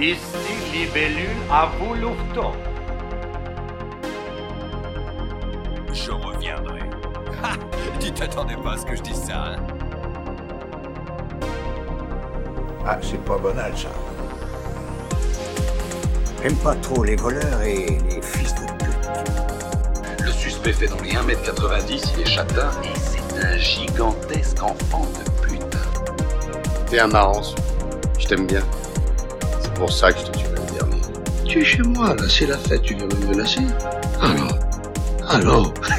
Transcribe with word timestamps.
Ici 0.00 0.16
Libellule 0.72 1.26
à 1.50 1.68
vous. 1.76 1.94
Je 5.92 6.10
reviendrai. 6.12 6.80
Ha 7.42 7.54
Tu 7.98 8.12
t'attendais 8.12 8.56
pas 8.56 8.74
à 8.74 8.76
ce 8.76 8.86
que 8.86 8.94
je 8.94 9.02
dise 9.02 9.20
ça, 9.24 9.44
hein? 9.44 9.56
Ah, 12.86 12.98
c'est 13.02 13.22
pas 13.24 13.38
banal, 13.38 13.72
ça. 13.76 13.88
J'aime 16.42 16.56
pas 16.56 16.76
trop 16.76 17.02
les 17.02 17.16
voleurs 17.16 17.60
et 17.62 17.98
les 18.08 18.22
fils 18.22 18.54
de 18.54 18.66
pute. 18.84 20.24
Le 20.24 20.30
suspect 20.30 20.72
fait 20.72 20.86
dans 20.86 21.00
les 21.02 21.10
1m90, 21.10 22.12
il 22.14 22.20
est 22.22 22.24
châtain 22.24 22.70
et 22.84 22.98
c'est 22.98 23.44
un 23.44 23.56
gigantesque 23.56 24.62
enfant 24.62 25.06
de 25.06 25.42
pute. 25.42 25.76
T'es 26.86 27.00
un 27.00 27.08
marrant, 27.08 27.42
je 28.16 28.26
t'aime 28.28 28.46
bien. 28.46 28.62
C'est 29.78 29.84
pour 29.84 29.92
ça 29.92 30.12
que 30.12 30.18
je 30.18 30.24
te 30.24 30.38
tuerai 30.38 30.54
le 30.56 30.74
dernier. 30.76 31.02
Tu 31.44 31.60
es 31.60 31.64
chez 31.64 31.82
moi, 31.82 32.12
là, 32.12 32.24
c'est 32.28 32.46
la 32.46 32.58
fête, 32.58 32.82
tu 32.82 32.96
viens 32.96 33.06
me 33.06 33.26
menacer 33.26 33.60
Alors 34.20 34.58
Alors 35.28 35.74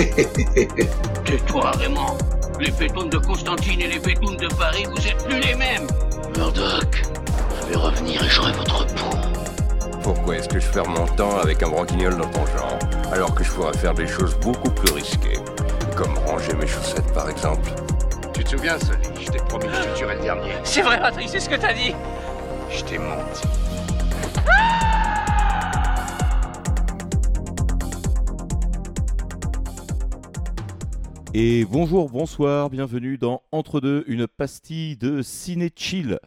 Tais-toi, 1.23 1.71
Raymond. 1.77 2.17
Les 2.59 2.71
pétounes 2.71 3.09
de 3.09 3.17
Constantine 3.19 3.79
et 3.79 3.87
les 3.87 3.99
pétounes 3.99 4.35
de 4.35 4.47
Paris, 4.55 4.83
vous 4.93 5.07
êtes 5.07 5.23
plus 5.23 5.39
les 5.39 5.55
mêmes. 5.55 5.87
Murdoch, 6.35 7.03
je 7.61 7.67
vais 7.69 7.77
revenir 7.77 8.21
et 8.21 8.27
j'aurai 8.27 8.51
votre 8.51 8.85
peau. 8.87 9.15
Pourquoi 10.03 10.35
est-ce 10.35 10.49
que 10.49 10.59
je 10.59 10.67
perds 10.67 10.89
mon 10.89 11.07
temps 11.15 11.39
avec 11.39 11.63
un 11.63 11.69
branquignol 11.69 12.17
dans 12.17 12.27
ton 12.27 12.45
genre, 12.47 12.79
alors 13.13 13.33
que 13.33 13.45
je 13.45 13.51
pourrais 13.51 13.77
faire 13.77 13.93
des 13.93 14.07
choses 14.07 14.35
beaucoup 14.41 14.71
plus 14.71 14.91
risquées 14.91 15.39
Comme 15.95 16.17
ranger 16.27 16.51
mes 16.59 16.67
chaussettes, 16.67 17.13
par 17.13 17.29
exemple? 17.29 17.71
Tu 18.33 18.43
te 18.43 18.49
souviens, 18.49 18.77
Sully 18.77 19.25
Je 19.25 19.31
t'ai 19.31 19.39
promis 19.39 19.67
que 19.67 19.73
je 19.73 19.83
te 19.83 19.97
tuerais 19.97 20.15
le 20.15 20.21
dernier. 20.23 20.51
C'est 20.65 20.81
vrai, 20.81 20.99
Patrick, 20.99 21.29
c'est 21.29 21.39
ce 21.39 21.47
que 21.47 21.55
t'as 21.55 21.71
dit. 21.71 21.95
Je 22.69 22.83
t'ai 22.83 22.97
menti. 22.97 23.47
Et 31.35 31.63
bonjour, 31.65 32.09
bonsoir, 32.09 32.71
bienvenue 32.71 33.19
dans 33.19 33.43
Entre 33.51 33.79
deux, 33.79 34.03
une 34.07 34.25
pastille 34.25 34.97
de 34.97 35.21
ciné 35.21 35.69
chill. 35.75 36.17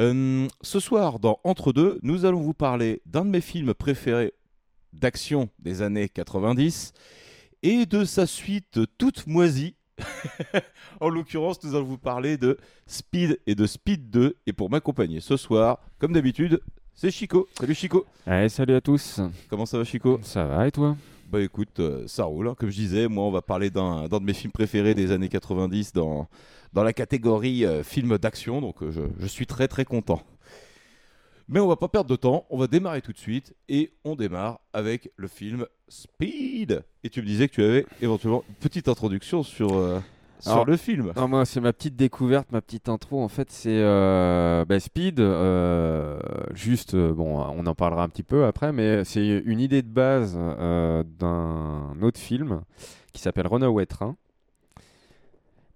Euh, 0.00 0.48
ce 0.62 0.80
soir, 0.80 1.20
dans 1.20 1.38
Entre 1.44 1.72
deux, 1.72 2.00
nous 2.02 2.24
allons 2.24 2.40
vous 2.40 2.52
parler 2.52 3.02
d'un 3.06 3.24
de 3.24 3.30
mes 3.30 3.40
films 3.40 3.72
préférés 3.72 4.32
d'action 4.92 5.48
des 5.60 5.80
années 5.80 6.08
90 6.08 6.92
et 7.62 7.86
de 7.86 8.04
sa 8.04 8.26
suite 8.26 8.80
toute 8.98 9.28
moisie. 9.28 9.76
en 11.00 11.08
l'occurrence, 11.08 11.62
nous 11.62 11.76
allons 11.76 11.84
vous 11.84 11.98
parler 11.98 12.36
de 12.36 12.58
Speed 12.88 13.38
et 13.46 13.54
de 13.54 13.66
Speed 13.66 14.10
2. 14.10 14.38
Et 14.48 14.52
pour 14.52 14.70
m'accompagner 14.70 15.20
ce 15.20 15.36
soir, 15.36 15.78
comme 16.00 16.14
d'habitude, 16.14 16.60
c'est 16.94 17.12
Chico. 17.12 17.48
Salut 17.56 17.74
Chico. 17.74 18.06
Allez, 18.26 18.48
salut 18.48 18.74
à 18.74 18.80
tous. 18.80 19.20
Comment 19.48 19.66
ça 19.66 19.78
va 19.78 19.84
Chico? 19.84 20.18
Ça 20.24 20.44
va 20.46 20.66
et 20.66 20.72
toi? 20.72 20.96
Bah 21.32 21.40
écoute, 21.40 21.80
euh, 21.80 22.06
ça 22.08 22.24
roule. 22.24 22.48
hein. 22.48 22.54
Comme 22.58 22.68
je 22.68 22.76
disais, 22.76 23.08
moi 23.08 23.24
on 23.24 23.30
va 23.30 23.40
parler 23.40 23.70
d'un 23.70 24.06
de 24.06 24.18
mes 24.18 24.34
films 24.34 24.52
préférés 24.52 24.94
des 24.94 25.12
années 25.12 25.30
90 25.30 25.94
dans, 25.94 26.28
dans 26.74 26.84
la 26.84 26.92
catégorie 26.92 27.64
euh, 27.64 27.82
film 27.82 28.18
d'action. 28.18 28.60
Donc 28.60 28.82
euh, 28.82 28.90
je, 28.92 29.00
je 29.18 29.26
suis 29.26 29.46
très 29.46 29.66
très 29.66 29.86
content. 29.86 30.20
Mais 31.48 31.58
on 31.58 31.66
va 31.68 31.76
pas 31.76 31.88
perdre 31.88 32.10
de 32.10 32.16
temps, 32.16 32.44
on 32.50 32.58
va 32.58 32.66
démarrer 32.66 33.00
tout 33.00 33.14
de 33.14 33.18
suite 33.18 33.54
et 33.70 33.94
on 34.04 34.14
démarre 34.14 34.60
avec 34.74 35.10
le 35.16 35.26
film 35.26 35.64
Speed. 35.88 36.84
Et 37.02 37.08
tu 37.08 37.22
me 37.22 37.26
disais 37.26 37.48
que 37.48 37.54
tu 37.54 37.62
avais 37.62 37.86
éventuellement 38.02 38.44
une 38.50 38.54
petite 38.56 38.88
introduction 38.88 39.42
sur, 39.42 39.72
euh, 39.74 40.00
sur 40.42 40.52
Alors, 40.52 40.64
le 40.66 40.76
film. 40.76 41.12
Non, 41.16 41.28
moi, 41.28 41.44
c'est 41.44 41.60
ma 41.60 41.72
petite 41.72 41.94
découverte, 41.94 42.50
ma 42.50 42.60
petite 42.60 42.88
intro. 42.88 43.22
En 43.22 43.28
fait, 43.28 43.48
c'est 43.50 43.70
euh, 43.70 44.64
bah, 44.64 44.80
Speed. 44.80 45.20
euh, 45.20 46.18
juste, 46.52 46.94
euh, 46.94 47.12
bon, 47.14 47.38
on 47.38 47.64
en 47.66 47.74
parlera 47.76 48.02
un 48.02 48.08
petit 48.08 48.24
peu 48.24 48.44
après, 48.44 48.72
mais 48.72 49.04
c'est 49.04 49.24
une 49.44 49.60
idée 49.60 49.82
de 49.82 49.88
base 49.88 50.36
euh, 50.36 51.04
d'un 51.18 51.94
autre 52.02 52.18
film 52.18 52.62
qui 53.12 53.22
s'appelle 53.22 53.46
Runaway 53.46 53.86
Train. 53.86 54.16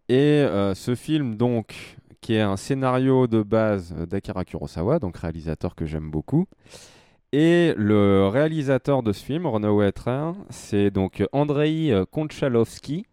Et 0.08 0.44
ce 0.74 0.94
film, 0.94 1.36
donc, 1.36 1.96
qui 2.20 2.34
est 2.34 2.40
un 2.40 2.56
scénario 2.56 3.26
de 3.26 3.42
base 3.42 3.92
d'Akira 3.92 4.44
Kurosawa, 4.44 4.98
donc 5.00 5.16
réalisateur 5.16 5.74
que 5.74 5.84
j'aime 5.84 6.10
beaucoup. 6.10 6.46
Et 7.32 7.74
le 7.76 8.28
réalisateur 8.28 9.02
de 9.02 9.12
ce 9.12 9.24
film, 9.24 9.46
Runaway 9.46 9.90
Train, 9.92 10.36
c'est 10.48 10.90
donc 10.90 11.24
Andrei 11.32 11.92
Konchalovsky, 12.12 13.04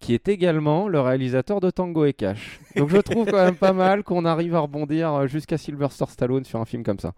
qui 0.00 0.14
est 0.14 0.28
également 0.28 0.88
le 0.88 1.00
réalisateur 1.00 1.60
de 1.60 1.70
Tango 1.70 2.04
et 2.04 2.12
Cash. 2.12 2.60
Donc 2.76 2.88
je 2.88 2.98
trouve 2.98 3.26
quand 3.26 3.44
même 3.44 3.56
pas 3.56 3.72
mal 3.72 4.02
qu'on 4.04 4.24
arrive 4.24 4.54
à 4.54 4.60
rebondir 4.60 5.12
euh, 5.12 5.26
jusqu'à 5.26 5.58
Sylvester 5.58 6.04
Stallone 6.08 6.44
sur 6.44 6.60
un 6.60 6.64
film 6.64 6.82
comme 6.82 6.98
ça. 6.98 7.12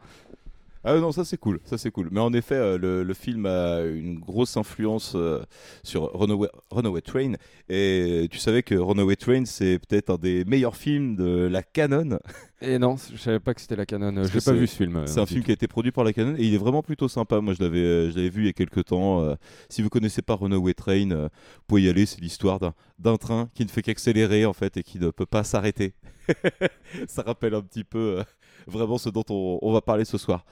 Ah 0.82 0.96
non, 0.98 1.12
ça 1.12 1.26
c'est 1.26 1.36
cool, 1.36 1.60
ça 1.64 1.76
c'est 1.76 1.90
cool. 1.90 2.08
Mais 2.10 2.20
en 2.20 2.32
effet, 2.32 2.54
euh, 2.54 2.78
le, 2.78 3.02
le 3.02 3.14
film 3.14 3.44
a 3.44 3.82
une 3.82 4.18
grosse 4.18 4.56
influence 4.56 5.12
euh, 5.14 5.42
sur 5.82 6.10
Runaway, 6.14 6.48
Runaway 6.70 7.02
Train. 7.02 7.32
Et 7.68 8.28
tu 8.30 8.38
savais 8.38 8.62
que 8.62 8.74
Runaway 8.74 9.16
Train, 9.16 9.44
c'est 9.44 9.78
peut-être 9.78 10.08
un 10.10 10.16
des 10.16 10.44
meilleurs 10.46 10.76
films 10.76 11.16
de 11.16 11.48
la 11.50 11.62
Canon. 11.62 12.18
Et 12.62 12.78
non, 12.78 12.96
je 12.96 13.16
savais 13.16 13.40
pas 13.40 13.54
que 13.54 13.60
c'était 13.62 13.76
la 13.76 13.86
canon. 13.86 14.22
Je 14.22 14.28
que 14.28 14.34
l'ai 14.34 14.40
pas 14.42 14.52
vu 14.52 14.66
ce 14.66 14.76
film. 14.76 14.96
euh, 14.96 15.06
C'est 15.06 15.18
un 15.20 15.24
film 15.26 15.40
tout. 15.40 15.46
qui 15.46 15.50
a 15.50 15.54
été 15.54 15.66
produit 15.66 15.92
par 15.92 16.04
la 16.04 16.12
Canon 16.12 16.34
et 16.36 16.44
il 16.44 16.52
est 16.54 16.58
vraiment 16.58 16.82
plutôt 16.82 17.08
sympa. 17.08 17.40
Moi, 17.40 17.54
je 17.54 17.62
l'avais, 17.62 17.78
euh, 17.78 18.10
je 18.10 18.16
l'avais 18.16 18.28
vu 18.28 18.42
il 18.42 18.46
y 18.46 18.50
a 18.50 18.52
quelques 18.52 18.84
temps. 18.84 19.22
euh, 19.22 19.34
si 19.70 19.80
vous 19.80 19.88
connaissez 19.88 20.20
pas 20.20 20.34
Runaway 20.34 20.74
Train, 20.74 21.10
euh, 21.10 21.24
vous 21.30 21.62
pouvez 21.66 21.82
y 21.84 21.88
aller. 21.88 22.04
C'est 22.04 22.20
l'histoire 22.20 22.58
d'un, 22.58 23.16
train 23.16 23.48
qui 23.54 23.64
ne 23.64 23.70
fait 23.70 23.80
qu'accélérer 23.80 24.44
en 24.44 24.52
fait 24.52 24.76
et 24.76 24.82
qui 24.82 24.98
ne 24.98 25.10
peut 25.10 25.24
pas 25.24 25.42
s'arrêter. 25.42 25.94
Ça 27.08 27.22
rappelle 27.22 27.54
un 27.54 27.62
petit 27.62 27.82
peu 27.84 28.18
euh, 28.18 28.24
vraiment 28.66 28.98
ce 28.98 29.08
dont 29.08 29.24
on, 29.28 29.72
va 29.72 29.80
parler 29.80 30.04
ce 30.04 30.18
soir. 30.18 30.44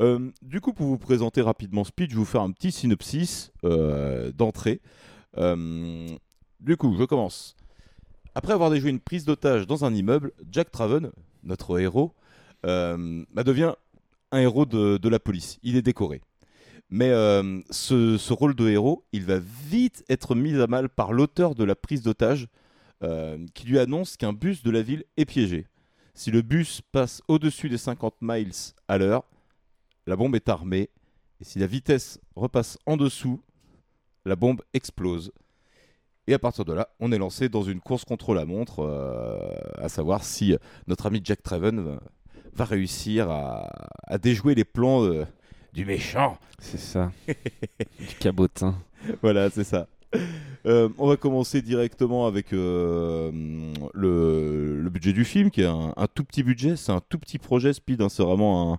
Euh, 0.00 0.30
du 0.42 0.60
coup, 0.60 0.72
pour 0.72 0.86
vous 0.86 0.98
présenter 0.98 1.40
rapidement 1.40 1.84
Speed, 1.84 2.10
je 2.10 2.16
vais 2.16 2.20
vous 2.20 2.26
faire 2.26 2.42
un 2.42 2.50
petit 2.50 2.72
synopsis 2.72 3.52
euh, 3.64 4.30
d'entrée. 4.32 4.80
Euh, 5.38 6.06
du 6.60 6.76
coup, 6.76 6.94
je 6.98 7.04
commence. 7.04 7.56
Après 8.34 8.52
avoir 8.52 8.70
déjoué 8.70 8.90
une 8.90 9.00
prise 9.00 9.24
d'otage 9.24 9.66
dans 9.66 9.84
un 9.84 9.94
immeuble, 9.94 10.32
Jack 10.50 10.70
Traven, 10.70 11.10
notre 11.42 11.78
héros, 11.78 12.12
bah, 12.62 13.44
devient 13.44 13.72
un 14.32 14.40
héros 14.40 14.66
de, 14.66 15.08
la 15.08 15.18
police. 15.18 15.58
Il 15.62 15.76
est 15.76 15.82
décoré. 15.82 16.20
Mais 16.90 17.10
ce, 17.70 18.32
rôle 18.32 18.54
de 18.54 18.68
héros, 18.68 19.04
il 19.12 19.24
va 19.24 19.38
vite 19.38 20.04
être 20.08 20.34
mis 20.34 20.54
à 20.60 20.66
mal 20.66 20.88
par 20.88 21.12
l'auteur 21.12 21.54
de 21.54 21.64
la 21.64 21.74
prise 21.74 22.02
d'otage 22.02 22.48
qui 23.54 23.66
lui 23.66 23.78
annonce 23.78 24.18
qu'un 24.18 24.34
bus 24.34 24.62
de 24.62 24.70
la 24.70 24.82
ville 24.82 25.04
est 25.16 25.24
piégé. 25.24 25.66
Si 26.16 26.30
le 26.30 26.40
bus 26.40 26.80
passe 26.92 27.20
au-dessus 27.28 27.68
des 27.68 27.76
50 27.76 28.14
miles 28.22 28.52
à 28.88 28.96
l'heure, 28.96 29.22
la 30.06 30.16
bombe 30.16 30.34
est 30.34 30.48
armée. 30.48 30.88
Et 31.42 31.44
si 31.44 31.58
la 31.58 31.66
vitesse 31.66 32.18
repasse 32.34 32.78
en 32.86 32.96
dessous, 32.96 33.42
la 34.24 34.34
bombe 34.34 34.62
explose. 34.72 35.30
Et 36.26 36.32
à 36.32 36.38
partir 36.38 36.64
de 36.64 36.72
là, 36.72 36.88
on 37.00 37.12
est 37.12 37.18
lancé 37.18 37.50
dans 37.50 37.62
une 37.62 37.80
course 37.80 38.06
contre 38.06 38.32
la 38.32 38.46
montre, 38.46 38.80
euh, 38.80 39.38
à 39.76 39.90
savoir 39.90 40.24
si 40.24 40.56
notre 40.86 41.04
ami 41.04 41.20
Jack 41.22 41.42
Traven 41.42 41.80
va, 41.80 42.00
va 42.54 42.64
réussir 42.64 43.30
à, 43.30 43.70
à 44.04 44.16
déjouer 44.16 44.54
les 44.54 44.64
plans 44.64 45.04
euh, 45.04 45.26
du 45.74 45.84
méchant. 45.84 46.38
C'est 46.58 46.80
ça. 46.80 47.12
du 47.28 48.06
cabotin. 48.18 48.74
Voilà, 49.22 49.50
c'est 49.50 49.64
ça. 49.64 49.86
Euh, 50.66 50.88
on 50.98 51.06
va 51.06 51.16
commencer 51.16 51.62
directement 51.62 52.26
avec 52.26 52.52
euh, 52.52 53.30
le, 53.94 54.80
le 54.82 54.90
budget 54.90 55.12
du 55.12 55.24
film, 55.24 55.50
qui 55.50 55.62
est 55.62 55.66
un, 55.66 55.92
un 55.96 56.06
tout 56.12 56.24
petit 56.24 56.42
budget, 56.42 56.74
c'est 56.76 56.90
un 56.92 57.00
tout 57.08 57.18
petit 57.18 57.38
projet 57.38 57.72
Speed, 57.72 58.02
hein, 58.02 58.08
c'est 58.08 58.24
vraiment 58.24 58.72
un, 58.74 58.78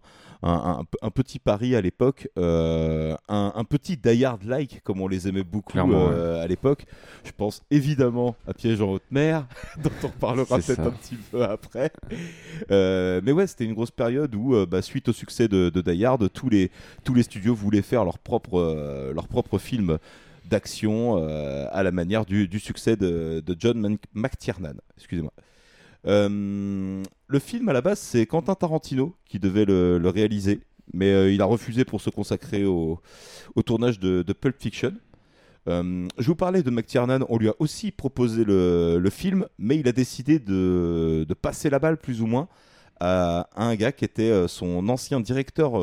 un- 0.50 0.80
un- 0.82 0.86
un 1.02 1.10
petit 1.12 1.40
pari 1.40 1.76
à 1.78 1.82
l'époque, 1.82 2.28
euh, 2.38 3.16
un, 3.30 3.54
un 3.56 3.64
petit 3.64 3.96
Die 3.96 4.26
Hard-like, 4.26 4.82
comme 4.84 5.00
on 5.00 5.08
les 5.08 5.30
aimait 5.30 5.44
beaucoup 5.46 5.78
à 6.42 6.48
l'époque. 6.48 6.86
Je 7.24 7.32
pense 7.32 7.64
évidemment 7.72 8.36
à 8.48 8.54
Piège 8.54 8.82
en 8.82 8.92
haute 8.92 9.10
mer, 9.10 9.46
dont 9.82 9.90
on 10.04 10.08
reparlera 10.08 10.60
C'est 10.60 10.76
peut-être 10.76 10.88
un 10.90 10.92
petit 10.92 11.16
peu 11.32 11.44
après. 11.44 11.92
Euh, 12.70 13.22
mais 13.24 13.32
ouais, 13.32 13.48
c'était 13.48 13.64
une 13.66 13.74
grosse 13.74 13.92
période 13.92 14.36
où, 14.36 14.54
bah, 14.66 14.82
suite 14.82 15.08
au 15.08 15.14
succès 15.14 15.48
de, 15.48 15.70
de 15.70 15.82
Die 15.82 16.04
Hard, 16.04 16.30
tous 16.34 16.50
les, 16.50 16.70
tous 17.06 17.14
les 17.14 17.24
studios 17.24 17.56
voulaient 17.56 17.82
faire 17.82 18.04
leur 18.04 18.20
propre, 18.20 19.12
leur 19.16 19.28
propre 19.30 19.58
film 19.58 19.98
d'action 20.48 21.18
euh, 21.18 21.68
à 21.72 21.84
la 21.84 21.92
manière 21.92 22.26
du, 22.26 22.60
succès 22.60 22.96
de, 22.96 23.44
John 23.60 23.98
McTiernan. 24.14 24.76
Excusez-moi. 24.98 25.34
Euh, 26.06 27.04
le 27.28 27.40
film 27.40 27.70
à 27.70 27.74
la 27.74 27.82
base, 27.82 28.00
c'est 28.00 28.26
Quentin 28.26 28.56
Tarantino 28.56 29.16
qui 29.26 29.40
devait 29.40 29.66
le, 29.66 30.10
réaliser, 30.10 30.62
mais 30.94 31.12
euh, 31.12 31.32
il 31.32 31.42
a 31.42 31.46
refusé 31.46 31.86
pour 31.86 32.02
se 32.02 32.10
consacrer 32.10 32.66
au, 32.66 33.02
tournage 33.66 34.00
de, 34.00 34.34
Pulp 34.34 34.56
Fiction. 34.60 34.94
Je 35.68 36.26
vous 36.26 36.36
parlais 36.36 36.64
de 36.64 36.70
McTiernan, 36.70 37.26
on 37.28 37.38
lui 37.38 37.50
a 37.50 37.54
aussi 37.60 37.92
proposé 37.92 38.46
le, 38.46 39.10
film, 39.12 39.46
mais 39.60 39.78
il 39.78 39.88
a 39.88 39.92
décidé 39.92 40.40
de, 40.40 41.26
passer 41.42 41.70
la 41.70 41.80
balle 41.80 41.98
plus 41.98 42.22
ou 42.22 42.26
moins 42.26 42.48
à, 43.00 43.50
un 43.56 43.76
gars 43.76 43.92
qui 43.92 44.06
était 44.06 44.48
son 44.48 44.88
ancien 44.88 45.20
directeur 45.20 45.74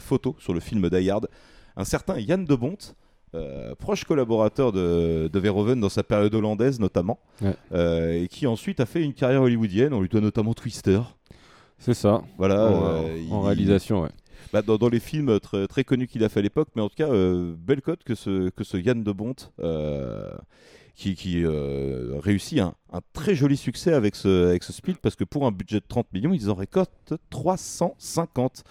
photo 0.00 0.36
sur 0.38 0.54
le 0.54 0.60
film 0.60 0.88
Die 0.88 1.10
Hard, 1.10 1.28
un 1.76 1.84
certain 1.84 2.18
Yann 2.18 2.44
de 2.44 2.54
Bont, 2.54 2.94
euh, 3.34 3.74
proche 3.74 4.04
collaborateur 4.04 4.72
de, 4.72 5.28
de 5.32 5.38
Verhoeven 5.38 5.80
dans 5.80 5.88
sa 5.88 6.02
période 6.02 6.34
hollandaise 6.34 6.78
notamment, 6.80 7.18
Ouais. 7.40 7.54
euh, 7.72 8.22
et 8.22 8.28
qui 8.28 8.46
ensuite 8.46 8.80
a 8.80 8.86
fait 8.86 9.02
une 9.02 9.14
carrière 9.14 9.42
hollywoodienne. 9.42 9.92
On 9.94 10.00
lui 10.00 10.08
doit 10.08 10.20
notamment 10.20 10.54
Twister. 10.54 11.00
C'est 11.78 11.94
ça. 11.94 12.22
Voilà. 12.38 12.66
en, 12.70 12.84
euh, 12.86 13.16
en 13.30 13.42
il- 13.42 13.46
réalisation, 13.46 14.02
ouais. 14.02 14.10
bah, 14.52 14.62
dans, 14.62 14.76
dans 14.76 14.88
les 14.88 15.00
films 15.00 15.40
très, 15.40 15.66
très 15.66 15.82
connus 15.84 16.06
qu'il 16.06 16.22
a 16.24 16.28
fait 16.28 16.40
à 16.40 16.42
l'époque, 16.42 16.68
mais 16.76 16.82
en 16.82 16.88
tout 16.88 16.96
cas, 16.96 17.08
belle 17.10 17.82
cote 17.82 18.04
que 18.04 18.14
ce, 18.14 18.50
que 18.50 18.64
ce 18.64 18.76
Yann 18.76 19.02
de 19.02 19.12
Bont, 19.12 19.34
euh, 19.60 20.30
qui, 20.94 21.14
qui 21.14 21.42
euh, 21.44 22.20
réussit 22.20 22.58
un, 22.60 22.74
un 22.92 23.00
très 23.14 23.34
joli 23.34 23.56
succès 23.56 23.94
avec 23.94 24.14
ce, 24.14 24.48
avec 24.48 24.62
ce 24.62 24.72
speed, 24.74 24.98
parce 24.98 25.16
que 25.16 25.24
pour 25.24 25.46
un 25.46 25.50
budget 25.50 25.80
de 25.80 25.86
30 25.88 26.12
millions, 26.12 26.34
ils 26.34 26.50
en 26.50 26.54
récoltent 26.54 27.14
350. 27.30 28.62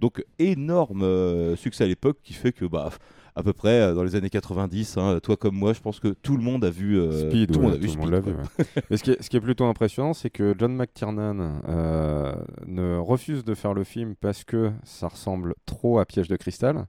Donc 0.00 0.24
énorme 0.38 1.02
euh, 1.02 1.56
succès 1.56 1.84
à 1.84 1.86
l'époque 1.88 2.18
qui 2.22 2.32
fait 2.32 2.52
que 2.52 2.64
bah 2.64 2.90
à 3.34 3.42
peu 3.42 3.52
près 3.52 3.80
euh, 3.80 3.94
dans 3.94 4.02
les 4.02 4.16
années 4.16 4.30
90, 4.30 4.96
hein, 4.96 5.20
toi 5.22 5.36
comme 5.36 5.54
moi, 5.54 5.72
je 5.72 5.80
pense 5.80 6.00
que 6.00 6.08
tout 6.08 6.36
le 6.36 6.42
monde 6.42 6.64
a 6.64 6.70
vu 6.70 6.98
euh, 6.98 7.28
Speed, 7.28 7.52
tout 7.52 7.58
ouais, 7.58 7.64
monde 7.66 7.74
a 7.74 7.76
vu 7.76 7.88
tout 7.88 7.94
le 7.94 8.00
monde 8.00 8.08
Speed, 8.08 8.12
l'a 8.12 8.20
quoi. 8.20 8.32
vu, 8.32 8.38
ouais. 8.38 8.82
Mais 8.90 8.96
ce, 8.96 9.02
qui 9.02 9.10
est, 9.12 9.22
ce 9.22 9.30
qui 9.30 9.36
est 9.36 9.40
plutôt 9.40 9.64
impressionnant, 9.66 10.14
c'est 10.14 10.30
que 10.30 10.54
John 10.58 10.74
McTiernan 10.74 11.60
euh, 11.68 12.34
ne 12.66 12.96
refuse 12.96 13.44
de 13.44 13.54
faire 13.54 13.74
le 13.74 13.84
film 13.84 14.14
parce 14.20 14.44
que 14.44 14.72
ça 14.84 15.08
ressemble 15.08 15.54
trop 15.66 15.98
à 15.98 16.04
Piège 16.04 16.28
de 16.28 16.36
cristal. 16.36 16.86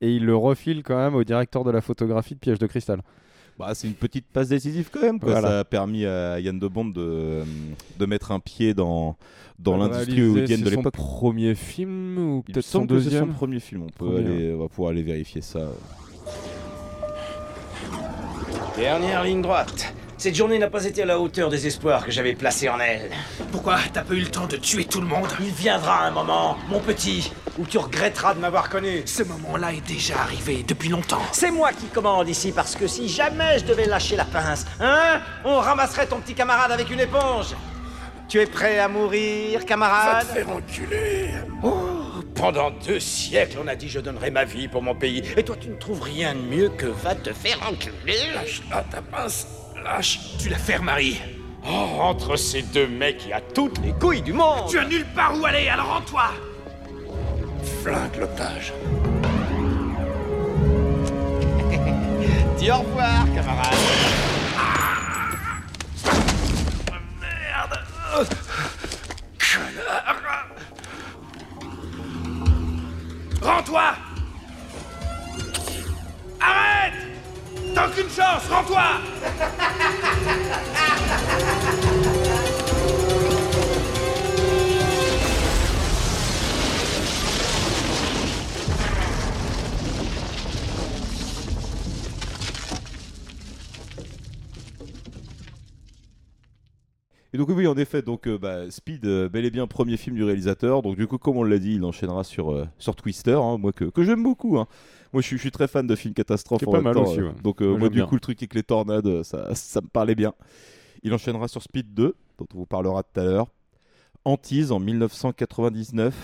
Et 0.00 0.14
il 0.16 0.24
le 0.24 0.34
refile 0.34 0.82
quand 0.82 0.96
même 0.96 1.14
au 1.14 1.24
directeur 1.24 1.62
de 1.62 1.70
la 1.70 1.82
photographie 1.82 2.34
de 2.34 2.40
Piège 2.40 2.58
de 2.58 2.66
cristal. 2.66 3.02
Bah, 3.60 3.74
c'est 3.74 3.88
une 3.88 3.94
petite 3.94 4.24
passe 4.32 4.48
décisive 4.48 4.88
quand 4.90 5.02
même. 5.02 5.20
Quoi. 5.20 5.32
Voilà. 5.32 5.48
Ça 5.48 5.58
a 5.58 5.64
permis 5.64 6.06
à 6.06 6.40
Yann 6.40 6.58
de 6.58 6.66
Bond 6.66 6.86
de, 6.86 7.42
de 7.98 8.06
mettre 8.06 8.32
un 8.32 8.40
pied 8.40 8.72
dans, 8.72 9.16
dans 9.58 9.76
l'industrie 9.76 10.12
hollywoodienne 10.22 10.60
de 10.60 10.64
c'est 10.64 10.70
son 10.70 10.76
l'époque. 10.78 10.94
premier 10.94 11.54
film 11.54 12.16
ou 12.16 12.42
peut-être 12.42 12.64
son 12.64 12.78
semble 12.78 12.88
que 12.88 12.98
c'est 13.00 13.04
son 13.04 13.10
deuxième 13.10 13.34
premier 13.34 13.60
film. 13.60 13.82
On, 13.82 13.86
peut 13.88 14.14
Premier, 14.14 14.18
aller, 14.18 14.54
on 14.54 14.60
va 14.60 14.68
pouvoir 14.68 14.92
aller 14.92 15.02
vérifier 15.02 15.42
ça. 15.42 15.68
Dernière 18.78 19.24
ligne 19.24 19.42
droite. 19.42 19.92
Cette 20.20 20.34
journée 20.34 20.58
n'a 20.58 20.68
pas 20.68 20.84
été 20.84 21.00
à 21.02 21.06
la 21.06 21.18
hauteur 21.18 21.48
des 21.48 21.66
espoirs 21.66 22.04
que 22.04 22.10
j'avais 22.10 22.34
placés 22.34 22.68
en 22.68 22.78
elle. 22.78 23.10
Pourquoi 23.52 23.78
T'as 23.90 24.02
pas 24.02 24.12
eu 24.12 24.20
le 24.20 24.30
temps 24.30 24.46
de 24.46 24.58
tuer 24.58 24.84
tout 24.84 25.00
le 25.00 25.06
monde? 25.06 25.26
Il 25.40 25.50
viendra 25.50 26.04
un 26.04 26.10
moment, 26.10 26.58
mon 26.68 26.78
petit, 26.78 27.32
où 27.58 27.64
tu 27.64 27.78
regretteras 27.78 28.34
de 28.34 28.38
m'avoir 28.38 28.68
connu. 28.68 29.00
Ce 29.06 29.22
moment-là 29.22 29.72
est 29.72 29.80
déjà 29.88 30.20
arrivé 30.20 30.62
depuis 30.62 30.90
longtemps. 30.90 31.22
C'est 31.32 31.50
moi 31.50 31.72
qui 31.72 31.86
commande 31.86 32.28
ici 32.28 32.52
parce 32.52 32.76
que 32.76 32.86
si 32.86 33.08
jamais 33.08 33.60
je 33.60 33.64
devais 33.64 33.86
lâcher 33.86 34.14
la 34.14 34.26
pince, 34.26 34.66
hein, 34.78 35.22
on 35.42 35.56
ramasserait 35.56 36.06
ton 36.06 36.20
petit 36.20 36.34
camarade 36.34 36.70
avec 36.72 36.90
une 36.90 37.00
éponge. 37.00 37.54
Tu 38.28 38.40
es 38.40 38.46
prêt 38.46 38.78
à 38.78 38.88
mourir, 38.88 39.60
Va 39.60 39.64
camarade 39.64 40.28
te 40.28 40.34
faire 40.34 40.50
enculer 40.50 41.30
Oh, 41.62 42.20
Pendant 42.34 42.70
deux 42.72 43.00
siècles, 43.00 43.56
on 43.64 43.66
a 43.68 43.74
dit 43.74 43.88
je 43.88 44.00
donnerais 44.00 44.30
ma 44.30 44.44
vie 44.44 44.68
pour 44.68 44.82
mon 44.82 44.94
pays. 44.94 45.22
Et 45.38 45.42
toi, 45.42 45.56
tu 45.58 45.68
ne 45.68 45.76
trouves 45.76 46.02
rien 46.02 46.34
de 46.34 46.40
mieux 46.40 46.68
que 46.68 46.84
va 46.84 47.14
te 47.14 47.32
faire 47.32 47.58
enculer 47.66 48.18
Lâche 48.34 48.60
là 48.70 48.84
ta 48.90 49.00
pince 49.00 49.46
Lâche 49.82 50.20
Tu 50.38 50.48
la 50.48 50.58
fermes, 50.58 50.84
Marie. 50.86 51.20
Oh, 51.66 52.00
entre 52.00 52.36
ces 52.36 52.62
deux 52.62 52.86
mecs, 52.86 53.22
il 53.24 53.30
y 53.30 53.32
a 53.32 53.40
toutes 53.40 53.78
les 53.84 53.92
couilles 53.92 54.22
du 54.22 54.32
monde. 54.32 54.68
Tu 54.68 54.78
as 54.78 54.84
nulle 54.84 55.04
part 55.14 55.38
où 55.38 55.44
aller, 55.44 55.68
alors 55.68 55.86
rends-toi. 55.86 56.30
Flingue 57.82 58.16
l'otage. 58.18 58.72
Dis 62.58 62.70
au 62.70 62.78
revoir, 62.78 63.24
camarade. 63.34 63.74
Merde. 67.20 67.78
Connard. 69.38 70.46
Rends-toi. 73.42 73.94
Arrête 76.40 77.09
T'as 77.74 77.88
aucune 77.88 78.08
chance, 78.08 78.48
rends-toi 78.50 78.82
Et 97.32 97.38
donc 97.38 97.48
oui, 97.50 97.66
en 97.68 97.76
effet, 97.76 98.02
donc 98.02 98.26
euh, 98.26 98.38
bah, 98.38 98.68
Speed, 98.70 99.04
euh, 99.06 99.28
bel 99.28 99.44
et 99.44 99.50
bien 99.50 99.68
premier 99.68 99.96
film 99.96 100.16
du 100.16 100.24
réalisateur. 100.24 100.82
Donc 100.82 100.96
du 100.96 101.06
coup, 101.06 101.16
comme 101.16 101.36
on 101.36 101.44
l'a 101.44 101.58
dit, 101.58 101.74
il 101.76 101.84
enchaînera 101.84 102.24
sur 102.24 102.50
euh, 102.52 102.66
sur 102.78 102.96
Twister, 102.96 103.38
hein, 103.40 103.56
moi 103.56 103.72
que, 103.72 103.84
que 103.84 104.02
j'aime 104.02 104.22
beaucoup. 104.24 104.58
hein. 104.58 104.66
Moi, 105.12 105.22
je 105.22 105.26
suis, 105.26 105.36
je 105.36 105.40
suis 105.42 105.50
très 105.50 105.66
fan 105.68 105.86
de 105.86 105.96
films 105.96 106.14
catastrophes. 106.14 106.66
En 106.66 106.70
pas 106.70 106.80
mal 106.80 106.94
temps, 106.94 107.02
aussi, 107.04 107.20
euh, 107.20 107.28
ouais. 107.28 107.34
Donc 107.42 107.62
euh, 107.62 107.76
Moi, 107.76 107.88
du 107.88 107.96
bien. 107.96 108.06
coup, 108.06 108.14
le 108.14 108.20
truc 108.20 108.38
avec 108.42 108.54
les 108.54 108.62
tornades, 108.62 109.22
ça, 109.22 109.54
ça 109.54 109.80
me 109.80 109.88
parlait 109.88 110.14
bien. 110.14 110.32
Il 111.02 111.12
enchaînera 111.14 111.48
sur 111.48 111.62
Speed 111.62 111.94
2, 111.94 112.14
dont 112.38 112.46
on 112.54 112.58
vous 112.58 112.66
parlera 112.66 113.02
tout 113.02 113.20
à 113.20 113.24
l'heure. 113.24 113.46
Antise 114.24 114.70
en 114.70 114.78
1999, 114.80 116.14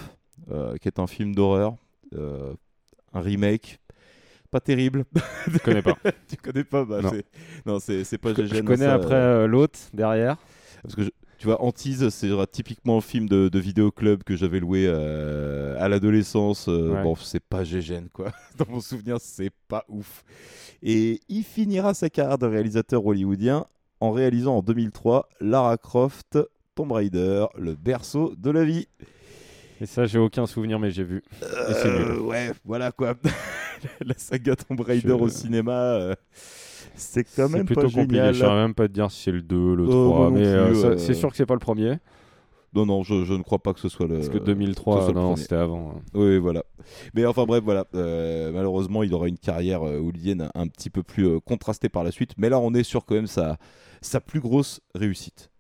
euh, 0.50 0.77
qui 0.77 0.88
est 0.88 0.99
un 0.99 1.06
film 1.06 1.35
d'horreur, 1.35 1.77
euh, 2.15 2.53
un 3.12 3.21
remake. 3.21 3.81
Pas 4.50 4.61
terrible. 4.61 5.05
Je 5.50 5.59
connais 5.59 5.83
pas. 5.83 5.97
tu 6.29 6.37
connais 6.37 6.65
pas 6.65 6.85
bah, 6.85 7.00
Non. 7.03 7.11
c'est- 7.81 8.19
pas 8.19 8.33
Je, 8.35 8.61
connais 8.61 8.85
ça, 8.85 8.94
après 8.94 9.15
euh, 9.15 9.47
l'autre 9.47 9.79
derrière. 9.93 10.37
parce 10.83 10.94
que 10.94 11.03
je- 11.03 11.11
tu 11.38 11.47
vois, 11.47 11.62
Antise, 11.62 12.09
c'est 12.11 12.31
typiquement 12.50 12.99
un 12.99 13.00
film 13.00 13.29
de, 13.29 13.49
de 13.49 13.59
vidéoclub 13.59 14.23
que 14.25 14.37
j'avais 14.37 14.61
loué 14.61 14.87
euh, 14.87 15.77
à 15.79 15.88
l'adolescence. 15.88 16.69
euh, 16.69 16.94
Ouais. 16.94 17.03
Bon, 17.03 17.15
c'est 17.17 17.41
pas 17.43 17.62
GGN, 17.65 18.09
quoi. 18.12 18.33
Dans 18.59 18.67
mon 18.69 18.81
souvenir, 18.81 19.19
c'est 19.21 19.50
pas 19.69 19.85
ouf. 19.88 20.25
Et 20.83 21.21
il 21.29 21.43
finira 21.44 21.94
sa 21.94 22.09
carrière 22.11 22.38
de 22.38 22.47
réalisateur 22.47 23.05
hollywoodien 23.05 23.67
en 24.00 24.11
réalisant 24.12 24.56
en 24.59 24.62
2003 24.62 25.29
Lara 25.41 25.77
Croft, 25.79 26.38
Tomb 26.75 26.93
Raider, 26.93 27.47
le 27.59 27.75
berceau 27.75 28.35
de 28.37 28.50
la 28.50 28.65
vie. 28.65 28.87
Et 29.81 29.87
ça, 29.87 30.06
j'ai 30.06 30.19
aucun 30.19 30.47
souvenir, 30.47 30.79
mais 30.79 30.91
j'ai 30.91 31.05
vu. 31.05 31.23
Et 31.43 31.44
Euh, 31.85 32.12
nul. 32.15 32.21
ouais, 32.21 32.53
voilà 32.65 32.93
quoi. 32.93 33.15
la 34.05 34.15
saga 34.17 34.56
Tomb 34.56 34.81
Raider 34.81 35.09
Je- 35.09 35.12
au 35.12 35.29
cinéma, 35.29 36.15
c'est 36.96 37.25
quand 37.25 37.48
même 37.48 37.64
plutôt 37.66 37.82
pas 37.82 37.87
compliqué. 37.88 38.14
génial. 38.14 38.34
Je 38.34 38.40
saurais 38.40 38.56
même 38.62 38.75
pas 38.75 38.88
te 38.88 38.93
dire 38.93 39.10
si 39.10 39.22
c'est 39.22 39.32
le 39.32 39.43
2, 39.43 39.75
le 39.76 39.84
Euh, 39.84 39.87
3, 39.87 39.96
moi 40.06 40.19
non 40.31 40.31
mais 40.32 40.46
euh, 40.46 40.75
euh, 40.93 40.96
c'est 40.98 41.14
sûr 41.14 41.31
que 41.31 41.37
c'est 41.37 41.46
pas 41.46 41.54
le 41.54 41.60
premier. 41.60 41.98
Non, 42.75 42.84
non, 42.84 43.02
je, 43.02 43.25
je 43.25 43.32
ne 43.32 43.43
crois 43.43 43.58
pas 43.60 43.72
que 43.72 43.81
ce 43.81 43.88
soit 43.88 44.06
le. 44.06 44.16
Parce 44.16 44.28
que 44.28 44.34
que 44.34 44.38
ce 44.40 44.44
2003, 44.44 44.96
soit 45.04 45.08
le 45.08 45.14
non, 45.14 45.28
premier. 45.31 45.43
c'était 45.43 45.54
avant. 45.54 45.94
hein. 45.96 46.02
Oui, 46.14 46.38
voilà. 46.38 46.62
Mais 47.14 47.25
enfin 47.25 47.44
bref, 47.44 47.62
voilà. 47.64 47.87
Euh, 47.94 48.52
malheureusement, 48.52 49.02
il 49.02 49.14
aura 49.14 49.28
une 49.28 49.38
carrière 49.38 49.82
hollywoodienne 49.82 50.42
un, 50.42 50.50
un 50.54 50.66
petit 50.66 50.90
peu 50.90 51.02
plus 51.02 51.40
contrastée 51.40 51.88
par 51.88 52.04
la 52.04 52.11
suite. 52.11 52.32
Mais 52.37 52.49
là, 52.50 52.59
on 52.59 52.75
est 52.75 52.82
sur 52.82 53.06
quand 53.06 53.14
même 53.14 53.26
sa, 53.28 53.56
sa 54.02 54.21
plus 54.21 54.40
grosse 54.40 54.80
réussite. 54.94 55.50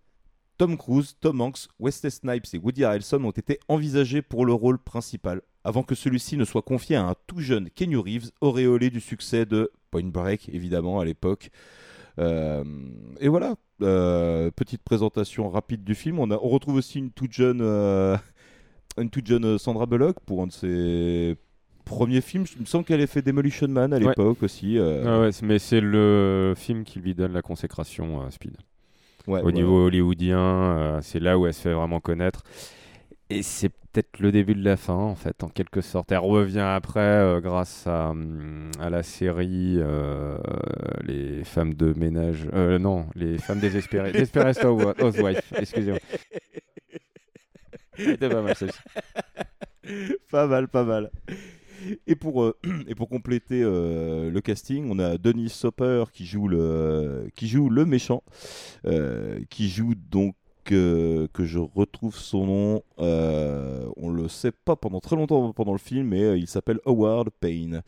Tom 0.58 0.76
Cruise, 0.76 1.16
Tom 1.20 1.40
Hanks, 1.40 1.68
Wesley 1.78 2.10
Snipes 2.10 2.46
et 2.54 2.58
Woody 2.58 2.84
Harrelson 2.84 3.22
ont 3.24 3.30
été 3.30 3.58
envisagés 3.68 4.22
pour 4.22 4.44
le 4.46 4.52
rôle 4.54 4.78
principal, 4.78 5.42
avant 5.64 5.82
que 5.82 5.94
celui-ci 5.94 6.36
ne 6.38 6.44
soit 6.46 6.62
confié 6.62 6.96
à 6.96 7.04
un 7.06 7.14
tout 7.26 7.40
jeune 7.40 7.68
Kenny 7.70 7.96
Reeves, 7.96 8.30
auréolé 8.40 8.88
du 8.90 9.00
succès 9.00 9.44
de 9.44 9.70
Point 10.00 10.10
Break, 10.10 10.50
évidemment, 10.52 11.00
à 11.00 11.04
l'époque. 11.04 11.50
Euh, 12.18 12.64
et 13.20 13.28
voilà, 13.28 13.54
euh, 13.82 14.50
petite 14.50 14.82
présentation 14.82 15.48
rapide 15.48 15.84
du 15.84 15.94
film. 15.94 16.18
On, 16.18 16.30
a, 16.30 16.34
on 16.34 16.48
retrouve 16.48 16.76
aussi 16.76 16.98
une 16.98 17.10
toute 17.10 17.32
jeune, 17.32 17.60
euh, 17.62 18.16
une 18.98 19.08
toute 19.10 19.26
jeune 19.26 19.56
Sandra 19.58 19.86
Bullock 19.86 20.16
pour 20.26 20.42
un 20.42 20.46
de 20.48 20.52
ses 20.52 21.36
premiers 21.86 22.20
films. 22.20 22.44
Il 22.56 22.62
me 22.62 22.66
semble 22.66 22.84
qu'elle 22.84 22.96
avait 23.00 23.06
fait 23.06 23.22
Demolition 23.22 23.68
Man 23.68 23.92
à 23.94 23.96
Ouais. 23.98 24.04
l'époque 24.08 24.42
aussi. 24.42 24.78
Ah 24.78 25.20
ouais, 25.20 25.30
mais 25.42 25.58
c'est 25.58 25.80
le 25.80 26.52
film 26.56 26.84
qui 26.84 26.98
lui 27.00 27.14
donne 27.14 27.32
la 27.32 27.42
consécration 27.42 28.20
à 28.22 28.30
Speed. 28.30 28.56
ouais, 29.26 29.40
Au 29.42 29.50
niveau 29.52 29.86
hollywoodien, 29.86 30.98
c'est 31.02 31.20
là 31.20 31.38
où 31.38 31.46
elle 31.46 31.54
se 31.54 31.60
fait 31.62 31.72
vraiment 31.74 32.00
connaître. 32.00 32.42
Et 33.28 33.42
c'est 33.42 33.70
peut-être 33.70 34.20
le 34.20 34.30
début 34.30 34.54
de 34.54 34.62
la 34.62 34.76
fin, 34.76 34.94
en 34.94 35.16
fait, 35.16 35.42
en 35.42 35.48
quelque 35.48 35.80
sorte. 35.80 36.12
Elle 36.12 36.18
revient 36.18 36.60
après 36.60 37.00
euh, 37.00 37.40
grâce 37.40 37.84
à, 37.86 38.10
hum, 38.10 38.70
à 38.78 38.88
la 38.88 39.02
série 39.02 39.74
euh, 39.78 40.38
Les 41.02 41.42
femmes 41.42 41.74
de 41.74 41.92
ménage. 41.98 42.46
euh, 42.54 42.78
non, 42.78 43.06
Les 43.16 43.38
femmes 43.38 43.58
désespérées. 43.58 44.12
Desperate 44.12 44.56
Housewi- 44.62 45.02
Housewives, 45.02 45.40
excusez-moi. 45.56 45.98
C'était 47.96 48.28
pas 48.28 48.42
mal 48.42 48.54
celle-ci. 48.54 48.78
pas 50.30 50.46
mal, 50.46 50.68
pas 50.68 50.84
mal. 50.84 51.10
Et 52.06 52.14
pour, 52.16 52.42
euh, 52.44 52.56
et 52.88 52.94
pour 52.94 53.08
compléter 53.08 53.62
euh, 53.62 54.30
le 54.30 54.40
casting, 54.40 54.88
on 54.90 54.98
a 54.98 55.18
Denis 55.18 55.48
Sopper 55.50 56.04
qui 56.12 56.26
joue 56.26 56.48
le, 56.48 57.28
qui 57.34 57.48
joue 57.48 57.70
le 57.70 57.84
méchant, 57.84 58.22
euh, 58.86 59.40
qui 59.50 59.68
joue 59.68 59.94
donc, 59.94 60.34
que 60.66 61.44
je 61.44 61.58
retrouve 61.58 62.16
son 62.16 62.46
nom, 62.46 62.82
euh, 62.98 63.88
on 63.96 64.10
le 64.10 64.28
sait 64.28 64.52
pas 64.52 64.76
pendant 64.76 65.00
très 65.00 65.16
longtemps 65.16 65.52
pendant 65.52 65.72
le 65.72 65.78
film, 65.78 66.08
mais 66.08 66.22
euh, 66.22 66.36
il 66.36 66.46
s'appelle 66.46 66.80
Howard 66.84 67.30
Payne. 67.40 67.82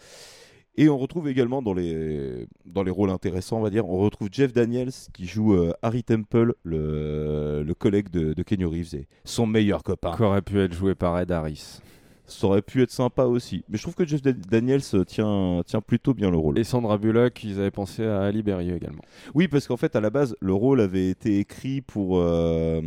Et 0.77 0.89
on 0.89 0.97
retrouve 0.97 1.29
également 1.29 1.61
dans 1.61 1.75
les, 1.75 2.47
dans 2.65 2.85
les 2.85 2.93
rôles 2.93 3.11
intéressants, 3.11 3.59
on 3.59 3.63
va 3.63 3.71
dire, 3.71 3.89
on 3.89 3.99
retrouve 3.99 4.29
Jeff 4.31 4.53
Daniels 4.53 4.93
qui 5.13 5.27
joue 5.27 5.55
euh, 5.55 5.73
Harry 5.83 6.05
Temple, 6.05 6.55
le, 6.63 7.65
le 7.65 7.75
collègue 7.75 8.11
de, 8.11 8.33
de 8.33 8.43
Kenny 8.45 8.65
Reeves 8.65 8.95
et 8.95 9.09
son 9.25 9.47
meilleur 9.47 9.83
copain. 9.83 10.15
Qu'aurait 10.17 10.43
pu 10.43 10.61
être 10.61 10.73
joué 10.73 10.95
par 10.95 11.19
Ed 11.19 11.33
Harris. 11.33 11.81
Ça 12.29 12.47
aurait 12.47 12.63
pu 12.63 12.83
être 12.83 12.91
sympa 12.91 13.25
aussi. 13.25 13.65
Mais 13.69 13.79
je 13.79 13.83
trouve 13.83 13.95
que 13.95 14.07
Jeff 14.07 14.21
Da- 14.23 14.33
Daniels 14.33 14.83
euh, 14.95 15.03
tient, 15.05 15.63
tient 15.67 15.81
plutôt 15.81 16.13
bien 16.15 16.31
le 16.31 16.37
rôle. 16.37 16.59
Et 16.59 16.65
Sandra 16.65 16.99
Bullock, 16.99 17.43
ils 17.43 17.59
avaient 17.59 17.71
pensé 17.71 18.05
à 18.05 18.21
Ali 18.23 18.43
Berry 18.43 18.71
également. 18.71 19.03
Oui, 19.35 19.49
parce 19.49 19.67
qu'en 19.67 19.77
fait, 19.79 19.97
à 19.97 20.01
la 20.01 20.11
base, 20.11 20.37
le 20.41 20.53
rôle 20.53 20.81
avait 20.81 21.09
été 21.09 21.39
écrit 21.41 21.81
pour, 21.81 22.19
euh, 22.21 22.81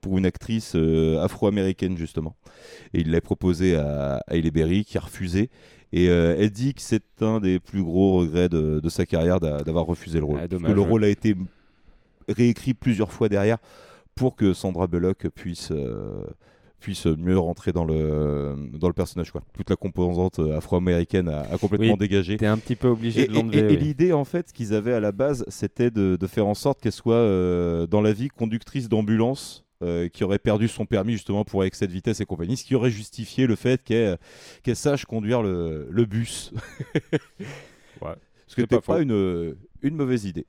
pour 0.00 0.16
une 0.16 0.26
actrice 0.26 0.74
euh, 0.76 1.20
afro-américaine 1.22 1.96
justement. 1.96 2.36
Et 2.94 3.00
il 3.00 3.10
l'a 3.10 3.20
proposé 3.20 3.74
à, 3.76 4.16
à 4.18 4.22
Halle 4.28 4.50
Berry 4.52 4.84
qui 4.84 4.96
a 4.96 5.00
refusé. 5.00 5.50
Et 5.92 6.08
euh, 6.08 6.36
elle 6.38 6.50
dit 6.50 6.72
que 6.72 6.80
c'est 6.80 7.02
un 7.20 7.40
des 7.40 7.58
plus 7.60 7.82
gros 7.82 8.20
regrets 8.20 8.48
de, 8.48 8.80
de 8.80 8.88
sa 8.88 9.04
carrière 9.06 9.40
d'a- 9.40 9.62
d'avoir 9.62 9.84
refusé 9.86 10.20
le 10.20 10.24
rôle. 10.24 10.38
Ah, 10.42 10.46
Parce 10.48 10.62
que 10.62 10.72
le 10.72 10.80
rôle 10.80 11.04
a 11.04 11.08
été 11.08 11.34
réécrit 12.28 12.74
plusieurs 12.74 13.12
fois 13.12 13.28
derrière 13.28 13.58
pour 14.14 14.36
que 14.36 14.52
Sandra 14.54 14.86
Bullock 14.86 15.28
puisse, 15.34 15.70
puisse 16.82 17.06
mieux 17.06 17.38
rentrer 17.38 17.72
dans 17.72 17.84
le, 17.84 18.54
dans 18.74 18.88
le 18.88 18.92
personnage. 18.92 19.30
Quoi. 19.30 19.42
Toute 19.54 19.70
la 19.70 19.76
composante 19.76 20.38
euh, 20.40 20.56
afro-américaine 20.58 21.28
a, 21.28 21.40
a 21.40 21.56
complètement 21.58 21.92
Oui, 21.92 21.98
dégagé. 21.98 22.36
T'es 22.36 22.46
un 22.46 22.58
petit 22.58 22.76
peu 22.76 22.88
obligé 22.88 23.22
Et, 23.22 23.26
de 23.28 23.32
l'enlever. 23.32 23.58
et- 23.58 23.62
et 23.62 23.66
oui. 23.68 23.76
l'idée, 23.78 24.12
en 24.12 24.24
fait, 24.24 24.52
qu'ils 24.52 24.74
avaient 24.74 24.92
à 24.92 25.00
la 25.00 25.12
base, 25.12 25.44
c'était 25.48 25.90
de, 25.90 26.16
de 26.20 26.26
faire 26.26 26.46
en 26.46 26.54
sorte 26.54 26.80
qu'elle 26.82 26.92
soit 26.92 27.14
euh, 27.14 27.86
dans 27.86 28.00
la 28.02 28.12
vie 28.12 28.28
conductrice 28.28 28.88
d'ambulance. 28.88 29.64
euh, 29.82 30.08
qui 30.08 30.22
aurait 30.22 30.38
perdu 30.38 30.68
son 30.68 30.86
permis 30.86 31.14
justement 31.14 31.44
pour 31.44 31.64
excès 31.64 31.88
de 31.88 31.92
vitesse 31.92 32.20
et 32.20 32.24
compagnie, 32.24 32.56
ce 32.56 32.62
qui 32.64 32.76
aurait 32.76 32.92
justifié 32.92 33.48
le 33.48 33.56
fait 33.56 33.82
qu'elle 33.82 34.76
sache 34.76 35.04
conduire 35.06 35.42
le, 35.42 35.88
le 35.90 36.04
bus. 36.04 36.52
Ouais. 38.00 38.10
Ce 38.46 38.54
qui 38.54 38.60
pas 38.66 38.76
n'était 38.76 38.86
pas, 38.86 38.96
faux. 38.96 39.00
une, 39.02 39.56
une 39.82 39.96
mauvaise 39.96 40.24
idée. 40.26 40.46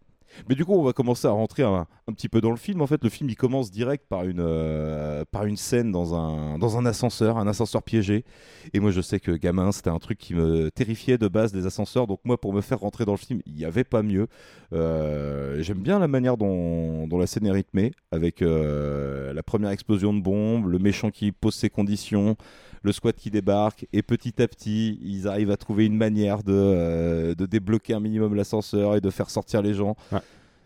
Mais 0.50 0.56
du 0.56 0.66
coup, 0.66 0.74
on 0.74 0.84
va 0.84 0.94
commencer 0.94 1.28
à 1.28 1.32
rentrer 1.32 1.64
un, 1.64 1.88
petit 2.08 2.30
peu 2.30 2.42
dans 2.42 2.52
le 2.52 2.58
film. 2.58 2.82
En 2.82 2.88
fait, 2.88 3.04
le 3.04 3.10
film 3.10 3.30
il 3.30 3.36
commence 3.36 3.72
direct 3.72 4.06
par 4.08 4.24
une, 4.24 4.40
euh, 4.40 5.24
par 5.32 5.46
une 5.46 5.58
scène 5.58 5.92
dans 5.92 6.16
un, 6.16 6.58
dans 6.58 6.78
un 6.78 6.86
ascenseur, 6.86 7.38
un 7.38 7.48
ascenseur 7.48 7.84
piégé. 7.84 8.26
Et 8.74 8.80
moi, 8.80 8.92
je 8.92 9.02
sais 9.02 9.20
que 9.20 9.32
gamin, 9.32 9.72
c'était 9.72 9.90
un 9.90 10.00
truc 10.00 10.18
qui 10.18 10.34
me 10.34 10.70
terrifiait 10.72 11.18
de 11.18 11.28
base 11.28 11.52
des 11.52 11.66
ascenseurs. 11.66 12.08
Donc 12.08 12.20
moi, 12.24 12.40
pour 12.40 12.54
me 12.54 12.62
faire 12.62 12.80
rentrer 12.80 13.06
dans 13.06 13.14
le 13.14 13.18
film, 13.18 13.42
il 13.46 13.54
n'y 13.54 13.66
avait 13.66 13.84
pas 13.84 14.04
mieux. 14.04 14.28
Euh, 14.74 15.62
J'aime 15.62 15.80
bien 15.80 16.00
la 16.00 16.08
manière 16.08 16.38
dont, 16.38 17.08
dont 17.08 17.18
la 17.18 17.28
scène 17.28 17.46
est 17.46 17.52
rythmée, 17.52 17.92
avec 18.12 18.42
euh, 18.42 19.34
la 19.34 19.44
première 19.44 19.70
explosion 19.72 20.14
de 20.14 20.22
bombe, 20.22 20.68
le 20.68 20.80
méchant 20.80 21.12
qui 21.12 21.32
pose 21.32 21.56
ses 21.56 21.70
conditions, 21.70 22.36
le 22.84 22.92
squad 22.92 23.16
qui 23.16 23.32
débarque, 23.32 23.88
et 23.94 24.04
petit 24.04 24.42
à 24.42 24.48
petit, 24.48 25.00
ils 25.02 25.28
arrivent 25.28 25.52
à 25.52 25.58
trouver 25.58 25.86
une 25.86 25.98
manière 25.98 26.44
de, 26.44 26.54
euh, 26.54 27.36
de 27.36 27.46
débloquer 27.46 27.94
un 27.94 28.00
minimum 28.00 28.36
l'ascenseur 28.36 28.96
et 28.96 29.02
de 29.02 29.10
faire 29.10 29.30
sortir 29.30 29.62
les 29.62 29.74
gens. 29.74 29.96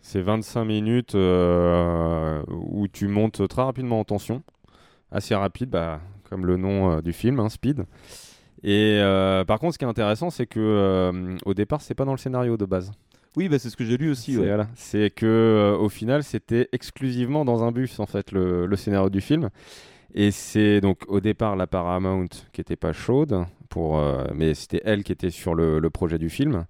C'est 0.02 0.20
25 0.20 0.64
minutes 0.64 1.14
euh, 1.14 2.42
où 2.48 2.88
tu 2.88 3.08
montes 3.08 3.46
très 3.48 3.62
rapidement 3.62 4.00
en 4.00 4.04
tension, 4.04 4.42
assez 5.10 5.34
rapide, 5.34 5.70
bah, 5.70 6.00
comme 6.28 6.46
le 6.46 6.56
nom 6.56 6.92
euh, 6.92 7.00
du 7.00 7.12
film, 7.12 7.40
hein, 7.40 7.48
Speed. 7.48 7.84
Et 8.64 9.00
par 9.46 9.60
contre, 9.60 9.74
ce 9.74 9.78
qui 9.78 9.84
est 9.84 9.88
intéressant, 9.88 10.30
c'est 10.30 10.46
que 10.46 11.36
au 11.44 11.54
départ, 11.54 11.80
c'est 11.80 11.94
pas 11.94 12.04
dans 12.04 12.12
le 12.12 12.18
scénario 12.18 12.56
de 12.56 12.64
base. 12.64 12.90
Oui, 13.38 13.48
bah, 13.48 13.58
c'est 13.60 13.70
ce 13.70 13.76
que 13.76 13.84
j'ai 13.84 13.96
lu 13.96 14.10
aussi. 14.10 14.32
C'est 14.32 14.40
ouais. 14.40 14.46
voilà. 14.46 14.66
Que 15.10 15.26
euh, 15.26 15.76
au 15.76 15.88
final, 15.88 16.24
c'était 16.24 16.68
exclusivement 16.72 17.44
dans 17.44 17.62
un 17.62 17.70
bus 17.70 18.00
en 18.00 18.06
fait 18.06 18.32
le, 18.32 18.66
le 18.66 18.76
scénario 18.76 19.10
du 19.10 19.20
film. 19.20 19.50
Et 20.14 20.30
c'est 20.30 20.80
donc 20.80 21.02
au 21.08 21.20
départ 21.20 21.56
la 21.56 21.66
Paramount 21.66 22.28
qui 22.52 22.60
était 22.60 22.76
pas 22.76 22.92
chaude 22.92 23.44
pour, 23.68 23.98
euh, 23.98 24.24
mais 24.34 24.54
c'était 24.54 24.80
elle 24.84 25.04
qui 25.04 25.12
était 25.12 25.30
sur 25.30 25.54
le, 25.54 25.80
projet 25.90 26.18
du 26.18 26.30
film 26.30 26.64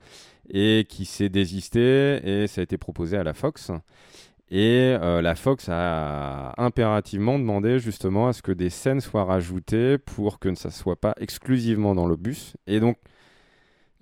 et 0.50 0.87
qui 0.88 1.04
s'est 1.04 1.28
désistée 1.28 2.21
et 2.25 2.47
ça 2.47 2.61
a 2.61 2.64
été 2.64 2.78
proposé 2.78 3.16
à 3.16 3.23
la 3.23 3.35
Fox. 3.35 3.71
Et 4.50 4.97
euh, 5.00 5.21
la 5.21 5.35
Fox 5.35 5.68
a 5.68 6.54
impérativement 6.57 7.38
demandé 7.38 7.78
justement 7.78 8.28
à 8.28 8.33
ce 8.33 8.40
que 8.42 8.52
des 8.52 8.71
scènes 8.71 9.00
soient 9.00 9.25
rajoutées 9.25 9.99
pour 9.99 10.38
que 10.38 10.54
ça 10.54 10.71
soit 10.71 10.97
pas 10.97 11.14
exclusivement 11.21 11.95
dans 11.95 12.07
le 12.07 12.16
bus. 12.16 12.57
Et 12.66 12.80
donc 12.80 12.97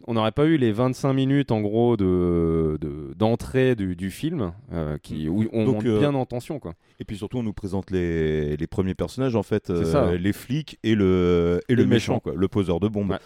on 0.07 0.15
n'aurait 0.15 0.33
pas 0.33 0.45
eu 0.47 0.57
les 0.57 0.73
25 0.73 1.13
minutes 1.13 1.51
en 1.51 1.61
gros 1.61 1.97
de 1.97 2.79
de- 2.81 3.13
d'entrée 3.17 3.75
du, 3.75 3.97
du 3.97 4.11
film 4.11 4.53
euh, 4.73 4.99
qui 5.03 5.29
où 5.29 5.45
on 5.53 5.65
Donc, 5.65 5.75
monte 5.77 5.87
euh, 5.87 5.99
bien 5.99 6.15
en 6.15 6.25
tension 6.27 6.59
quoi. 6.59 6.75
Et 7.01 7.05
puis 7.05 7.17
surtout, 7.19 7.39
on 7.39 7.43
nous 7.43 7.53
présente 7.53 7.91
les, 7.91 8.57
les 8.57 8.67
premiers 8.67 8.95
personnages, 8.95 9.37
en 9.37 9.43
fait, 9.43 9.69
euh, 9.71 9.85
ça, 9.85 10.07
ouais. 10.07 10.19
les 10.19 10.33
flics 10.33 10.79
et 10.83 10.95
le, 10.95 11.61
et 11.69 11.75
le, 11.75 11.83
le 11.83 11.89
méchant, 11.89 12.15
méchant. 12.15 12.21
quoi, 12.21 12.33
le 12.35 12.49
poseur 12.49 12.81
de 12.81 12.89
bombes. 12.89 13.11
Ouais. 13.11 13.19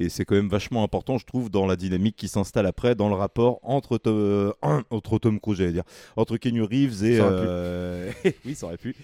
Et 0.00 0.08
c'est 0.08 0.24
quand 0.24 0.36
même 0.36 0.48
vachement 0.48 0.82
important, 0.84 1.18
je 1.18 1.26
trouve, 1.26 1.50
dans 1.50 1.66
la 1.66 1.76
dynamique 1.76 2.16
qui 2.16 2.28
s'installe 2.28 2.64
après, 2.66 2.94
dans 2.94 3.08
le 3.08 3.16
rapport 3.16 3.58
entre, 3.62 3.98
Tom- 3.98 4.52
entre 4.90 5.18
Tom 5.18 5.40
Cruise, 5.40 5.58
j'allais 5.58 5.72
dire, 5.72 5.82
entre 6.16 6.36
Kenny 6.38 6.60
Reeves 6.60 7.04
et. 7.04 7.16
Ça 7.18 7.26
aurait 7.30 8.12
pu. 8.22 8.34
oui, 8.46 8.54
ça 8.54 8.66
aurait 8.66 8.76
pu. 8.78 8.94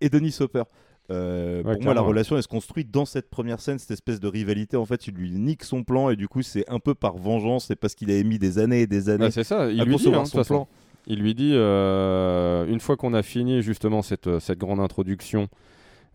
Et 0.00 0.08
Denis 0.08 0.34
Hopper. 0.40 0.62
Euh, 1.10 1.62
Ouais, 1.62 1.74
pour 1.74 1.82
moi, 1.84 1.94
la 1.94 2.00
relation, 2.02 2.36
elle 2.36 2.42
se 2.42 2.48
construit 2.48 2.84
dans 2.84 3.04
cette 3.06 3.30
première 3.30 3.60
scène, 3.60 3.78
cette 3.78 3.90
espèce 3.92 4.20
de 4.20 4.28
rivalité. 4.28 4.76
En 4.76 4.84
fait, 4.84 5.06
il 5.06 5.14
lui 5.14 5.30
nique 5.30 5.64
son 5.64 5.82
plan 5.84 6.10
et 6.10 6.16
du 6.16 6.28
coup, 6.28 6.42
c'est 6.42 6.68
un 6.70 6.78
peu 6.80 6.94
par 6.94 7.16
vengeance. 7.16 7.66
C'est 7.66 7.76
parce 7.76 7.94
qu'il 7.94 8.10
avait 8.10 8.24
mis 8.24 8.38
des 8.38 8.58
années 8.58 8.82
et 8.82 8.86
des 8.86 9.08
années 9.08 9.24
Ouais, 9.26 9.30
c'est 9.30 9.44
ça, 9.44 9.70
il 9.70 9.80
à 9.80 9.84
lui 9.84 9.92
dit 9.96 10.02
hein, 10.14 10.22
de 10.22 10.28
son 10.28 10.36
plan. 10.54 10.68
Il 11.06 11.20
lui 11.20 11.34
dit 11.34 11.52
euh, 11.54 12.66
une 12.66 12.80
fois 12.80 12.96
qu'on 12.98 13.14
a 13.14 13.22
fini 13.22 13.62
justement 13.62 14.02
cette, 14.02 14.38
cette 14.40 14.58
grande 14.58 14.80
introduction 14.80 15.48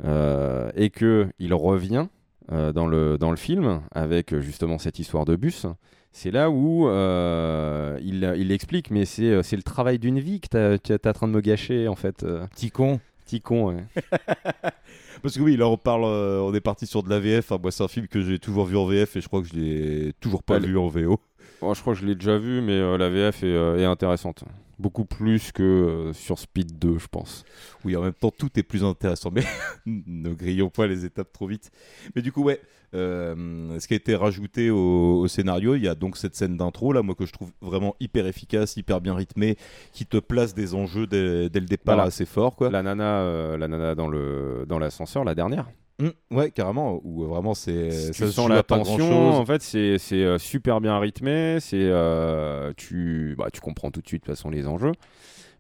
euh, 0.03 0.71
et 0.75 0.89
que 0.89 1.27
il 1.39 1.53
revient 1.53 2.07
euh, 2.51 2.71
dans, 2.73 2.87
le, 2.87 3.17
dans 3.17 3.31
le 3.31 3.37
film 3.37 3.81
avec 3.91 4.33
euh, 4.33 4.41
justement 4.41 4.77
cette 4.77 4.99
histoire 4.99 5.25
de 5.25 5.35
bus, 5.35 5.65
c'est 6.11 6.29
là 6.29 6.51
où 6.51 6.87
euh, 6.87 7.97
il, 8.03 8.31
il 8.37 8.51
explique 8.51 8.91
mais 8.91 9.05
c'est 9.05 9.23
euh, 9.31 9.41
c'est 9.41 9.55
le 9.55 9.63
travail 9.63 9.97
d'une 9.97 10.19
vie 10.19 10.39
que 10.41 10.77
que 10.77 10.93
t'es 10.97 11.09
en 11.09 11.13
train 11.13 11.27
de 11.27 11.33
me 11.33 11.41
gâcher 11.41 11.87
en 11.87 11.95
fait. 11.95 12.23
euh. 12.23 12.45
Petit 12.47 12.69
con. 12.69 12.99
Petit 13.33 13.41
con, 13.41 13.69
ouais. 13.69 13.83
Parce 15.23 15.35
que 15.35 15.41
oui, 15.41 15.57
là 15.57 15.67
on 15.67 15.75
parle, 15.75 16.03
euh, 16.05 16.39
on 16.41 16.53
est 16.53 16.61
parti 16.61 16.85
sur 16.85 17.01
de 17.01 17.09
la 17.09 17.19
VF. 17.19 17.49
Moi, 17.51 17.71
c'est 17.71 17.83
un 17.83 17.87
film 17.87 18.07
que 18.07 18.21
j'ai 18.21 18.37
toujours 18.37 18.65
vu 18.65 18.77
en 18.77 18.85
VF 18.85 19.15
et 19.15 19.21
je 19.21 19.27
crois 19.27 19.41
que 19.41 19.47
je 19.47 19.55
l'ai 19.55 20.13
toujours 20.19 20.43
pas 20.43 20.57
Allez. 20.57 20.67
vu 20.67 20.77
en 20.77 20.87
VO. 20.87 21.19
Je 21.61 21.81
crois 21.81 21.93
que 21.95 21.99
je 21.99 22.05
l'ai 22.05 22.13
déjà 22.13 22.37
vu, 22.37 22.61
mais 22.61 22.73
euh, 22.73 22.95
la 22.95 23.09
VF 23.09 23.41
est, 23.43 23.47
euh, 23.47 23.79
est 23.79 23.85
intéressante. 23.85 24.43
Beaucoup 24.83 25.05
plus 25.05 25.53
que 25.53 25.63
euh, 25.63 26.13
sur 26.13 26.37
Speed 26.37 26.77
2, 26.77 26.97
je 26.99 27.07
pense. 27.07 27.45
Oui, 27.85 27.95
en 27.95 28.01
même 28.01 28.11
temps, 28.13 28.31
tout 28.37 28.49
est 28.59 28.63
plus 28.63 28.83
intéressant. 28.83 29.31
Mais 29.31 29.43
ne 29.85 30.33
grillons 30.33 30.69
pas 30.69 30.87
les 30.87 31.05
étapes 31.05 31.31
trop 31.31 31.47
vite. 31.47 31.71
Mais 32.15 32.21
du 32.21 32.33
coup, 32.33 32.43
ouais, 32.43 32.59
euh, 32.93 33.79
ce 33.79 33.87
qui 33.87 33.93
a 33.93 33.95
été 33.95 34.13
rajouté 34.13 34.69
au, 34.69 35.21
au 35.21 35.27
scénario, 35.29 35.75
il 35.75 35.83
y 35.83 35.87
a 35.87 35.95
donc 35.95 36.17
cette 36.17 36.35
scène 36.35 36.57
d'intro 36.57 36.91
là, 36.91 37.01
moi 37.01 37.15
que 37.15 37.25
je 37.25 37.31
trouve 37.31 37.51
vraiment 37.61 37.95
hyper 38.01 38.27
efficace, 38.27 38.75
hyper 38.75 38.99
bien 38.99 39.15
rythmée, 39.15 39.55
qui 39.93 40.05
te 40.05 40.17
place 40.17 40.53
des 40.53 40.75
enjeux 40.75 41.07
dès, 41.07 41.49
dès 41.49 41.61
le 41.61 41.65
départ 41.65 41.95
Voilà. 41.95 42.07
assez 42.09 42.25
fort, 42.25 42.57
quoi. 42.57 42.69
La 42.69 42.83
nana, 42.83 43.21
euh, 43.21 43.57
la 43.57 43.69
nana 43.69 43.95
dans 43.95 44.09
le 44.09 44.65
dans 44.67 44.79
l'ascenseur, 44.79 45.23
la 45.23 45.33
dernière. 45.33 45.69
Hum, 45.99 46.11
ouais, 46.31 46.51
carrément. 46.51 47.01
Euh, 47.05 47.25
vraiment 47.25 47.53
c'est. 47.53 47.89
tu 47.89 48.13
ça 48.13 48.25
se 48.25 48.31
sens 48.31 48.49
la 48.49 48.63
tension. 48.63 49.29
En 49.31 49.45
fait, 49.45 49.61
c'est 49.61 49.99
euh, 50.13 50.37
super 50.37 50.81
bien 50.81 50.97
rythmé. 50.99 51.59
C'est 51.59 51.77
euh, 51.79 52.73
tu 52.75 53.35
bah, 53.37 53.49
tu 53.53 53.61
comprends 53.61 53.91
tout 53.91 54.01
de 54.01 54.07
suite 54.07 54.23
de 54.23 54.27
toute 54.27 54.35
façon 54.35 54.49
les 54.49 54.67
enjeux. 54.67 54.93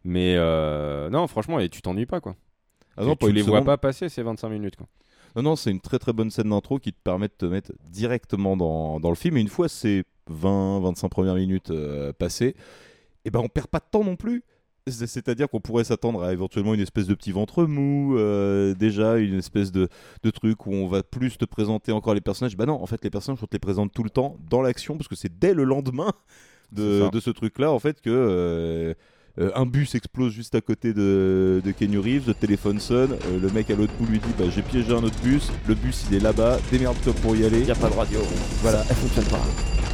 Mais 0.03 0.35
euh, 0.37 1.09
non, 1.09 1.27
franchement, 1.27 1.59
et 1.59 1.69
tu 1.69 1.81
t'ennuies 1.81 2.05
pas 2.05 2.19
quoi. 2.19 2.35
Ah 2.97 3.05
non, 3.05 3.15
tu 3.15 3.31
les 3.31 3.41
vois 3.41 3.63
pas 3.63 3.77
passer 3.77 4.09
ces 4.09 4.21
25 4.23 4.49
minutes 4.49 4.75
quoi. 4.75 4.87
Non, 5.35 5.41
non, 5.41 5.55
c'est 5.55 5.71
une 5.71 5.79
très 5.79 5.97
très 5.97 6.13
bonne 6.13 6.29
scène 6.29 6.49
d'intro 6.49 6.77
qui 6.77 6.93
te 6.93 6.99
permet 7.03 7.27
de 7.27 7.33
te 7.35 7.45
mettre 7.45 7.71
directement 7.89 8.55
dans, 8.55 8.99
dans 8.99 9.09
le 9.09 9.15
film. 9.15 9.37
Et 9.37 9.41
une 9.41 9.47
fois 9.47 9.67
ces 9.67 10.03
20-25 10.31 11.09
premières 11.09 11.35
minutes 11.35 11.71
euh, 11.71 12.13
passées, 12.13 12.55
et 13.25 13.31
ben 13.31 13.39
on 13.39 13.47
perd 13.47 13.67
pas 13.67 13.79
de 13.79 13.85
temps 13.89 14.03
non 14.03 14.15
plus. 14.15 14.43
C'est- 14.87 15.07
C'est-à-dire 15.07 15.47
qu'on 15.49 15.61
pourrait 15.61 15.85
s'attendre 15.85 16.23
à 16.23 16.33
éventuellement 16.33 16.73
une 16.73 16.81
espèce 16.81 17.07
de 17.07 17.13
petit 17.13 17.31
ventre 17.31 17.63
mou, 17.65 18.17
euh, 18.17 18.73
déjà 18.75 19.17
une 19.17 19.35
espèce 19.39 19.71
de, 19.71 19.87
de 20.23 20.29
truc 20.29 20.65
où 20.67 20.73
on 20.73 20.87
va 20.87 21.03
plus 21.03 21.37
te 21.37 21.45
présenter 21.45 21.91
encore 21.93 22.13
les 22.13 22.21
personnages. 22.21 22.57
Bah 22.57 22.65
non, 22.65 22.81
en 22.81 22.85
fait 22.85 23.01
les 23.03 23.09
personnages 23.09 23.39
on 23.41 23.45
te 23.45 23.53
les 23.53 23.59
présente 23.59 23.93
tout 23.93 24.03
le 24.03 24.09
temps 24.09 24.37
dans 24.49 24.61
l'action 24.61 24.97
parce 24.97 25.07
que 25.07 25.15
c'est 25.15 25.39
dès 25.39 25.53
le 25.53 25.63
lendemain 25.63 26.11
de, 26.73 27.09
ce 27.19 27.29
truc-là 27.29 27.71
en 27.71 27.79
fait 27.79 28.01
que 28.01 28.09
euh, 28.09 28.93
euh, 29.39 29.51
un 29.55 29.65
bus 29.65 29.95
explose 29.95 30.33
juste 30.33 30.53
à 30.55 30.61
côté 30.61 30.93
de, 30.93 31.61
de 31.63 31.71
Kenny 31.71 31.97
Reeves, 31.97 32.27
le 32.27 32.33
téléphone 32.33 32.79
sonne, 32.79 33.13
euh, 33.13 33.39
le 33.39 33.49
mec 33.51 33.69
à 33.71 33.75
l'autre 33.75 33.93
bout 33.99 34.05
lui 34.05 34.19
dit 34.19 34.33
bah 34.37 34.45
j'ai 34.49 34.63
piégé 34.63 34.91
un 34.91 35.03
autre 35.03 35.19
bus, 35.23 35.49
le 35.67 35.75
bus 35.75 36.05
il 36.09 36.17
est 36.17 36.19
là-bas, 36.19 36.59
démerde-toi 36.71 37.13
pour 37.21 37.35
y 37.35 37.45
aller. 37.45 37.63
Y 37.63 37.71
a 37.71 37.75
pas 37.75 37.89
de 37.89 37.95
radio. 37.95 38.19
Voilà. 38.61 38.83
Elle 38.89 38.95
fonctionne 38.95 39.25
pas. 39.25 39.92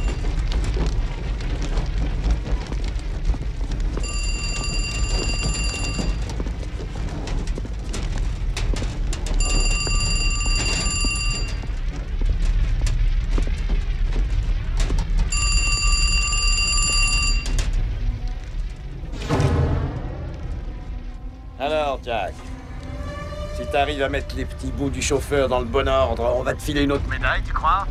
T'arrives 23.70 24.02
à 24.02 24.08
mettre 24.08 24.34
les 24.36 24.44
petits 24.44 24.72
bouts 24.72 24.90
du 24.90 25.00
chauffeur 25.00 25.48
dans 25.48 25.60
le 25.60 25.64
bon 25.64 25.88
ordre, 25.88 26.34
on 26.36 26.42
va 26.42 26.54
te 26.54 26.62
filer 26.62 26.82
une 26.82 26.92
autre 26.92 27.08
médaille, 27.08 27.42
tu 27.42 27.52
crois? 27.52 27.86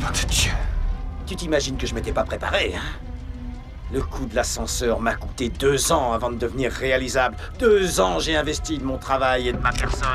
Nom 0.00 0.08
de 0.08 0.28
Dieu. 0.28 0.52
Tu 1.26 1.36
t'imagines 1.36 1.76
que 1.76 1.86
je 1.86 1.94
m'étais 1.94 2.12
pas 2.12 2.24
préparé, 2.24 2.74
hein? 2.76 2.98
Le 3.92 4.02
coup 4.02 4.26
de 4.26 4.34
l'ascenseur 4.34 5.00
m'a 5.00 5.14
coûté 5.14 5.48
deux 5.48 5.92
ans 5.92 6.12
avant 6.12 6.30
de 6.30 6.36
devenir 6.36 6.72
réalisable. 6.72 7.36
Deux 7.58 8.00
ans 8.00 8.18
j'ai 8.18 8.36
investi 8.36 8.78
de 8.78 8.84
mon 8.84 8.98
travail 8.98 9.48
et 9.48 9.52
de 9.52 9.58
ma 9.58 9.72
personne. 9.72 10.08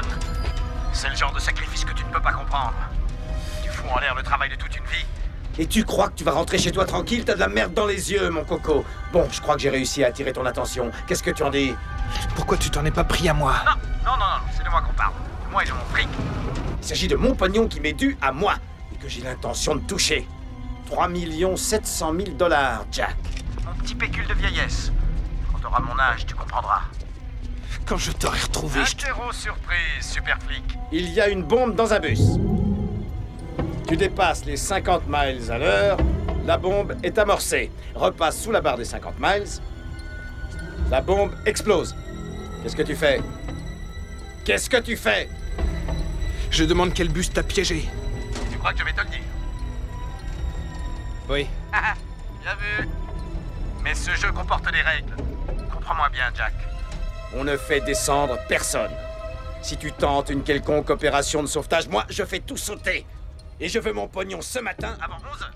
C'est 0.93 1.09
le 1.09 1.15
genre 1.15 1.33
de 1.33 1.39
sacrifice 1.39 1.85
que 1.85 1.93
tu 1.93 2.03
ne 2.03 2.09
peux 2.09 2.21
pas 2.21 2.33
comprendre. 2.33 2.73
Tu 3.63 3.69
fous 3.69 3.87
en 3.93 3.99
l'air 3.99 4.15
le 4.15 4.23
travail 4.23 4.49
de 4.49 4.55
toute 4.55 4.75
une 4.75 4.83
vie. 4.85 5.05
Et 5.57 5.67
tu 5.67 5.83
crois 5.83 6.07
que 6.07 6.15
tu 6.15 6.23
vas 6.23 6.31
rentrer 6.31 6.57
chez 6.57 6.71
toi 6.71 6.85
tranquille 6.85 7.25
T'as 7.25 7.35
de 7.35 7.39
la 7.39 7.49
merde 7.49 7.73
dans 7.73 7.85
les 7.85 8.11
yeux, 8.11 8.29
mon 8.29 8.43
coco. 8.43 8.85
Bon, 9.11 9.27
je 9.31 9.41
crois 9.41 9.55
que 9.55 9.61
j'ai 9.61 9.69
réussi 9.69 10.03
à 10.03 10.07
attirer 10.07 10.33
ton 10.33 10.45
attention. 10.45 10.91
Qu'est-ce 11.07 11.23
que 11.23 11.31
tu 11.31 11.43
en 11.43 11.49
dis? 11.49 11.75
Pourquoi 12.35 12.57
tu 12.57 12.69
t'en 12.69 12.85
es 12.85 12.91
pas 12.91 13.03
pris 13.03 13.27
à 13.29 13.33
moi? 13.33 13.53
Non, 13.65 14.11
non, 14.11 14.17
non, 14.17 14.48
de 14.69 14.71
moi 14.71 14.81
qu'on 14.81 14.93
parle. 14.93 15.13
De 15.45 15.51
moi 15.51 15.63
et 15.63 15.67
de 15.67 15.71
mon 15.71 15.85
fric. 15.91 16.07
Il 16.81 16.87
s'agit 16.87 17.07
de 17.07 17.15
mon 17.15 17.35
pognon 17.35 17.67
qui 17.67 17.79
m'est 17.79 17.93
dû 17.93 18.17
à 18.21 18.31
moi 18.31 18.55
et 18.93 18.97
que 18.97 19.09
j'ai 19.09 19.21
l'intention 19.21 19.75
de 19.75 19.81
toucher. 19.81 20.27
3 20.85 21.09
700 21.55 22.13
000 22.13 22.29
dollars, 22.37 22.85
Jack. 22.91 23.15
Mon 23.65 23.73
petit 23.81 23.95
pécule 23.95 24.27
de 24.27 24.33
vieillesse. 24.33 24.91
Quand 25.51 25.59
t'auras 25.59 25.81
mon 25.81 25.99
âge, 25.99 26.25
tu 26.25 26.35
comprendras. 26.35 26.81
Quand 27.85 27.97
je 27.97 28.11
t'aurai 28.11 28.39
retrouvé. 28.39 28.81
Interro 28.81 29.31
surprise, 29.31 30.01
super 30.01 30.37
flic. 30.39 30.63
Il 30.91 31.09
y 31.09 31.21
a 31.21 31.27
une 31.29 31.43
bombe 31.43 31.75
dans 31.75 31.93
un 31.93 31.99
bus. 31.99 32.21
Tu 33.87 33.97
dépasses 33.97 34.45
les 34.45 34.57
50 34.57 35.03
miles 35.07 35.51
à 35.51 35.57
l'heure, 35.57 35.97
la 36.45 36.57
bombe 36.57 36.95
est 37.03 37.17
amorcée. 37.17 37.71
Repasse 37.95 38.39
sous 38.39 38.51
la 38.51 38.61
barre 38.61 38.77
des 38.77 38.85
50 38.85 39.15
miles, 39.19 39.47
la 40.91 41.01
bombe 41.01 41.31
explose. 41.45 41.95
Qu'est-ce 42.61 42.75
que 42.75 42.83
tu 42.83 42.95
fais? 42.95 43.21
Qu'est-ce 44.49 44.67
que 44.67 44.77
tu 44.77 44.97
fais? 44.97 45.29
Je 46.49 46.63
demande 46.63 46.95
quel 46.95 47.09
bus 47.09 47.31
t'a 47.31 47.43
piégé. 47.43 47.87
Tu 48.51 48.57
crois 48.57 48.73
que 48.73 48.79
je 48.79 48.83
vais 48.83 48.93
te 48.93 49.01
le 49.01 49.09
dire? 49.09 49.19
Oui. 51.29 51.47
bien 52.41 52.55
vu. 52.55 52.89
Mais 53.83 53.93
ce 53.93 54.09
jeu 54.15 54.31
comporte 54.31 54.63
des 54.71 54.81
règles. 54.81 55.15
Comprends-moi 55.71 56.09
bien, 56.09 56.31
Jack. 56.35 56.53
On 57.35 57.43
ne 57.43 57.57
fait 57.57 57.81
descendre 57.81 58.39
personne. 58.47 58.89
Si 59.61 59.77
tu 59.77 59.91
tentes 59.91 60.31
une 60.31 60.41
quelconque 60.41 60.89
opération 60.89 61.43
de 61.43 61.47
sauvetage, 61.47 61.87
moi, 61.87 62.07
je 62.09 62.23
fais 62.23 62.39
tout 62.39 62.57
sauter. 62.57 63.05
Et 63.59 63.69
je 63.69 63.77
veux 63.77 63.93
mon 63.93 64.07
pognon 64.07 64.41
ce 64.41 64.57
matin 64.57 64.97
avant 64.99 65.17
11h. 65.17 65.51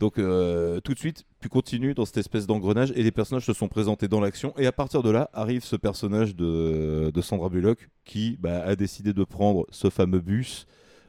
Donc 0.00 0.18
euh, 0.18 0.80
tout 0.80 0.94
de 0.94 0.98
suite, 0.98 1.26
tu 1.44 1.50
continues 1.50 1.92
dans 1.92 2.06
cette 2.06 2.16
espèce 2.16 2.46
d'engrenage 2.46 2.90
et 2.96 3.02
les 3.02 3.10
personnages 3.10 3.44
se 3.44 3.52
sont 3.52 3.68
présentés 3.68 4.08
dans 4.08 4.18
l'action. 4.18 4.54
Et 4.56 4.66
à 4.66 4.72
partir 4.72 5.02
de 5.02 5.10
là, 5.10 5.28
arrive 5.34 5.62
ce 5.62 5.76
personnage 5.76 6.34
de, 6.34 7.10
de 7.12 7.20
Sandra 7.20 7.50
Bullock 7.50 7.90
qui 8.06 8.38
bah, 8.40 8.62
a 8.64 8.74
décidé 8.76 9.12
de 9.12 9.24
prendre 9.24 9.66
ce 9.68 9.90
fameux 9.90 10.20
bus 10.20 10.66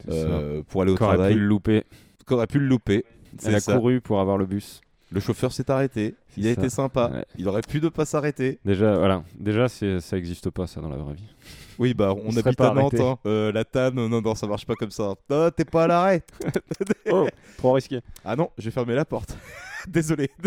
euh, 0.10 0.62
pour 0.68 0.82
aller 0.82 0.92
au 0.92 0.96
Qu'aurait 0.96 1.15
travail. 1.15 1.34
pu 1.36 1.39
le 1.39 1.46
louper. 1.46 1.84
Qu'aurait 2.25 2.48
pu 2.48 2.60
le 2.60 2.65
louper. 2.68 3.06
Elle 3.46 3.56
a 3.56 3.60
C'est 3.62 3.72
ça. 3.72 3.77
couru 3.77 4.01
pour 4.01 4.20
avoir 4.20 4.38
le 4.38 4.46
bus. 4.46 4.82
Le 5.13 5.22
chauffeur 5.22 5.54
s'est 5.54 5.72
arrêté. 5.72 6.15
Il 6.36 6.46
a 6.48 6.54
ça. 6.54 6.60
été 6.60 6.70
sympa. 6.70 7.12
Ouais. 7.13 7.25
Il 7.38 7.48
aurait 7.48 7.62
pu 7.62 7.80
ne 7.80 7.88
pas 7.88 8.04
s'arrêter. 8.04 8.60
Déjà, 8.65 8.98
voilà. 8.98 9.24
Déjà, 9.39 9.70
c'est- 9.70 10.01
ça 10.01 10.18
existe 10.18 10.50
pas, 10.50 10.68
ça, 10.68 10.82
dans 10.82 10.89
la 10.89 10.98
vraie 10.98 11.13
vie. 11.13 11.30
Oui, 11.77 11.94
bah 11.94 12.13
on 12.13 12.29
Il 12.32 12.39
habite 12.39 12.62
à 12.62 12.74
Nantes. 12.74 12.94
hein. 13.01 13.20
Euh, 13.25 13.51
la 13.51 13.65
TAN, 13.65 13.91
non, 13.91 14.22
non, 14.22 14.36
ça 14.36 14.48
marche 14.48 14.65
pas 14.65 14.75
comme 14.75 14.91
ça. 14.91 15.13
T'es 15.55 15.65
pas 15.65 15.84
à 15.84 15.88
l'arrêt. 15.88 16.24
Oh, 17.12 17.27
trop 17.58 17.74
risqué. 17.74 18.00
Ah 18.24 18.36
non, 18.36 18.50
j'ai 18.58 18.72
fermé 18.72 18.96
la 18.96 19.05
porte. 19.05 19.38
Désolé. 19.88 20.32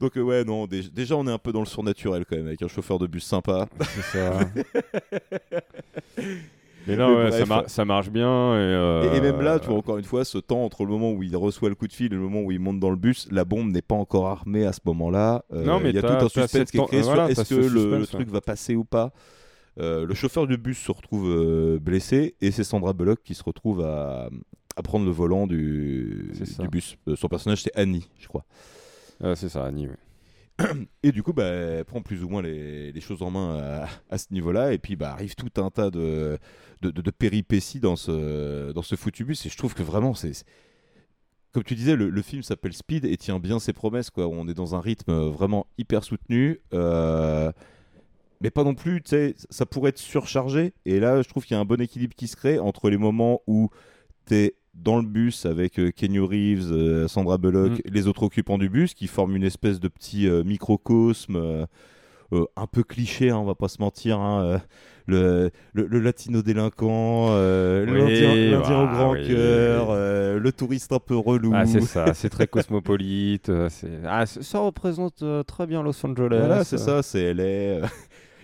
Donc 0.00 0.16
euh, 0.16 0.22
ouais, 0.22 0.44
non, 0.44 0.66
dé- 0.66 0.88
déjà 0.92 1.16
on 1.16 1.26
est 1.26 1.30
un 1.32 1.38
peu 1.38 1.52
dans 1.52 1.60
le 1.60 1.66
surnaturel 1.66 2.24
quand 2.24 2.36
même, 2.36 2.46
avec 2.46 2.62
un 2.62 2.68
chauffeur 2.68 2.98
de 2.98 3.06
bus 3.06 3.24
sympa. 3.24 3.68
C'est 3.80 4.18
ça. 4.18 4.40
Mais 6.86 6.96
non, 6.96 7.16
ouais, 7.16 7.30
ça, 7.30 7.46
mar- 7.46 7.64
ça 7.70 7.84
marche 7.84 8.10
bien. 8.10 8.26
Et, 8.54 8.58
euh, 8.58 9.12
Et, 9.12 9.16
et 9.16 9.20
même 9.20 9.40
là, 9.40 9.58
tu 9.60 9.68
vois, 9.68 9.76
encore 9.78 9.98
une 9.98 10.04
fois, 10.04 10.24
ce 10.24 10.38
temps 10.38 10.64
entre 10.64 10.84
le 10.84 10.90
moment 10.90 11.12
où 11.12 11.22
il 11.22 11.36
reçoit 11.36 11.68
le 11.68 11.74
coup 11.74 11.86
de 11.86 11.92
fil 11.92 12.06
et 12.06 12.16
le 12.16 12.20
moment 12.22 12.40
où 12.40 12.50
il 12.52 12.58
monte 12.60 12.80
dans 12.80 12.90
le 12.90 12.96
bus, 12.96 13.28
la 13.30 13.44
bombe 13.44 13.70
n'est 13.70 13.82
pas 13.82 13.94
encore 13.94 14.26
armée 14.28 14.64
à 14.66 14.72
ce 14.72 14.80
moment-là. 14.86 15.44
Euh, 15.52 15.64
Non, 15.64 15.78
mais 15.80 15.90
il 15.90 15.94
y 15.94 15.98
a 15.98 16.02
tout 16.02 16.08
un 16.24 16.28
suspense 16.28 16.70
qui 16.70 16.96
est 16.96 17.02
sur 17.02 17.12
est-ce 17.30 17.40
que 17.54 17.54
le, 17.74 18.06
truc 18.06 18.28
va 18.30 18.40
passer 18.40 18.74
ou 18.74 18.84
pas. 18.84 19.12
Euh, 19.80 20.04
le 20.04 20.14
chauffeur 20.14 20.46
du 20.46 20.56
bus 20.58 20.78
se 20.78 20.92
retrouve 20.92 21.28
euh, 21.30 21.78
blessé 21.80 22.34
et 22.42 22.50
c'est 22.50 22.64
Sandra 22.64 22.92
Bullock 22.92 23.20
qui 23.24 23.34
se 23.34 23.42
retrouve 23.42 23.82
à, 23.82 24.28
à 24.76 24.82
prendre 24.82 25.06
le 25.06 25.10
volant 25.12 25.46
du, 25.46 26.32
du 26.58 26.68
bus. 26.68 26.96
Euh, 27.08 27.16
son 27.16 27.28
personnage 27.28 27.62
c'est 27.62 27.74
Annie, 27.74 28.06
je 28.18 28.28
crois. 28.28 28.44
euh, 29.24 29.34
c'est 29.34 29.48
ça, 29.48 29.64
Annie. 29.64 29.86
ouais. 29.86 29.94
Et 31.02 31.12
du 31.12 31.22
coup, 31.22 31.32
bah, 31.32 31.44
elle 31.44 31.84
prend 31.84 32.02
plus 32.02 32.22
ou 32.22 32.28
moins 32.28 32.42
les, 32.42 33.00
choses 33.00 33.22
en 33.22 33.30
main 33.30 33.86
à, 34.10 34.18
ce 34.18 34.32
niveau-là. 34.32 34.72
Et 34.72 34.78
puis, 34.78 34.96
bah, 34.96 35.12
arrive 35.12 35.34
tout 35.34 35.60
un 35.60 35.70
tas 35.70 35.90
de, 35.90 36.38
de, 36.82 37.10
péripéties 37.10 37.80
dans 37.80 37.96
ce, 37.96 38.72
dans 38.72 38.82
ce 38.82 38.94
foutu 38.94 39.24
bus. 39.24 39.46
Et 39.46 39.48
je 39.48 39.56
trouve 39.56 39.74
que 39.74 39.82
vraiment, 39.82 40.14
c'est. 40.14 40.44
Comme 41.52 41.64
tu 41.64 41.74
disais, 41.74 41.96
le, 41.96 42.22
film 42.22 42.42
s'appelle 42.42 42.72
Speed 42.72 43.04
et 43.04 43.16
tient 43.16 43.38
bien 43.38 43.58
ses 43.58 43.72
promesses. 43.72 44.10
Quoi. 44.10 44.26
On 44.26 44.48
est 44.48 44.54
dans 44.54 44.74
un 44.74 44.80
rythme 44.80 45.12
vraiment 45.28 45.66
hyper 45.76 46.02
soutenu. 46.04 46.60
euh, 46.72 47.52
mais 48.42 48.50
pas 48.50 48.64
non 48.64 48.74
plus, 48.74 49.00
tu 49.02 49.10
sais, 49.10 49.36
ça 49.50 49.66
pourrait 49.66 49.90
être 49.90 49.98
surchargé. 49.98 50.74
Et 50.84 50.98
là, 50.98 51.22
je 51.22 51.28
trouve 51.28 51.44
qu'il 51.44 51.54
y 51.54 51.56
a 51.56 51.60
un 51.60 51.64
bon 51.64 51.80
équilibre 51.80 52.14
qui 52.16 52.26
se 52.26 52.34
crée 52.34 52.58
entre 52.58 52.90
les 52.90 52.96
moments 52.96 53.40
où 53.46 53.70
tu 54.26 54.34
es 54.34 54.56
dans 54.74 54.96
le 54.96 55.06
bus 55.06 55.46
avec 55.46 55.78
euh, 55.78 55.90
Kenny 55.90 56.18
Reeves, 56.18 56.72
euh, 56.72 57.06
Sandra 57.08 57.38
Bullock, 57.38 57.72
Mm. 57.72 57.90
les 57.92 58.08
autres 58.08 58.22
occupants 58.22 58.58
du 58.58 58.68
bus 58.68 58.94
qui 58.94 59.06
forment 59.06 59.36
une 59.36 59.44
espèce 59.44 59.80
de 59.80 59.88
petit 59.88 60.26
euh, 60.28 60.42
microcosme 60.44 61.66
un 62.56 62.66
peu 62.66 62.82
cliché, 62.82 63.28
hein, 63.28 63.36
on 63.36 63.44
va 63.44 63.54
pas 63.54 63.68
se 63.68 63.80
mentir. 63.82 64.18
hein, 64.18 64.60
le, 65.06 65.50
le, 65.74 65.86
le 65.86 65.98
latino 66.00 66.40
délinquant, 66.42 67.26
Oui, 67.26 67.86
l'Indien 67.86 68.34
l'Indien 68.34 68.82
au 68.82 68.86
ah, 68.88 68.92
grand 68.94 69.12
oui. 69.12 69.26
cœur, 69.28 69.94
le 69.94 70.50
touriste 70.52 70.92
un 70.92 70.98
peu 71.00 71.14
relou. 71.16 71.52
Ah, 71.54 71.66
c'est 71.66 71.82
ça, 71.82 72.06
c'est 72.14 72.30
très 72.30 72.46
cosmopolite. 72.46 73.52
Ah, 74.06 74.24
ça 74.24 74.58
représente 74.60 75.22
très 75.46 75.66
bien 75.66 75.82
Los 75.82 76.06
Angeles. 76.06 76.28
Voilà, 76.38 76.64
c'est 76.64 76.78
ça, 76.78 77.02
c'est 77.02 77.34
LA. 77.34 77.86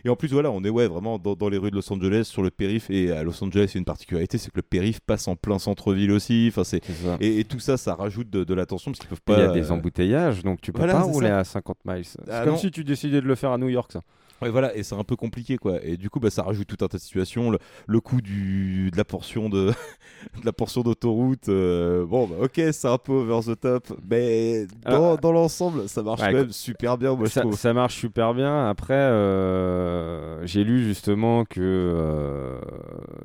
Et 0.05 0.09
en 0.09 0.17
plus, 0.17 0.29
voilà, 0.33 0.51
on 0.51 0.63
est 0.65 0.69
ouais, 0.71 0.87
vraiment 0.89 1.19
dans, 1.19 1.35
dans 1.35 1.49
les 1.49 1.59
rues 1.59 1.71
de 1.71 1.77
Los 1.77 1.93
Angeles, 1.93 2.25
sur 2.25 2.43
le 2.43 2.51
périph. 2.51 2.91
Et 2.91 3.11
à 3.13 3.23
Los 3.23 3.43
Angeles, 3.43 3.67
il 3.71 3.75
y 3.75 3.77
a 3.77 3.81
une 3.81 3.85
particularité, 3.85 4.39
c'est 4.39 4.51
que 4.51 4.57
le 4.59 4.63
périph 4.63 5.01
passe 5.01 5.29
en 5.29 5.37
plein 5.37 5.59
centre-ville 5.59 6.13
aussi. 6.13 6.47
Enfin, 6.51 6.65
c'est 6.65 6.81
et, 7.21 7.41
et 7.41 7.45
tout 7.45 7.59
ça, 7.61 7.77
ça 7.77 7.95
rajoute 7.95 8.31
de, 8.31 8.45
de 8.45 8.55
l'attention 8.55 8.91
parce 8.93 9.01
qu'ils 9.01 9.09
peuvent 9.09 9.19
Il 9.29 9.35
pas. 9.35 9.41
y 9.41 9.43
a 9.45 9.53
des 9.53 9.71
euh, 9.71 9.75
embouteillages, 9.75 10.43
donc 10.43 10.61
tu 10.61 10.73
peux 10.73 10.79
voilà, 10.79 10.95
pas 10.95 11.01
rouler 11.03 11.29
ça. 11.29 11.39
à 11.41 11.45
50 11.45 11.79
miles. 11.85 12.05
C'est 12.05 12.19
Ah, 12.31 12.43
comme 12.45 12.53
non. 12.55 12.59
si 12.59 12.71
tu 12.71 12.85
décidais 12.85 13.21
de 13.21 13.27
le 13.27 13.35
faire 13.35 13.51
à 13.53 13.59
New 13.59 13.69
York, 13.69 13.91
ça. 13.93 14.01
Ouais, 14.41 14.51
voilà, 14.51 14.75
et 14.77 14.83
c'est 14.85 14.95
un 14.95 15.03
peu 15.05 15.17
compliqué, 15.17 15.57
quoi. 15.59 15.83
Et 15.83 15.97
du 15.97 16.11
coup, 16.11 16.21
bah, 16.21 16.31
ça 16.31 16.43
rajoute 16.45 16.67
tout 16.69 16.85
un 16.85 16.89
tas 16.89 16.97
de 16.99 17.03
situations. 17.03 17.51
Le, 17.51 17.59
le 17.87 18.01
coût 18.01 18.21
du, 18.21 18.91
de 18.93 18.97
la 18.97 19.05
portion 19.05 19.49
de, 19.49 19.67
de 20.41 20.45
la 20.47 20.53
portion 20.53 20.83
d'autoroute, 20.83 21.49
euh, 21.49 22.07
bon, 22.07 22.27
bah, 22.29 22.37
ok, 22.43 22.61
c'est 22.73 22.87
un 22.89 22.99
peu 22.99 23.13
over 23.13 23.41
the 23.55 23.59
top, 23.61 23.89
mais 24.09 24.67
dans, 24.85 24.91
Alors, 24.91 25.19
dans 25.19 25.33
l'ensemble, 25.33 25.89
ça 25.89 26.03
marche 26.03 26.21
ouais, 26.21 26.31
quand 26.31 26.39
même 26.39 26.53
super 26.53 26.97
bien, 26.99 27.15
moi, 27.17 27.27
je 27.27 27.33
ça, 27.33 27.41
trouve. 27.41 27.59
ça 27.59 27.73
marche 27.73 27.97
super 27.97 28.33
bien. 28.35 28.69
Après, 28.69 28.95
euh, 28.95 30.47
j'ai 30.47 30.63
lu 30.65 30.85
justement 30.85 31.45
que 31.45 31.61
euh, 31.61 32.61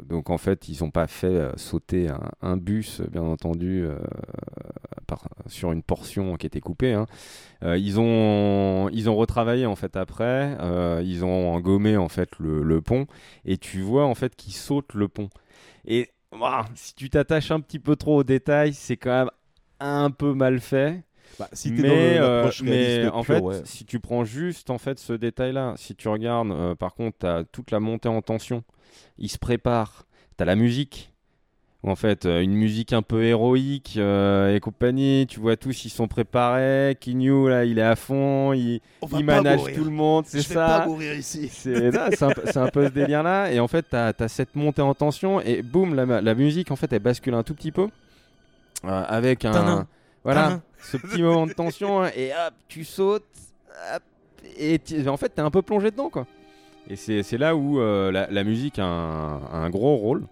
donc 0.09 0.29
en 0.29 0.37
fait 0.37 0.67
ils 0.69 0.83
ont 0.83 0.91
pas 0.91 1.07
fait 1.07 1.49
sauter 1.57 2.09
un, 2.09 2.19
un 2.41 2.57
bus, 2.57 3.01
bien 3.11 3.21
entendu, 3.23 3.85
par- 5.07 5.27
sur 5.47 5.71
une 5.71 5.83
portion 5.83 6.35
qui 6.37 6.47
était 6.47 6.61
coupée. 6.61 6.93
hein. 6.93 7.05
Ils 7.77 7.97
ont 7.99 8.89
ils 8.91 9.09
ont 9.09 9.15
retravaillé 9.15 9.65
en 9.65 9.75
fait 9.75 9.95
après. 9.95 10.57
Ils 11.03 11.23
ont 11.25 11.59
gommé 11.59 11.97
en 11.97 12.09
fait 12.09 12.29
le, 12.39 12.63
le 12.63 12.81
pont 12.81 13.07
et 13.45 13.57
tu 13.57 13.81
vois 13.81 14.05
en 14.05 14.15
fait 14.15 14.35
qu'ils 14.35 14.53
sautent 14.53 14.93
le 14.93 15.07
pont. 15.07 15.29
Et 15.85 16.09
si 16.75 16.95
tu 16.95 17.09
t'attaches 17.09 17.51
un 17.51 17.59
petit 17.59 17.79
peu 17.79 17.95
trop 17.95 18.17
aux 18.19 18.23
détails, 18.23 18.73
c'est 18.73 18.97
quand 18.97 19.11
même 19.11 19.29
un 19.79 20.11
peu 20.11 20.33
mal 20.33 20.59
fait. 20.59 21.03
Bah, 21.39 21.49
si 21.51 21.71
mais, 21.71 22.17
dans 22.17 22.23
euh, 22.23 22.51
mais 22.63 23.07
en 23.07 23.23
pure, 23.23 23.25
fait, 23.25 23.39
ouais. 23.39 23.61
si 23.65 23.85
tu 23.85 23.99
prends 23.99 24.23
juste 24.23 24.69
en 24.69 24.77
fait 24.77 24.99
ce 24.99 25.13
détail-là, 25.13 25.73
si 25.77 25.95
tu 25.95 26.07
regardes, 26.07 26.51
euh, 26.51 26.75
par 26.75 26.93
contre, 26.93 27.17
tu 27.19 27.25
as 27.25 27.43
toute 27.43 27.71
la 27.71 27.79
montée 27.79 28.09
en 28.09 28.21
tension, 28.21 28.63
il 29.17 29.29
se 29.29 29.39
prépare, 29.39 30.05
tu 30.37 30.43
as 30.43 30.45
la 30.45 30.55
musique, 30.55 31.12
où, 31.83 31.89
en 31.89 31.95
fait, 31.95 32.25
euh, 32.25 32.41
une 32.41 32.53
musique 32.53 32.93
un 32.93 33.01
peu 33.01 33.23
héroïque 33.23 33.95
euh, 33.97 34.55
et 34.55 34.59
compagnie, 34.59 35.27
tu 35.27 35.39
vois 35.39 35.57
tous, 35.57 35.83
ils 35.85 35.89
sont 35.89 36.07
préparés, 36.07 36.95
Kinyu, 36.99 37.49
là, 37.49 37.65
il 37.65 37.77
est 37.77 37.81
à 37.83 37.95
fond, 37.97 38.53
il, 38.53 38.79
manage 39.23 39.59
mourir. 39.59 39.75
tout 39.75 39.83
le 39.83 39.91
monde, 39.91 40.23
c'est 40.25 40.39
Je 40.41 40.47
vais 40.47 40.53
ça. 40.55 40.65
pas 40.79 40.85
mourir 40.87 41.13
ici. 41.13 41.49
C'est 41.49 41.95
un, 41.97 42.31
peu- 42.31 42.41
c'est 42.45 42.57
un 42.57 42.69
peu 42.69 42.85
ce 42.87 42.91
délire-là. 42.93 43.51
Et 43.51 43.59
en 43.59 43.67
fait, 43.67 43.85
tu 43.89 43.95
as, 43.95 44.13
cette 44.29 44.55
montée 44.55 44.81
en 44.81 44.93
tension. 44.93 45.41
Et 45.41 45.61
boum, 45.61 45.93
la, 45.93 46.21
la 46.21 46.35
musique, 46.35 46.71
en 46.71 46.75
fait, 46.77 46.91
elle 46.93 46.99
bascule 47.01 47.33
un 47.33 47.43
tout 47.43 47.53
petit 47.53 47.71
peu. 47.71 47.87
euh, 48.85 49.03
avec 49.07 49.43
un. 49.45 49.51
Tadam. 49.51 49.85
Voilà, 50.23 50.43
Tadam. 50.43 50.61
ce 50.81 50.97
petit 50.97 51.21
moment 51.21 51.47
de 51.47 51.53
tension. 51.53 52.05
et 52.15 52.31
hop, 52.31 52.53
tu 52.69 52.85
sautes. 52.85 53.25
hop, 53.93 54.03
et 54.57 54.79
en 55.07 55.17
fait, 55.17 55.33
tu 55.35 55.41
es 55.41 55.43
un 55.43 55.51
peu 55.51 55.61
plongé 55.61 55.91
dedans, 55.91 56.09
quoi. 56.09 56.25
Et 56.89 56.95
c'est 56.97 57.23
c'est 57.23 57.37
là 57.37 57.55
où 57.55 57.79
euh, 57.79 58.11
la, 58.11 58.27
la 58.29 58.43
musique 58.43 58.77
a 58.79 58.85
un, 58.85 59.37
a 59.45 59.55
un 59.57 59.69
gros 59.69 59.95
rôle. 59.97 60.25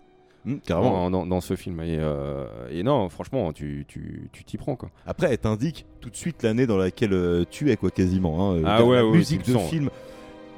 Hum, 0.47 0.59
carrément. 0.65 1.09
Dans, 1.09 1.19
dans- 1.19 1.25
dans 1.27 1.41
ce 1.41 1.55
film. 1.55 1.79
Et, 1.81 1.97
euh, 1.99 2.45
et 2.71 2.81
non, 2.83 3.09
franchement, 3.09 3.53
tu 3.53 3.85
tu- 3.87 4.29
tu 4.31 4.43
t'y 4.43 4.57
prends, 4.57 4.75
quoi. 4.75 4.89
Après, 5.05 5.27
elle 5.31 5.37
t'indique 5.37 5.85
tout 5.99 6.09
de 6.09 6.15
suite 6.15 6.41
l'année 6.43 6.65
dans 6.65 6.77
laquelle 6.77 7.13
euh, 7.13 7.43
tu 7.49 7.69
es, 7.71 7.77
quoi, 7.77 7.91
quasiment. 7.91 8.53
hein. 8.55 8.61
Ah 8.65 8.79
La- 8.79 8.85
ouais, 8.85 8.95
la 8.97 9.05
ouais, 9.05 9.11
musique 9.17 9.43
tu 9.43 9.51
de 9.51 9.57
sens, 9.57 9.69
film, 9.69 9.89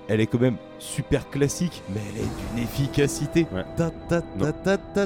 elle 0.08 0.22
est 0.22 0.28
quand 0.28 0.40
même 0.40 0.56
super 0.80 1.30
classique, 1.30 1.82
mais 1.94 2.00
elle 2.14 2.22
est 2.22 2.56
d'une 2.56 2.64
efficacité. 2.64 3.46
Ta, 3.78 3.90
ta, 4.10 4.22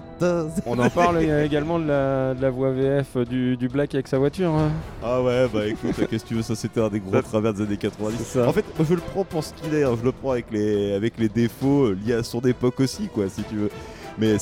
ta. 0.01 0.47
On 0.65 0.77
en 0.79 0.89
parle 0.89 1.17
euh, 1.17 1.45
également 1.45 1.79
de 1.79 1.85
la, 1.87 2.33
de 2.33 2.41
la 2.41 2.49
voix 2.49 2.71
VF 2.71 3.17
du, 3.27 3.57
du 3.57 3.67
Black 3.69 3.93
avec 3.95 4.07
sa 4.07 4.17
voiture. 4.17 4.49
hein. 4.51 4.71
Ah 5.03 5.21
ouais, 5.21 5.47
bah 5.53 5.67
écoute, 5.67 5.95
qu'est-ce 6.09 6.23
que 6.23 6.29
tu 6.29 6.35
veux, 6.35 6.41
ça 6.41 6.55
c'était 6.55 6.81
un 6.81 6.89
des 6.89 6.99
gros 6.99 7.21
travers 7.21 7.53
des 7.53 7.61
années 7.63 7.77
90. 7.77 8.17
C'est 8.19 8.39
ça. 8.39 8.47
En 8.47 8.53
fait, 8.53 8.65
moi 8.77 8.85
je 8.89 8.93
le 8.95 9.01
prends 9.01 9.23
pour 9.23 9.43
ce 9.43 9.53
qu'il 9.53 9.73
est, 9.73 9.83
hein. 9.83 9.95
je 9.99 10.03
le 10.05 10.11
prends 10.11 10.31
avec 10.31 10.45
les, 10.51 10.93
avec 10.93 11.17
les 11.17 11.29
défauts 11.29 11.85
euh, 11.87 11.97
liés 12.05 12.13
à 12.13 12.23
son 12.23 12.41
époque 12.41 12.79
aussi, 12.79 13.07
quoi, 13.07 13.29
si 13.29 13.43
tu 13.43 13.55
veux. 13.55 13.69
Mais 14.17 14.33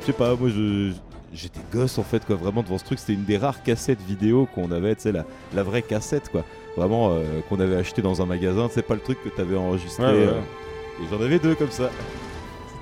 je 0.00 0.06
sais 0.06 0.12
pas, 0.12 0.34
moi 0.36 0.48
je. 0.48 0.92
J'étais 1.34 1.60
gosse 1.70 1.98
en 1.98 2.02
fait, 2.02 2.24
quoi, 2.24 2.36
vraiment 2.36 2.62
devant 2.62 2.78
ce 2.78 2.84
truc. 2.84 2.98
C'était 2.98 3.12
une 3.12 3.24
des 3.24 3.36
rares 3.36 3.62
cassettes 3.62 4.00
vidéo 4.00 4.48
qu'on 4.54 4.70
avait, 4.72 4.94
tu 4.94 5.02
sais, 5.02 5.12
la, 5.12 5.26
la 5.54 5.62
vraie 5.62 5.82
cassette, 5.82 6.30
quoi. 6.30 6.42
Vraiment, 6.74 7.10
euh, 7.12 7.22
qu'on 7.50 7.60
avait 7.60 7.76
acheté 7.76 8.00
dans 8.00 8.22
un 8.22 8.26
magasin, 8.26 8.68
c'est 8.72 8.80
pas 8.82 8.94
le 8.94 9.00
truc 9.00 9.22
que 9.22 9.28
t'avais 9.28 9.56
enregistré 9.56 10.04
Ouais, 10.04 10.12
ouais. 10.12 10.26
euh, 10.28 10.40
Et 11.02 11.06
j'en 11.10 11.22
avais 11.22 11.38
deux 11.38 11.54
comme 11.54 11.70
ça. 11.70 11.90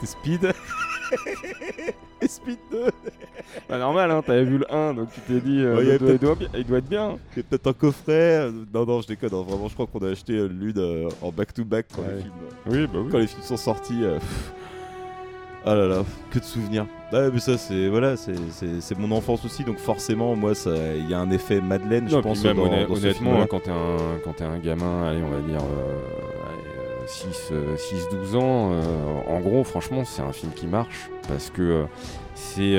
C'était 0.01 0.07
Speed. 0.07 0.53
et 2.23 2.29
Speed 2.29 2.59
2. 2.71 2.85
Bah 3.69 3.79
normal, 3.79 4.13
hein, 4.13 4.23
t'avais 4.25 4.45
vu 4.45 4.59
le 4.59 4.73
1, 4.73 4.95
donc 4.95 5.09
tu 5.13 5.21
t'es 5.23 5.41
dit, 5.41 5.61
euh, 5.61 5.99
il 6.01 6.19
doit, 6.21 6.37
il 6.55 6.65
doit 6.65 6.79
être 6.79 6.89
bien. 6.89 7.17
Il 7.37 7.43
peut-être 7.43 7.67
un 7.67 7.73
coffret. 7.73 8.49
Non, 8.73 8.87
non, 8.87 9.01
je 9.01 9.09
déconne. 9.09 9.31
hein, 9.35 9.45
Vraiment, 9.47 9.67
je 9.69 9.75
crois 9.75 9.87
qu'on 9.87 10.07
a 10.07 10.11
acheté 10.11 10.35
l'une 10.49 11.09
en 11.21 11.33
back-to-back 11.33 11.87
quand, 11.95 12.03
les 12.03 12.15
Ouais. 12.15 12.21
films, 12.21 12.33
Oui, 12.67 12.87
bah 12.87 13.01
oui. 13.05 13.09
quand 13.11 13.19
les 13.19 13.27
films 13.27 13.43
sont 13.43 13.57
sortis. 13.57 14.03
Euh. 15.67 15.71
Ah 15.71 15.75
là 15.75 15.87
là, 15.87 16.05
que 16.31 16.39
de 16.39 16.45
souvenirs. 16.45 16.87
Ouais, 17.13 17.31
mais 17.33 17.41
ça, 17.41 17.57
c'est 17.59 17.89
voilà, 17.89 18.17
c'est- 18.17 18.35
c'est 18.51 18.81
c'est 18.81 18.99
mon 18.99 19.15
enfance 19.17 19.45
aussi, 19.45 19.65
donc 19.65 19.79
forcément, 19.79 20.35
moi, 20.37 20.55
ça, 20.55 20.71
il 20.97 21.09
y 21.09 21.15
a 21.15 21.19
un 21.21 21.31
effet 21.31 21.61
Madeleine, 21.61 22.09
je 22.09 22.17
Non, 22.17 22.23
pense, 22.23 22.43
même 22.45 22.57
dans, 22.57 22.65
honnêtement, 22.93 23.47
quand 23.47 23.61
t'es 23.61 23.71
un, 23.71 24.19
quand 24.25 24.33
t'es 24.35 24.45
un 24.45 24.59
gamin, 24.59 25.05
allez, 25.09 25.23
on 25.23 25.31
va 25.31 25.41
dire 25.41 25.61
euh, 25.63 27.07
6-12 27.07 28.37
ans, 28.37 28.73
euh, 28.73 28.83
en 29.29 29.41
gros, 29.41 29.63
franchement, 29.65 30.05
c'est 30.05 30.23
un 30.23 30.33
film 30.33 30.53
qui 30.53 30.67
marche. 30.67 31.09
Parce 31.29 31.51
que 31.51 31.63
euh, 31.63 31.85
c'est. 32.35 32.77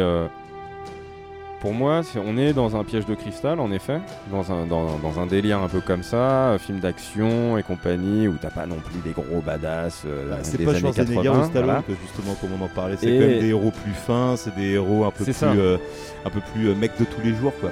Pour 1.60 1.74
moi, 1.74 2.02
on 2.16 2.38
est 2.38 2.54
dans 2.54 2.76
un 2.76 2.84
piège 2.84 3.06
de 3.06 3.16
cristal, 3.16 3.60
en 3.60 3.72
effet, 3.72 4.00
dans 4.32 4.52
un, 4.52 4.68
dans, 4.68 4.98
dans 5.00 5.20
un 5.20 5.26
délire 5.26 5.60
un 5.60 5.68
peu 5.68 5.82
comme 5.82 6.04
ça, 6.04 6.52
euh, 6.52 6.60
film 6.60 6.80
d'action 6.80 7.58
et 7.58 7.64
compagnie, 7.64 8.28
où 8.28 8.36
t'as 8.40 8.52
pas 8.52 8.68
non 8.68 8.78
plus 8.78 9.00
des 9.00 9.12
gros 9.12 9.42
badass 9.42 10.04
euh, 10.06 10.30
Bah, 10.30 10.38
c'est 10.44 10.64
pas 10.64 10.76
Schwarzenegger 10.76 11.24
80. 11.24 11.42
ou 11.42 11.46
Stallone 11.50 11.84
que 11.88 11.94
justement 12.02 12.36
comme 12.36 12.50
on 12.62 12.64
en 12.64 12.68
parlait, 12.68 12.96
c'est 13.00 13.08
quand 13.08 13.28
même 13.28 13.40
des 13.40 13.48
héros 13.50 13.72
plus 13.72 13.94
fins, 13.94 14.36
c'est 14.38 14.56
des 14.56 14.74
héros 14.74 15.06
un 15.06 15.12
peu 15.12 15.24
plus, 15.24 15.36
euh, 15.44 15.78
un 16.26 16.30
peu 16.30 16.42
plus 16.54 16.70
euh, 16.70 16.76
mecs 16.76 16.98
de 17.00 17.06
tous 17.06 17.22
les 17.24 17.34
jours 17.34 17.54
quoi. 17.60 17.72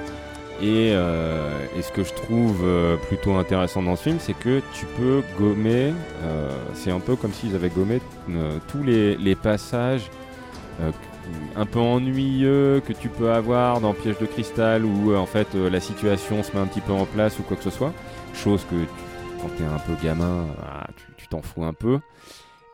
Et, 0.62 0.92
et 0.92 1.82
ce 1.82 1.92
que 1.92 2.02
je 2.02 2.14
trouve 2.14 2.66
plutôt 3.08 3.34
intéressant 3.34 3.82
dans 3.82 3.94
ce 3.94 4.04
film, 4.04 4.16
c'est 4.18 4.32
que 4.32 4.62
tu 4.72 4.86
peux 4.96 5.22
gommer, 5.38 5.92
c'est 6.72 6.90
un 6.90 6.98
peu 6.98 7.14
comme 7.14 7.34
s'ils 7.34 7.54
avaient 7.54 7.68
gommé 7.68 8.00
tous 8.66 8.82
les, 8.82 9.16
les 9.18 9.34
passages 9.34 10.10
un 11.56 11.66
peu 11.66 11.78
ennuyeux 11.80 12.82
que 12.86 12.92
tu 12.92 13.08
peux 13.08 13.32
avoir 13.32 13.80
dans 13.80 13.92
Piège 13.94 14.18
de 14.18 14.26
cristal 14.26 14.84
où 14.84 15.12
euh, 15.12 15.16
en 15.16 15.26
fait 15.26 15.48
euh, 15.54 15.70
la 15.70 15.80
situation 15.80 16.42
se 16.42 16.52
met 16.52 16.58
un 16.60 16.66
petit 16.66 16.80
peu 16.80 16.92
en 16.92 17.04
place 17.06 17.38
ou 17.38 17.42
quoi 17.42 17.56
que 17.56 17.62
ce 17.64 17.70
soit. 17.70 17.92
Chose 18.34 18.64
que 18.70 18.76
quand 19.40 19.48
t'es 19.56 19.64
un 19.64 19.78
peu 19.78 19.94
gamin, 20.02 20.44
ah, 20.62 20.86
tu- 21.16 21.28
t'en 21.28 21.42
fous 21.42 21.64
un 21.64 21.72
peu. 21.72 21.98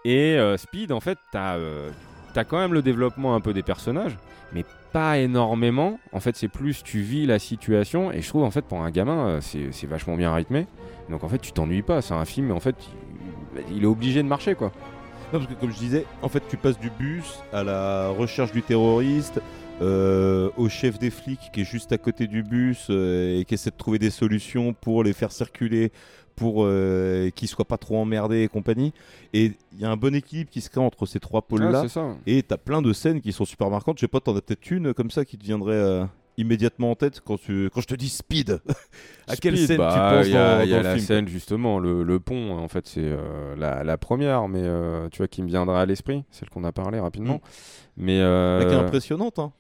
Et 0.05 0.37
euh, 0.37 0.57
Speed, 0.59 0.93
en 0.93 1.01
fait, 1.01 1.17
t'as 1.33 1.57
quand 2.47 2.59
même 2.59 2.75
le 2.75 2.83
développement 2.83 3.35
un 3.35 3.41
peu 3.41 3.55
des 3.55 3.63
personnages, 3.63 4.19
mais 4.53 4.65
pas 4.93 5.17
énormément. 5.19 5.99
En 6.13 6.21
fait, 6.21 6.37
c'est 6.37 6.49
plus 6.49 6.83
tu 6.83 7.01
vis 7.01 7.25
la 7.25 7.39
situation. 7.39 8.13
Et 8.13 8.21
je 8.21 8.29
trouve, 8.29 8.43
en 8.45 8.51
fait, 8.51 8.63
pour 8.63 8.83
un 8.83 8.91
gamin, 8.91 9.39
c'est 9.41 9.87
vachement 9.87 10.17
bien 10.17 10.35
rythmé. 10.35 10.67
Donc, 11.09 11.25
en 11.25 11.29
fait, 11.31 11.39
tu 11.39 11.53
t'ennuies 11.53 11.81
pas. 11.83 12.03
C'est 12.03 12.13
un 12.13 12.27
film, 12.27 12.49
mais 12.49 12.53
en 12.53 12.61
fait, 12.61 12.77
il 13.71 13.85
est 13.85 13.87
obligé 13.87 14.23
de 14.23 14.29
marcher, 14.29 14.55
quoi. 14.55 14.71
Non, 15.33 15.39
parce 15.39 15.47
que 15.47 15.59
comme 15.59 15.73
je 15.73 15.79
disais, 15.79 16.05
en 16.21 16.29
fait, 16.29 16.43
tu 16.51 16.59
passes 16.59 16.79
du 16.79 16.91
bus 16.91 17.39
à 17.55 17.65
la 17.65 18.09
recherche 18.11 18.53
du 18.53 18.63
terroriste, 18.63 19.41
euh, 19.81 20.51
au 20.59 20.69
chef 20.69 20.99
des 20.99 21.11
flics 21.11 21.51
qui 21.53 21.63
est 21.63 21.65
juste 21.65 21.91
à 21.93 21.99
côté 21.99 22.27
du 22.27 22.43
bus 22.43 22.89
euh, 22.91 23.41
et 23.41 23.45
qui 23.47 23.55
essaie 23.55 23.71
de 23.71 23.77
trouver 23.77 23.99
des 23.99 24.11
solutions 24.11 24.75
pour 24.75 25.03
les 25.03 25.15
faire 25.15 25.33
circuler, 25.33 25.91
pour 26.37 26.65
euh, 26.65 27.31
qu'ils 27.31 27.49
soient 27.49 27.65
pas 27.65 27.79
trop 27.79 27.97
emmerdés 27.97 28.43
et 28.43 28.49
compagnie. 28.49 28.93
Et 29.33 29.53
il 29.73 29.81
y 29.81 29.85
a 29.87 29.91
un 29.91 29.97
bon 29.97 30.15
équilibre 30.15 30.51
qui 30.51 30.61
se 30.61 30.69
crée 30.69 30.81
entre 30.81 31.07
ces 31.07 31.19
trois 31.19 31.43
pôles-là. 31.43 31.87
Ah, 31.97 32.15
et 32.27 32.43
t'as 32.43 32.59
plein 32.59 32.83
de 32.83 32.93
scènes 32.93 33.21
qui 33.21 33.33
sont 33.33 33.47
super 33.47 33.71
marquantes. 33.71 33.97
Je 33.97 34.03
sais 34.03 34.09
pas, 34.09 34.21
t'en 34.21 34.37
as 34.37 34.43
peut-être 34.43 34.71
une 34.71 34.93
comme 34.93 35.11
ça 35.11 35.25
qui 35.25 35.39
te 35.39 35.45
viendrait 35.45 35.75
euh, 35.75 36.05
immédiatement 36.37 36.91
en 36.93 36.95
tête 36.95 37.21
quand, 37.25 37.39
tu... 37.41 37.69
quand 37.73 37.81
je 37.81 37.87
te 37.87 37.95
dis 37.95 38.09
speed. 38.09 38.61
à 39.29 39.37
quelle 39.37 39.57
Speed, 39.57 39.67
scène 39.69 39.77
bah, 39.79 39.91
tu 39.93 40.17
penses 40.17 40.27
Il 40.27 40.33
y 40.33 40.37
a, 40.37 40.59
dans, 40.59 40.65
y 40.65 40.73
a 40.73 40.77
dans 40.77 40.83
le 40.83 40.89
la 40.89 40.95
film 40.95 41.07
scène, 41.07 41.29
justement, 41.29 41.79
le, 41.79 42.03
le 42.03 42.21
pont. 42.21 42.57
En 42.59 42.69
fait, 42.69 42.87
c'est 42.87 43.01
euh, 43.05 43.55
la, 43.57 43.85
la 43.85 43.97
première, 43.99 44.49
mais 44.49 44.63
euh, 44.63 45.09
tu 45.11 45.19
vois, 45.19 45.29
qui 45.29 45.43
me 45.43 45.49
viendra 45.49 45.81
à 45.83 45.87
l'esprit, 45.87 46.25
celle 46.31 46.49
qu'on 46.51 46.65
a 46.65 46.73
parlé 46.73 46.99
rapidement. 47.01 47.41
Mais. 47.97 48.21
euh, 48.21 48.67
Qui 48.69 48.75
est 48.75 48.79
impressionnante. 48.79 49.39
Hein. 49.39 49.53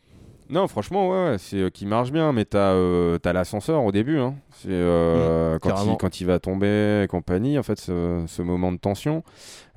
Non, 0.50 0.68
franchement, 0.68 1.08
ouais, 1.08 1.30
ouais, 1.30 1.36
c'est 1.38 1.56
euh, 1.56 1.70
qui 1.70 1.86
marche 1.86 2.12
bien, 2.12 2.32
mais 2.32 2.44
t'as 2.44 2.72
euh, 2.72 3.18
l'ascenseur 3.24 3.82
au 3.84 3.92
début. 3.92 4.18
Hein. 4.18 4.34
C'est 4.50 4.66
euh, 4.70 5.58
quand, 5.60 5.70
carrément. 5.70 5.92
il, 5.92 5.96
quand 5.96 6.20
il 6.20 6.26
va 6.26 6.38
tomber 6.40 7.02
et 7.04 7.06
compagnie, 7.06 7.58
en 7.58 7.62
fait, 7.62 7.80
ce, 7.80 8.22
ce 8.26 8.42
moment 8.42 8.70
de 8.70 8.76
tension. 8.76 9.22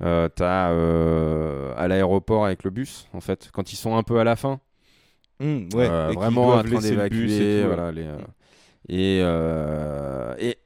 Euh, 0.02 0.28
t'as 0.28 0.70
euh, 0.72 1.72
à 1.78 1.88
l'aéroport 1.88 2.44
avec 2.44 2.62
le 2.62 2.70
bus, 2.70 3.08
en 3.14 3.20
fait, 3.22 3.48
quand 3.54 3.72
ils 3.72 3.76
sont 3.76 3.96
un 3.96 4.02
peu 4.02 4.18
à 4.18 4.24
la 4.24 4.36
fin. 4.36 4.60
Mmh, 5.40 5.68
ouais, 5.74 5.88
Euh, 5.88 6.12
vraiment 6.14 6.48
en 6.48 6.62
train 6.62 6.80
d'évacuer. 6.80 7.64
voilà, 7.64 7.92
les, 7.92 8.02
euh, 8.04 8.18
et, 8.88 9.20
euh, 9.22 10.34
et 10.38 10.56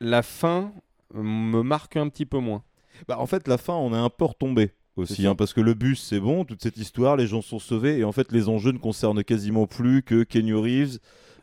la 0.00 0.22
fin 0.22 0.72
me 1.14 1.62
marque 1.62 1.96
un 1.96 2.08
petit 2.08 2.26
peu 2.26 2.38
moins. 2.38 2.62
Bah, 3.08 3.18
en 3.18 3.26
fait, 3.26 3.46
la 3.48 3.58
fin, 3.58 3.74
on 3.74 3.92
est 3.92 3.98
un 3.98 4.10
peu 4.10 4.24
retombé 4.24 4.72
aussi, 4.96 5.26
hein, 5.26 5.34
parce 5.34 5.52
que 5.52 5.60
le 5.60 5.74
bus, 5.74 6.02
c'est 6.02 6.20
bon, 6.20 6.44
toute 6.44 6.62
cette 6.62 6.76
histoire, 6.76 7.16
les 7.16 7.26
gens 7.26 7.42
sont 7.42 7.58
sauvés, 7.58 7.98
et 7.98 8.04
en 8.04 8.12
fait, 8.12 8.32
les 8.32 8.48
enjeux 8.48 8.72
ne 8.72 8.78
concernent 8.78 9.22
quasiment 9.24 9.66
plus 9.66 10.02
que 10.02 10.22
Kenny 10.24 10.52
Reeves. 10.52 10.98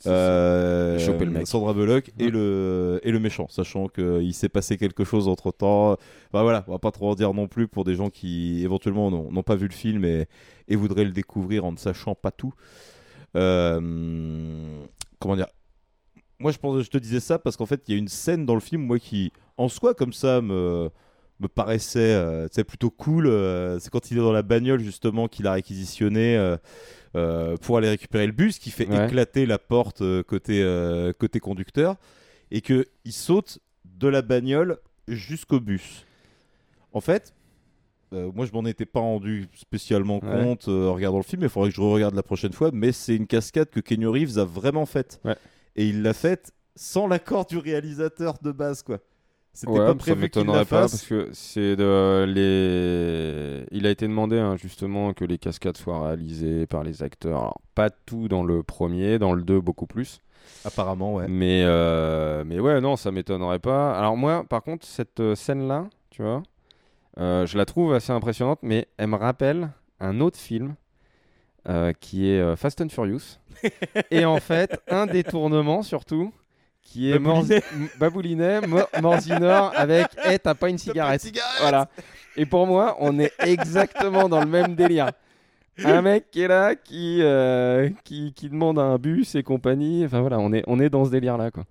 Euh, 0.07 0.97
le 1.19 1.25
mec. 1.25 1.47
Sandra 1.47 1.73
Bullock 1.73 2.09
et, 2.19 2.25
Ouais. 2.25 2.31
le, 2.31 2.99
et 3.03 3.12
le 3.12 3.19
méchant, 3.19 3.47
sachant 3.49 3.88
qu'il 3.88 4.33
s'est 4.33 4.49
passé 4.49 4.77
quelque 4.77 5.03
chose 5.03 5.27
entre 5.27 5.51
temps. 5.51 5.97
Bah 6.33 6.43
voilà, 6.43 6.63
on 6.67 6.71
va 6.71 6.79
pas 6.79 6.91
trop 6.91 7.09
en 7.12 7.15
dire 7.15 7.33
non 7.33 7.47
plus 7.47 7.67
pour 7.67 7.83
des 7.83 7.95
gens 7.95 8.09
qui 8.09 8.63
éventuellement 8.63 9.12
n'ont 9.12 9.43
pas 9.43 9.55
vu 9.55 9.67
le 9.67 9.73
film 9.73 10.05
et, 10.05 10.27
et 10.67 10.75
voudraient 10.75 11.05
le 11.05 11.12
découvrir 11.12 11.65
en 11.65 11.71
ne 11.71 11.77
sachant 11.77 12.15
pas 12.15 12.31
tout. 12.31 12.53
Euh, 13.35 14.81
comment 15.19 15.35
dire? 15.35 15.47
Moi 16.39 16.51
je, 16.51 16.57
pense, 16.57 16.81
je 16.83 16.89
te 16.89 16.97
disais 16.97 17.19
ça 17.19 17.38
parce 17.38 17.57
qu'en 17.57 17.65
fait 17.65 17.81
il 17.88 17.93
y 17.93 17.95
a 17.95 17.99
une 17.99 18.07
scène 18.07 18.45
dans 18.45 18.53
le 18.53 18.62
film 18.62 18.81
moi 18.83 18.97
qui 18.97 19.33
en 19.57 19.67
soi 19.67 19.93
comme 19.93 20.13
ça 20.13 20.39
me, 20.41 20.89
me 21.41 21.47
paraissait 21.49 22.13
euh, 22.13 22.47
plutôt 22.65 22.89
cool 22.89 23.27
euh, 23.27 23.77
c'est 23.79 23.89
quand 23.89 24.09
il 24.09 24.17
est 24.17 24.21
dans 24.21 24.31
la 24.31 24.41
bagnole 24.41 24.79
justement 24.79 25.27
qu'il 25.27 25.47
a 25.47 25.51
réquisitionné 25.53 26.38
euh, 26.38 26.55
euh, 27.15 27.58
pour 27.58 27.78
aller 27.78 27.89
récupérer 27.89 28.26
le 28.28 28.32
bus 28.34 28.60
qui 28.60 28.72
fait 28.72 28.88
Ouais. 28.88 29.06
éclater 29.08 29.45
la 29.45 29.58
porte 29.60 30.02
euh, 30.02 30.24
côté, 30.24 30.62
euh, 30.62 31.12
côté 31.13 31.39
conducteur 31.39 31.95
et 32.52 32.62
que 32.62 32.86
il 33.06 33.13
saute 33.13 33.60
de 33.86 34.08
la 34.08 34.22
bagnole 34.22 34.78
jusqu'au 35.08 35.60
bus 35.60 36.06
en 36.93 37.02
fait 37.02 37.34
euh, 38.12 38.32
moi, 38.34 38.48
je 38.48 38.52
m'en 38.54 38.65
étais 38.65 38.88
pas 38.88 39.02
rendu 39.02 39.48
spécialement 39.54 40.19
compte 40.19 40.67
en 40.67 40.95
regardant 40.95 41.17
le 41.17 41.24
film, 41.24 41.43
il 41.43 41.50
faudrait 41.50 41.69
que 41.69 41.76
je 41.76 41.82
re-regarde 41.82 42.15
la 42.15 42.24
prochaine 42.24 42.54
fois. 42.54 42.72
Mais 42.74 42.91
c'est 42.91 43.15
une 43.15 43.28
cascade 43.28 43.69
que 43.69 43.80
Kenny 43.80 44.08
Reeves 44.08 44.39
a 44.39 44.45
vraiment 44.45 44.88
faite. 44.88 45.22
Ouais. 45.24 45.36
Et 45.76 45.86
il 45.89 46.02
l'a 46.02 46.15
faite 46.15 46.52
sans 46.76 47.06
l'accord 47.06 47.45
du 47.45 47.60
réalisateur 47.60 48.39
de 48.41 48.52
base, 48.52 48.82
quoi. 48.82 48.98
C'était 49.53 49.79
Ouais, 49.79 49.85
pas 49.85 49.95
prévu 49.95 50.29
qu'il 50.29 50.45
la 50.45 50.53
m'étonnerait 50.53 50.65
pas 50.65 50.88
fasse. 50.88 50.91
parce 50.91 51.05
que 51.07 51.29
c'est 51.33 51.75
de 51.75 52.23
les. 52.27 53.65
Il 53.71 53.85
a 53.85 53.89
été 53.89 54.07
demandé 54.07 54.38
hein, 54.39 54.55
justement 54.57 55.13
que 55.13 55.25
les 55.25 55.38
cascades 55.38 55.77
soient 55.77 56.05
réalisées 56.07 56.65
par 56.67 56.83
les 56.83 57.03
acteurs. 57.03 57.39
Alors, 57.39 57.62
pas 57.75 57.89
tout 57.89 58.27
dans 58.27 58.43
le 58.43 58.63
premier, 58.63 59.19
dans 59.19 59.33
le 59.33 59.41
2 59.41 59.59
beaucoup 59.59 59.88
plus. 59.88 60.21
Apparemment, 60.65 61.13
ouais. 61.15 61.27
Mais 61.27 61.63
euh, 61.65 62.43
mais 62.45 62.59
ouais, 62.59 62.79
non, 62.81 62.95
ça 62.95 63.12
m'étonnerait 63.12 63.59
pas. 63.59 63.97
Alors 63.97 64.15
moi, 64.17 64.45
par 64.47 64.62
contre, 64.63 64.85
cette 64.85 65.19
euh, 65.19 65.35
scène-là, 65.35 65.88
tu 66.09 66.21
vois, 66.23 66.43
euh, 67.19 67.45
je 67.45 67.57
la 67.57 67.65
trouve 67.65 67.93
assez 67.93 68.12
impressionnante, 68.13 68.59
mais 68.62 68.88
elle 68.97 69.07
me 69.07 69.15
rappelle 69.17 69.71
un 69.99 70.21
autre 70.21 70.38
film 70.38 70.75
euh, 71.67 71.91
qui 71.99 72.29
est 72.29 72.55
Fast 72.55 72.79
and 72.81 72.89
Furious. 72.89 73.38
Et 74.12 74.25
en 74.25 74.39
fait, 74.39 74.79
un 74.89 75.05
détournement 75.05 75.81
surtout, 75.83 76.31
qui 76.82 77.12
est 77.12 77.20
Baboulinet. 77.20 77.63
Baboulinet, 78.00 78.62
Mo- 78.68 78.88
Morziner 79.02 79.70
avec 79.76 80.08
«Eh, 80.30 80.39
t'as 80.39 80.56
pas 80.56 80.70
une 80.70 80.78
cigarette?» 80.78 81.22
Voilà. 81.62 81.89
Et 82.36 82.46
pour 82.46 82.65
moi, 82.68 82.96
on 83.00 83.20
est 83.20 83.32
exactement 83.39 84.30
dans 84.30 84.39
le 84.39 84.48
même 84.48 84.76
délire. 84.76 85.12
Un 85.84 86.02
mec 86.02 86.30
qui 86.32 86.42
est 86.42 86.48
là, 86.48 86.76
qui, 86.76 87.20
euh, 87.22 87.89
qui, 88.04 88.34
qui 88.34 88.50
demande 88.50 88.80
un 88.80 88.98
bus 88.98 89.36
et 89.36 89.44
compagnie. 89.44 90.04
Enfin 90.06 90.20
voilà, 90.22 90.38
on 90.39 90.52
est, 90.52 90.63
on 90.68 90.80
est 90.80 90.89
dans 90.89 91.06
ce 91.06 91.10
délire-là, 91.12 91.52
quoi. 91.52 91.63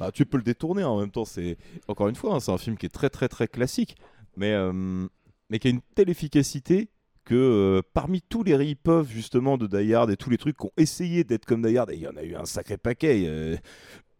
Bah, 0.00 0.10
tu 0.12 0.26
peux 0.26 0.38
le 0.38 0.42
détourner 0.42 0.82
hein, 0.82 0.88
en 0.88 0.98
même 0.98 1.10
temps. 1.12 1.24
C'est 1.24 1.56
encore 1.86 2.08
une 2.08 2.16
fois, 2.16 2.34
hein, 2.34 2.40
c'est 2.40 2.50
un 2.50 2.58
film 2.58 2.76
qui 2.76 2.86
est 2.86 2.88
très 2.92 3.10
très 3.10 3.28
très 3.28 3.46
classique, 3.46 3.96
mais 4.36 4.50
euh, 4.52 5.06
mais 5.50 5.60
qui 5.60 5.68
a 5.68 5.70
une 5.70 5.82
telle 5.94 6.10
efficacité 6.10 6.88
que 7.24 7.34
euh, 7.36 7.82
parmi 7.94 8.20
tous 8.22 8.42
les 8.42 8.56
rip-off 8.56 9.08
justement 9.08 9.56
de 9.56 9.68
Die 9.68 9.94
Hard 9.94 10.10
et 10.10 10.16
tous 10.16 10.30
les 10.30 10.36
trucs 10.36 10.56
qui 10.58 10.66
ont 10.66 10.72
essayé 10.76 11.22
d'être 11.22 11.44
comme 11.46 11.62
Die 11.62 11.78
Hard, 11.78 11.90
et 11.92 11.94
il 11.94 12.00
y 12.02 12.08
en 12.08 12.16
a 12.16 12.24
eu 12.24 12.34
un 12.34 12.44
sacré 12.44 12.76
paquet. 12.76 13.22
euh, 13.26 13.56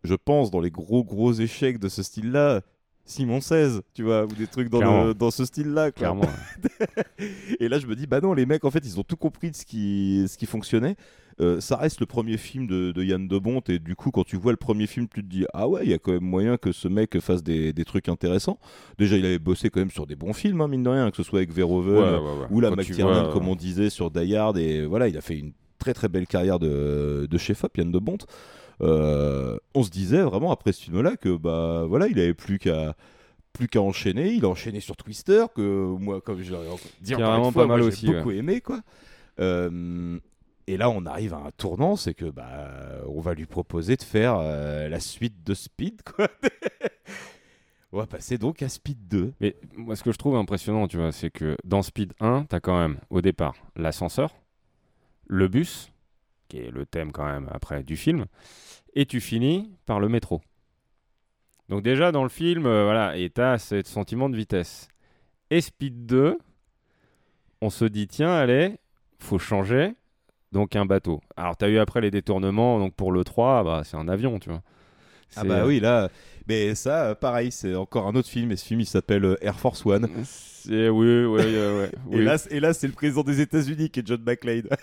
je 0.04 0.14
pense 0.14 0.50
dans 0.50 0.60
les 0.60 0.70
gros 0.70 1.02
gros 1.02 1.32
échecs 1.32 1.78
de 1.78 1.88
ce 1.88 2.02
style-là. 2.02 2.60
Simon 3.06 3.42
16, 3.42 3.82
tu 3.92 4.02
vois, 4.02 4.24
ou 4.24 4.28
des 4.28 4.46
trucs 4.46 4.70
dans, 4.70 5.08
le- 5.08 5.12
dans 5.14 5.30
ce 5.30 5.44
style-là. 5.44 5.92
Clairement. 5.92 6.22
Et 7.60 7.68
là, 7.68 7.78
je 7.78 7.86
me 7.86 7.94
dis, 7.94 8.06
bah 8.06 8.20
non, 8.22 8.32
les 8.32 8.46
mecs, 8.46 8.64
en 8.64 8.70
fait, 8.70 8.82
ils 8.84 8.98
ont 8.98 9.02
tout 9.02 9.16
compris 9.16 9.50
de 9.50 9.56
ce 9.56 9.64
qui, 9.66 10.24
ce 10.26 10.38
qui 10.38 10.46
fonctionnait. 10.46 10.96
Euh, 11.40 11.60
ça 11.60 11.76
reste 11.76 12.00
le 12.00 12.06
premier 12.06 12.36
film 12.38 12.66
de, 12.66 12.92
de 12.92 13.02
Yann 13.02 13.26
de 13.28 13.38
Bont, 13.38 13.60
et 13.68 13.78
du 13.80 13.96
coup, 13.96 14.10
quand 14.10 14.24
tu 14.24 14.36
vois 14.36 14.52
le 14.52 14.56
premier 14.56 14.86
film, 14.86 15.06
tu 15.12 15.20
te 15.22 15.28
dis, 15.28 15.44
ah 15.52 15.68
ouais, 15.68 15.80
il 15.84 15.90
y 15.90 15.92
a 15.92 15.98
quand 15.98 16.12
même 16.12 16.22
moyen 16.24 16.56
que 16.56 16.70
ce 16.72 16.86
mec 16.88 17.18
fasse 17.20 17.42
des, 17.42 17.72
des 17.72 17.84
trucs 17.84 18.08
intéressants. 18.08 18.58
Déjà, 18.98 19.16
il 19.16 19.26
avait 19.26 19.38
bossé 19.40 19.68
quand 19.68 19.80
même 19.80 19.90
sur 19.90 20.06
des 20.06 20.14
bons 20.16 20.32
films, 20.32 20.60
hein, 20.60 20.68
mine 20.68 20.84
de 20.84 20.88
rien, 20.90 21.10
que 21.10 21.16
ce 21.16 21.24
soit 21.24 21.40
avec 21.40 21.52
Verhoeven 21.52 21.92
Ouais, 21.94 22.00
ouais, 22.00 22.18
ouais. 22.40 22.46
ou 22.50 22.60
la 22.60 22.70
McTiernan, 22.70 23.24
vois, 23.24 23.32
comme 23.32 23.48
euh, 23.48 23.50
on 23.52 23.56
disait, 23.56 23.90
sur 23.90 24.10
Die 24.10 24.34
Hard. 24.36 24.56
Et 24.56 24.86
voilà, 24.86 25.08
il 25.08 25.16
a 25.18 25.20
fait 25.20 25.36
une 25.36 25.52
très 25.78 25.92
très 25.92 26.08
belle 26.08 26.26
carrière 26.28 26.58
de, 26.60 27.26
de 27.28 27.38
chef-op, 27.38 27.76
Yann 27.76 27.90
de 27.90 27.98
Bont. 27.98 28.18
Euh, 28.80 29.58
on 29.74 29.82
se 29.82 29.90
disait 29.90 30.22
vraiment 30.22 30.50
après 30.50 30.72
ce 30.72 30.82
film-là 30.82 31.16
que 31.16 31.36
bah 31.36 31.84
voilà, 31.88 32.08
il 32.08 32.18
avait 32.18 32.34
plus 32.34 32.58
qu'à 32.58 32.94
plus 33.52 33.68
qu'à 33.68 33.80
enchaîner. 33.80 34.32
Il 34.32 34.44
a 34.44 34.48
enchaîné 34.48 34.80
sur 34.80 34.96
Twister, 34.96 35.46
que 35.54 35.94
moi, 35.98 36.20
comme 36.20 36.42
je 36.42 36.52
dit 37.00 37.12
est 37.12 37.14
encore 37.14 37.26
une 37.26 37.32
vraiment 37.32 37.52
fois, 37.52 37.62
pas 37.62 37.68
mal 37.68 37.80
moi, 37.80 37.90
j'ai 37.90 37.96
aussi, 37.96 38.06
beaucoup 38.06 38.32
aimé, 38.32 38.60
quoi. 38.60 38.80
Euh, 39.40 40.18
et 40.66 40.76
là, 40.76 40.90
on 40.90 41.04
arrive 41.06 41.34
à 41.34 41.38
un 41.38 41.50
tournant, 41.56 41.96
c'est 41.96 42.14
que 42.14 42.26
bah, 42.26 42.70
on 43.06 43.20
va 43.20 43.34
lui 43.34 43.46
proposer 43.46 43.96
de 43.96 44.02
faire 44.02 44.36
euh, 44.38 44.88
la 44.88 45.00
suite 45.00 45.44
de 45.44 45.54
Speed, 45.54 46.02
quoi. 46.16 46.28
on 47.92 47.98
va 47.98 48.06
passer 48.06 48.38
donc 48.38 48.62
à 48.62 48.68
Speed 48.68 49.08
2. 49.08 49.34
Mais 49.40 49.56
moi, 49.76 49.94
ce 49.94 50.02
que 50.02 50.12
je 50.12 50.18
trouve 50.18 50.36
impressionnant, 50.36 50.88
tu 50.88 50.96
vois, 50.96 51.12
c'est 51.12 51.30
que 51.30 51.56
dans 51.64 51.82
Speed 51.82 52.12
1, 52.20 52.46
tu 52.48 52.56
as 52.56 52.60
quand 52.60 52.78
même 52.78 52.98
au 53.10 53.20
départ 53.20 53.54
l'ascenseur, 53.76 54.34
le 55.26 55.48
bus, 55.48 55.92
qui 56.48 56.58
est 56.58 56.70
le 56.70 56.86
thème 56.86 57.12
quand 57.12 57.24
même 57.24 57.48
après 57.52 57.82
du 57.82 57.96
film, 57.96 58.26
et 58.94 59.06
tu 59.06 59.20
finis 59.20 59.70
par 59.86 60.00
le 60.00 60.08
métro. 60.08 60.40
Donc 61.68 61.82
déjà 61.82 62.12
dans 62.12 62.22
le 62.22 62.28
film, 62.28 62.66
euh, 62.66 62.84
voilà, 62.84 63.16
et 63.16 63.30
tu 63.30 63.40
as 63.40 63.58
ce 63.58 63.82
sentiment 63.84 64.28
de 64.28 64.36
vitesse. 64.36 64.88
Et 65.50 65.60
Speed 65.60 66.06
2, 66.06 66.38
on 67.60 67.70
se 67.70 67.84
dit, 67.84 68.06
tiens, 68.06 68.34
allez, 68.34 68.76
faut 69.18 69.38
changer, 69.38 69.94
donc 70.52 70.76
un 70.76 70.84
bateau. 70.84 71.20
Alors 71.36 71.56
tu 71.56 71.64
as 71.64 71.68
eu 71.68 71.78
après 71.78 72.00
les 72.00 72.10
détournements, 72.10 72.78
donc 72.78 72.94
pour 72.94 73.12
le 73.12 73.24
3, 73.24 73.64
bah, 73.64 73.82
c'est 73.84 73.96
un 73.96 74.08
avion, 74.08 74.38
tu 74.38 74.50
vois. 74.50 74.62
Ah 75.36 75.44
bah 75.44 75.66
oui, 75.66 75.80
là, 75.80 76.10
mais 76.46 76.74
ça, 76.74 77.06
euh, 77.06 77.14
pareil, 77.14 77.50
c'est 77.50 77.74
encore 77.74 78.06
un 78.06 78.14
autre 78.14 78.28
film, 78.28 78.52
et 78.52 78.56
ce 78.56 78.64
film, 78.64 78.80
il 78.80 78.86
s'appelle 78.86 79.24
euh, 79.24 79.36
Air 79.44 79.58
Force 79.58 79.84
One. 79.84 80.08
Oui, 80.66 80.74
oui, 80.74 80.86
euh, 81.00 81.82
ouais. 81.82 81.90
Et 82.12 82.18
oui. 82.18 82.24
là, 82.24 82.36
et 82.50 82.60
là, 82.60 82.72
c'est 82.74 82.86
le 82.86 82.92
président 82.92 83.22
des 83.22 83.40
États-Unis 83.40 83.90
qui 83.90 84.00
est 84.00 84.06
John 84.06 84.22
McClane. 84.24 84.68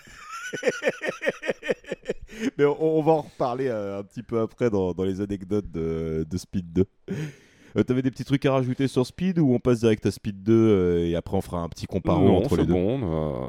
Mais 2.58 2.64
on, 2.64 2.98
on 2.98 3.02
va 3.02 3.12
en 3.12 3.20
reparler 3.22 3.68
euh, 3.68 4.00
un 4.00 4.02
petit 4.02 4.22
peu 4.22 4.40
après 4.40 4.70
dans, 4.70 4.92
dans 4.92 5.04
les 5.04 5.20
anecdotes 5.20 5.70
de, 5.70 6.26
de 6.28 6.36
Speed 6.36 6.72
2. 6.72 6.84
Euh, 7.74 7.82
T'avais 7.84 8.02
des 8.02 8.10
petits 8.10 8.24
trucs 8.24 8.44
à 8.44 8.52
rajouter 8.52 8.86
sur 8.86 9.06
Speed 9.06 9.38
ou 9.38 9.54
on 9.54 9.58
passe 9.58 9.80
direct 9.80 10.04
à 10.04 10.10
Speed 10.10 10.42
2 10.42 10.52
euh, 10.52 11.06
et 11.06 11.16
après 11.16 11.38
on 11.38 11.40
fera 11.40 11.60
un 11.60 11.70
petit 11.70 11.86
comparo 11.86 12.26
non, 12.26 12.36
entre 12.38 12.56
les 12.58 12.66
deux? 12.66 12.72
bon. 12.74 13.00
euh, 13.02 13.46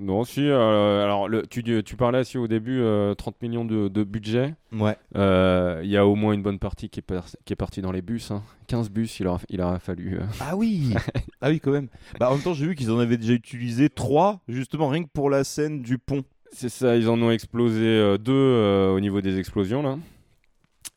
non, 0.00 0.24
si. 0.24 0.40
euh, 0.48 1.04
alors, 1.04 1.28
le, 1.28 1.46
tu, 1.46 1.62
tu 1.62 1.96
parlais 1.96 2.24
si 2.24 2.38
au 2.38 2.48
début 2.48 2.80
euh, 2.80 3.14
30 3.14 3.42
millions 3.42 3.64
de, 3.66 3.88
de 3.88 4.04
budget. 4.04 4.54
Ouais. 4.72 4.96
Euh, 5.16 5.82
Il 5.84 5.90
y 5.90 5.98
a 5.98 6.06
au 6.06 6.14
moins 6.14 6.32
une 6.32 6.42
bonne 6.42 6.58
partie 6.58 6.88
qui 6.88 7.00
est, 7.00 7.02
par- 7.02 7.26
qui 7.44 7.52
est 7.52 7.56
partie 7.56 7.82
dans 7.82 7.92
les 7.92 8.00
bus. 8.02 8.30
hein. 8.30 8.42
15 8.68 8.88
bus, 8.90 9.20
il 9.20 9.26
aura, 9.26 9.40
il 9.50 9.60
aura 9.60 9.78
fallu. 9.78 10.16
euh. 10.16 10.24
Ah 10.40 10.56
oui 10.56 10.94
Ah 11.42 11.50
oui, 11.50 11.60
quand 11.60 11.72
même. 11.72 11.88
Bah, 12.18 12.30
en 12.30 12.34
même 12.34 12.42
temps, 12.42 12.54
j'ai 12.54 12.66
vu 12.66 12.74
qu'ils 12.74 12.90
en 12.90 12.98
avaient 12.98 13.18
déjà 13.18 13.34
utilisé 13.34 13.90
3, 13.90 14.40
justement, 14.48 14.88
rien 14.88 15.04
que 15.04 15.10
pour 15.12 15.28
la 15.28 15.44
scène 15.44 15.82
du 15.82 15.98
pont. 15.98 16.22
C'est 16.52 16.68
ça, 16.68 16.96
ils 16.96 17.08
en 17.08 17.20
ont 17.20 17.30
explosé 17.30 17.84
euh, 17.84 18.18
deux 18.18 18.32
euh, 18.32 18.90
au 18.90 19.00
niveau 19.00 19.20
des 19.20 19.38
explosions 19.38 19.82
là. 19.82 19.98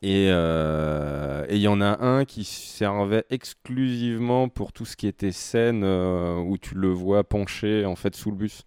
Et 0.02 0.30
euh, 0.32 1.46
et 1.48 1.58
il 1.58 1.62
y 1.62 1.68
en 1.68 1.82
a 1.82 2.04
un 2.04 2.26
qui 2.26 2.44
servait 2.44 3.26
exclusivement 3.30 4.50
pour 4.50 4.74
tout 4.74 4.86
ce 4.86 4.96
qui 4.96 5.06
était 5.06 5.32
scène 5.32 5.84
où 5.84 6.58
tu 6.58 6.76
le 6.76 6.90
vois 6.90 7.24
penché 7.24 7.86
en 7.86 7.96
fait 7.96 8.16
sous 8.16 8.32
le 8.32 8.38
bus. 8.38 8.64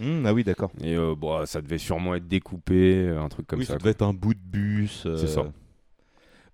Hmm, 0.00 0.24
ah 0.24 0.32
oui, 0.32 0.44
d'accord. 0.44 0.70
Et 0.82 0.96
bon, 0.96 1.44
ça 1.44 1.60
devait 1.60 1.78
sûrement 1.78 2.14
être 2.14 2.26
découpé, 2.26 3.06
un 3.08 3.28
truc 3.28 3.46
comme 3.46 3.58
oui, 3.58 3.66
ça. 3.66 3.74
ça 3.74 3.78
quoi. 3.78 3.80
devait 3.80 3.90
être 3.90 4.02
un 4.02 4.14
bout 4.14 4.32
de 4.32 4.40
bus. 4.40 5.06
C'est 5.16 5.26
ça. 5.26 5.44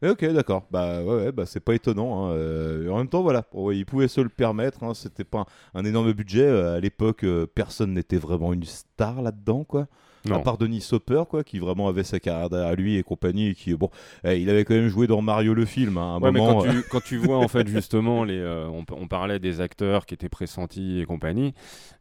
Mais 0.03 0.11
ok, 0.11 0.25
d'accord. 0.33 0.65
Bah 0.71 1.03
ouais, 1.03 1.15
ouais, 1.25 1.33
bah 1.33 1.45
c'est 1.47 1.61
pas 1.61 1.75
étonnant. 1.75 2.27
hein. 2.29 2.33
Euh, 2.33 2.89
en 2.91 2.99
même 2.99 3.09
temps, 3.09 3.23
voilà, 3.23 3.45
ouais, 3.53 3.77
ils 3.79 3.85
pouvaient 3.87 4.09
se 4.09 4.21
le 4.21 4.29
permettre. 4.29 4.85
hein. 4.85 4.95
C'était 4.95 5.25
pas 5.25 5.47
un, 5.75 5.81
un 5.81 5.85
énorme 5.85 6.13
budget. 6.13 6.43
Euh, 6.47 6.77
à 6.77 6.81
l'époque, 6.81 7.25
euh, 7.25 7.47
personne 7.53 7.95
n'était 7.95 8.17
vraiment 8.19 8.53
une 8.53 8.65
star 8.65 9.23
là-dedans, 9.23 9.65
quoi. 9.65 9.87
À 10.31 10.41
part 10.41 10.59
Denis 10.59 10.87
Hopper, 10.93 11.23
quoi, 11.31 11.43
qui 11.43 11.59
vraiment 11.59 11.89
avait 11.89 12.03
sa 12.03 12.21
carrière 12.21 12.51
derrière 12.51 12.75
lui 12.77 12.97
et 12.97 13.03
compagnie. 13.03 13.49
Et 13.49 13.55
qui, 13.55 13.73
bon, 13.75 13.89
eh, 14.25 14.39
il 14.39 14.51
avait 14.51 14.65
quand 14.67 14.75
même 14.75 14.89
joué 14.89 15.07
dans 15.07 15.23
Mario 15.23 15.55
le 15.55 15.65
film. 15.65 15.97
hein, 15.97 16.03
à 16.03 16.05
un 16.17 16.21
Ouais, 16.21 16.31
mais 16.33 16.41
moment. 16.41 16.61
quand 16.63 16.69
tu, 16.71 16.83
quand 16.91 17.01
tu 17.03 17.17
vois 17.17 17.39
en 17.39 17.49
fait 17.49 17.67
justement 17.69 18.25
les, 18.25 18.37
euh, 18.39 18.69
on, 18.69 18.85
on 18.95 19.07
parlait 19.07 19.39
des 19.39 19.63
acteurs 19.63 20.05
qui 20.05 20.13
étaient 20.13 20.29
pressentis 20.29 21.01
et 21.01 21.07
compagnie, 21.07 21.55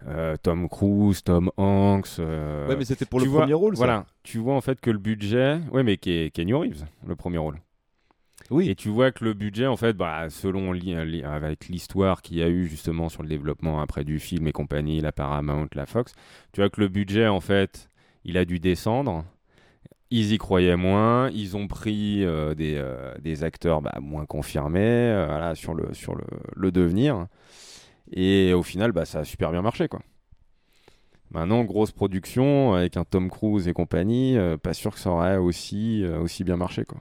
euh, 0.08 0.36
Tom 0.44 0.68
Cruise, 0.68 1.24
Tom 1.24 1.52
Hanks. 1.56 2.18
euh, 2.20 2.68
Ouais, 2.68 2.76
mais 2.76 2.84
c'était 2.86 3.06
pour 3.06 3.20
le 3.22 3.28
vois- 3.28 3.42
premier 3.42 3.54
rôle, 3.54 3.76
ça. 3.78 3.80
Voilà, 3.86 4.06
tu 4.24 4.40
vois 4.40 4.56
en 4.56 4.62
fait 4.62 4.82
que 4.82 4.90
le 4.92 5.00
budget, 5.00 5.60
ouais, 5.72 5.84
mais 5.84 5.96
qui 5.96 6.12
est 6.12 6.32
Kenny 6.32 6.54
Reeves, 6.54 6.84
le 7.08 7.16
premier 7.16 7.38
rôle. 7.38 7.56
Oui. 8.50 8.70
Et 8.70 8.76
tu 8.76 8.90
vois 8.90 9.12
que 9.12 9.26
le 9.26 9.34
budget, 9.34 9.68
en 9.68 9.76
fait, 9.76 9.94
bah, 9.94 10.30
selon 10.30 10.72
avec 10.72 11.68
l'histoire 11.68 12.22
qu'il 12.22 12.38
y 12.38 12.44
a 12.44 12.48
eu 12.48 12.68
justement 12.68 13.10
sur 13.10 13.22
le 13.22 13.30
développement 13.30 13.82
après 13.82 14.04
du 14.04 14.20
film 14.20 14.48
et 14.48 14.52
compagnie, 14.52 15.02
la 15.02 15.12
Paramount, 15.12 15.68
la 15.74 15.86
Fox, 15.86 16.14
tu 16.54 16.62
vois 16.62 16.70
que 16.70 16.80
le 16.80 16.88
budget, 16.88 17.28
en 17.28 17.42
fait, 17.42 17.90
il 18.24 18.38
a 18.38 18.46
dû 18.46 18.60
descendre. 18.60 19.26
Ils 20.10 20.32
y 20.32 20.38
croyaient 20.38 20.78
moins. 20.78 21.30
Ils 21.32 21.58
ont 21.58 21.68
pris 21.68 22.24
euh, 22.24 22.56
des, 22.56 22.76
euh, 22.78 23.14
des 23.20 23.44
acteurs 23.44 23.82
bah, 23.82 23.98
moins 24.02 24.26
confirmés 24.26 24.80
euh, 24.80 25.56
sur, 25.56 25.74
le, 25.76 26.72
devenir. 26.72 27.28
Et 28.14 28.54
au 28.54 28.64
final, 28.64 28.94
bah, 28.94 29.04
ça 29.04 29.20
a 29.20 29.24
super 29.26 29.52
bien 29.52 29.62
marché. 29.62 29.90
Quoi. 29.90 30.02
Maintenant, 31.32 31.66
grosse 31.66 31.92
production 31.92 32.74
avec 32.74 32.96
un 32.96 33.04
Tom 33.04 33.30
Cruise 33.30 33.68
et 33.68 33.74
compagnie, 33.74 34.38
pas 34.64 34.74
sûr 34.74 34.94
que 34.94 35.00
ça 35.00 35.10
aurait 35.10 35.36
aussi, 35.36 36.06
aussi 36.06 36.46
bien 36.46 36.56
marché. 36.56 36.86
Quoi. 36.86 36.98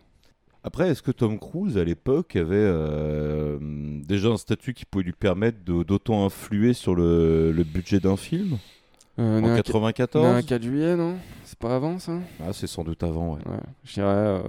Après, 0.67 0.89
est-ce 0.89 1.01
que 1.01 1.13
Tom 1.13 1.39
Cruise, 1.39 1.79
à 1.79 1.85
l'époque, 1.85 2.35
avait 2.35 2.57
euh, 2.57 3.57
déjà 4.05 4.31
un 4.31 4.37
statut 4.37 4.75
qui 4.75 4.85
pouvait 4.85 5.05
lui 5.05 5.13
permettre 5.13 5.59
d'autant 5.65 6.27
influer 6.27 6.73
sur 6.73 6.97
le, 6.97 7.53
le 7.53 7.63
budget 7.63 8.01
d'un 8.01 8.17
film? 8.17 8.59
Euh, 9.21 9.41
En 9.41 9.45
un- 9.45 9.55
94 9.57 10.25
né 10.25 10.29
un 10.31 10.43
4 10.43 10.63
juillet, 10.65 10.97
non? 10.97 11.19
C'est 11.45 11.59
pas 11.59 11.77
avant 11.77 12.01
ça? 12.01 12.19
Ah, 12.41 12.53
c'est 12.53 12.67
sans 12.67 12.83
doute 12.83 13.05
avant, 13.05 13.35
ouais. 13.35 13.41
Ouais, 13.49 13.61
je 13.85 13.93
dirais. 13.95 14.07
euh, 14.09 14.41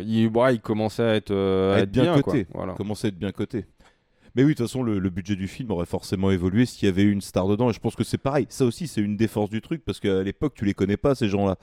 il, 0.00 0.60
commençait 0.62 1.02
à 1.02 1.14
être, 1.16 1.32
euh, 1.32 1.74
À 1.74 1.76
à 1.76 1.80
être 1.80 1.90
bien, 1.92 2.18
coté. 2.20 2.46
Voilà. 2.54 2.72
Commençait 2.72 3.08
à 3.08 3.10
être 3.10 3.18
bien 3.18 3.30
coté. 3.30 3.66
Mais 4.34 4.44
oui, 4.44 4.52
de 4.52 4.56
toute 4.56 4.66
façon, 4.68 4.82
le, 4.82 4.98
le 4.98 5.10
budget 5.10 5.36
du 5.36 5.48
film 5.48 5.70
aurait 5.70 5.84
forcément 5.86 6.30
évolué 6.30 6.64
s'il 6.64 6.86
y 6.86 6.90
avait 6.90 7.02
eu 7.02 7.12
une 7.12 7.20
star 7.20 7.46
dedans. 7.46 7.68
Et 7.68 7.74
je 7.74 7.78
pense 7.80 7.94
que 7.94 8.04
c'est 8.04 8.16
pareil. 8.18 8.46
Ça 8.48 8.64
aussi, 8.64 8.86
c'est 8.88 9.02
une 9.02 9.18
des 9.18 9.28
forces 9.28 9.50
du 9.50 9.60
truc 9.60 9.84
parce 9.84 10.00
qu'à 10.00 10.22
l'époque, 10.22 10.54
tu 10.54 10.64
les 10.64 10.74
connais 10.74 10.96
pas, 10.96 11.14
ces 11.14 11.28
gens-là. 11.28 11.56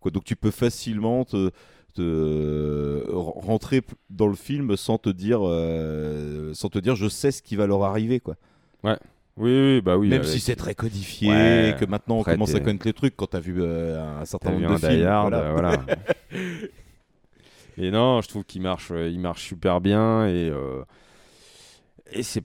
Quoi, 0.00 0.10
donc 0.10 0.24
tu 0.24 0.34
peux 0.34 0.50
facilement 0.50 1.24
te, 1.26 1.50
te, 1.90 2.00
euh, 2.02 3.04
rentrer 3.12 3.82
dans 4.08 4.26
le 4.26 4.34
film 4.34 4.76
sans 4.76 4.98
te 4.98 5.10
dire, 5.10 5.40
euh, 5.42 6.52
sans 6.54 6.68
te 6.68 6.78
dire, 6.78 6.96
je 6.96 7.08
sais 7.08 7.30
ce 7.30 7.42
qui 7.42 7.56
va 7.56 7.66
leur 7.66 7.84
arriver, 7.84 8.20
quoi. 8.20 8.36
Ouais. 8.82 8.96
Oui, 9.36 9.50
oui, 9.52 9.80
bah 9.80 9.96
oui. 9.96 10.08
Même 10.08 10.20
avec- 10.20 10.30
si 10.32 10.40
c'est 10.40 10.56
très 10.56 10.74
codifié, 10.74 11.28
Ouais, 11.30 11.70
et 11.70 11.74
que 11.80 11.84
maintenant 11.84 12.18
on 12.18 12.22
commence 12.24 12.54
à 12.54 12.60
connaître 12.60 12.86
les 12.86 12.92
trucs 12.92 13.16
quand 13.16 13.28
t'as 13.28 13.40
vu 13.40 13.56
euh, 13.58 14.02
un 14.20 14.24
certain 14.24 14.50
nombre 14.50 14.74
de 14.74 14.78
films. 14.78 14.96
Die 15.00 15.04
Hard, 15.04 15.30
voilà. 15.30 15.44
euh, 15.46 15.52
voilà. 15.52 15.84
Et 17.78 17.90
non, 17.90 18.20
je 18.20 18.28
trouve 18.28 18.44
qu'il 18.44 18.60
marche, 18.62 18.90
euh, 18.90 19.08
il 19.08 19.20
marche 19.20 19.44
super 19.44 19.80
bien 19.80 20.26
et, 20.26 20.50
euh, 20.50 20.82
et 22.12 22.22
c'est 22.22 22.42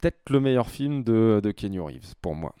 peut-être 0.00 0.28
le 0.30 0.40
meilleur 0.40 0.68
film 0.70 1.04
de, 1.04 1.40
de 1.42 1.50
Kenny 1.52 1.78
Reeves 1.78 2.14
pour 2.20 2.34
moi. 2.34 2.54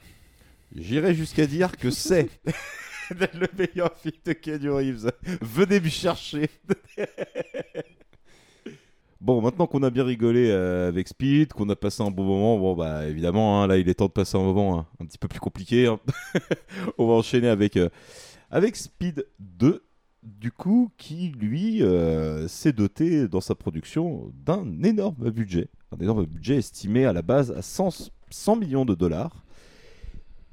J'irais 0.76 1.14
jusqu'à 1.14 1.46
dire 1.46 1.76
que 1.76 1.90
c'est 1.90 2.28
le 3.34 3.48
meilleur 3.58 3.94
film 3.96 4.16
de 4.24 4.32
Keanu 4.32 4.70
Reeves. 4.70 5.10
Venez 5.40 5.80
me 5.80 5.88
chercher. 5.88 6.48
bon, 9.20 9.40
maintenant 9.40 9.66
qu'on 9.66 9.82
a 9.82 9.90
bien 9.90 10.04
rigolé 10.04 10.48
euh, 10.50 10.88
avec 10.88 11.08
Speed, 11.08 11.52
qu'on 11.52 11.68
a 11.68 11.76
passé 11.76 12.02
un 12.02 12.10
bon 12.10 12.24
moment, 12.24 12.58
bon 12.58 12.74
bah 12.74 13.06
évidemment, 13.06 13.62
hein, 13.62 13.66
là 13.66 13.76
il 13.76 13.88
est 13.88 13.94
temps 13.94 14.06
de 14.06 14.12
passer 14.12 14.36
un 14.36 14.42
moment 14.42 14.78
hein, 14.78 14.86
un 15.00 15.06
petit 15.06 15.18
peu 15.18 15.28
plus 15.28 15.40
compliqué. 15.40 15.86
hein. 15.86 15.98
On 16.98 17.06
va 17.06 17.14
enchaîner 17.14 17.48
avec 17.48 17.76
euh, 17.76 17.88
avec 18.50 18.76
Speed 18.76 19.26
2. 19.40 19.84
Du 20.22 20.50
coup, 20.50 20.90
qui 20.96 21.28
lui 21.38 21.82
euh, 21.82 22.48
s'est 22.48 22.72
doté 22.72 23.28
dans 23.28 23.42
sa 23.42 23.54
production 23.54 24.32
d'un 24.32 24.82
énorme 24.82 25.28
budget, 25.28 25.68
un 25.92 26.02
énorme 26.02 26.24
budget 26.24 26.56
estimé 26.56 27.04
à 27.04 27.12
la 27.12 27.20
base 27.20 27.50
à 27.50 27.60
100, 27.60 28.10
100 28.30 28.56
millions 28.56 28.86
de 28.86 28.94
dollars. 28.94 29.43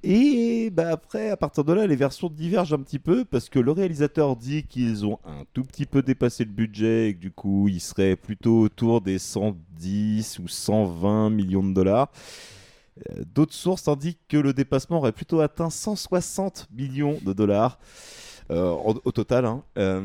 Et 0.04 0.72
bah 0.72 0.90
après, 0.90 1.30
à 1.30 1.38
partir 1.38 1.64
de 1.64 1.74
là, 1.74 1.86
les 1.86 1.96
versions 1.96 2.30
divergent 2.30 2.74
un 2.74 2.82
petit 2.82 2.98
peu 2.98 3.24
parce 3.24 3.50
que 3.50 3.60
le 3.60 3.72
réalisateur 3.72 4.36
dit 4.36 4.64
qu'ils 4.64 5.06
ont 5.06 5.20
un 5.26 5.46
tout 5.54 5.64
petit 5.64 5.86
peu 5.86 6.02
dépassé 6.02 6.44
le 6.44 6.52
budget 6.52 7.10
et 7.10 7.14
que 7.14 7.20
du 7.20 7.32
coup, 7.32 7.68
il 7.68 7.80
serait 7.80 8.16
plutôt 8.16 8.62
autour 8.62 9.02
des 9.02 9.20
110 9.20 10.40
ou 10.40 10.48
120 10.48 11.30
millions 11.30 11.64
de 11.64 11.74
dollars. 11.74 12.12
Euh, 13.12 13.24
D'autres 13.34 13.54
sources 13.54 13.88
indiquent 13.88 14.28
que 14.28 14.38
le 14.38 14.54
dépassement 14.54 14.98
aurait 14.98 15.12
plutôt 15.12 15.40
atteint 15.40 15.70
160 15.70 16.68
millions 16.76 17.20
de 17.24 17.34
dollars 17.34 17.80
euh, 18.52 18.76
au 19.06 19.12
total 19.14 19.46
hein, 19.46 19.64
euh, 19.78 20.02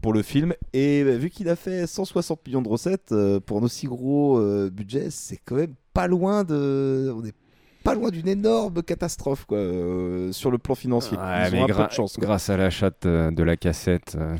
pour 0.00 0.12
le 0.12 0.22
film. 0.22 0.54
Et 0.72 1.02
bah, 1.02 1.16
vu 1.16 1.28
qu'il 1.28 1.48
a 1.48 1.56
fait 1.56 1.86
160 1.86 2.46
millions 2.46 2.62
de 2.62 2.68
recettes 2.68 3.14
pour 3.46 3.58
un 3.58 3.62
aussi 3.62 3.86
gros 3.86 4.38
euh, 4.38 4.70
budget, 4.70 5.10
c'est 5.10 5.38
quand 5.44 5.56
même 5.56 5.74
pas 5.92 6.06
loin 6.06 6.44
de. 6.44 7.12
Pas 7.86 7.94
loin 7.94 8.10
d'une 8.10 8.28
énorme 8.28 8.82
catastrophe 8.82 9.44
quoi, 9.46 9.58
euh, 9.58 10.32
sur 10.32 10.50
le 10.50 10.58
plan 10.58 10.74
financier. 10.74 11.16
Ouais, 11.16 11.48
Ils 11.48 11.52
mais 11.52 11.60
ont 11.60 11.64
un 11.64 11.66
peu 11.68 11.72
gra- 11.72 11.86
de 11.88 11.92
chance. 11.92 12.14
quoi. 12.16 12.24
grâce 12.26 12.50
à 12.50 12.56
l'achat 12.56 12.90
de, 13.02 13.42
la 13.42 13.56
cassette, 13.56 14.16
euh, 14.18 14.36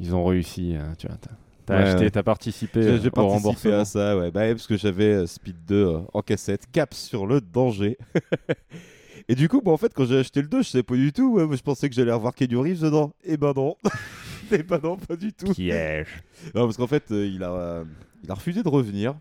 ils 0.00 0.14
ont 0.14 0.24
réussi. 0.24 0.74
euh, 0.76 0.80
tu 0.98 1.06
vois, 1.06 1.16
t'as, 1.20 1.76
Ouais, 1.76 1.82
acheté, 1.82 2.10
t'as 2.10 2.22
participé 2.22 2.82
J'ai 2.82 2.98
j'ai 3.00 3.08
au 3.08 3.10
participé 3.10 3.44
remboursement. 3.72 3.78
à 3.80 3.84
ça, 3.84 4.16
ouais. 4.18 4.30
Bah, 4.30 4.48
parce 4.48 4.66
que 4.66 4.76
j'avais 4.78 5.26
Speed 5.26 5.64
2 5.66 5.74
euh, 5.86 5.98
en 6.14 6.22
cassette, 6.22 6.64
cap 6.72 6.94
sur 6.94 7.26
le 7.26 7.40
danger. 7.42 7.98
Et 9.28 9.34
du 9.34 9.48
coup, 9.50 9.60
bah, 9.60 9.72
en 9.72 9.76
fait, 9.76 9.92
quand 9.94 10.06
j'ai 10.06 10.18
acheté 10.20 10.40
le 10.40 10.48
2, 10.48 10.62
je 10.62 10.70
savais 10.70 10.82
pas 10.82 10.94
du 10.94 11.12
tout. 11.12 11.34
ouais, 11.34 11.56
je 11.56 11.62
pensais 11.62 11.90
que 11.90 11.94
j'allais 11.94 12.12
revoir 12.12 12.34
Kenny 12.34 12.54
Reeves 12.56 12.80
dedans. 12.80 13.12
Et 13.22 13.36
ben 13.36 13.52
non. 13.54 13.76
Et 14.50 14.62
ben 14.62 14.80
non, 14.82 14.96
pas 14.96 15.16
du 15.16 15.34
tout. 15.34 15.52
Piège. 15.52 16.22
Non, 16.54 16.64
parce 16.64 16.78
qu'en 16.78 16.86
fait, 16.86 17.04
il, 17.10 17.42
a, 17.44 17.84
il 18.24 18.30
a 18.30 18.34
refusé 18.34 18.62
de 18.62 18.68
revenir. 18.70 19.14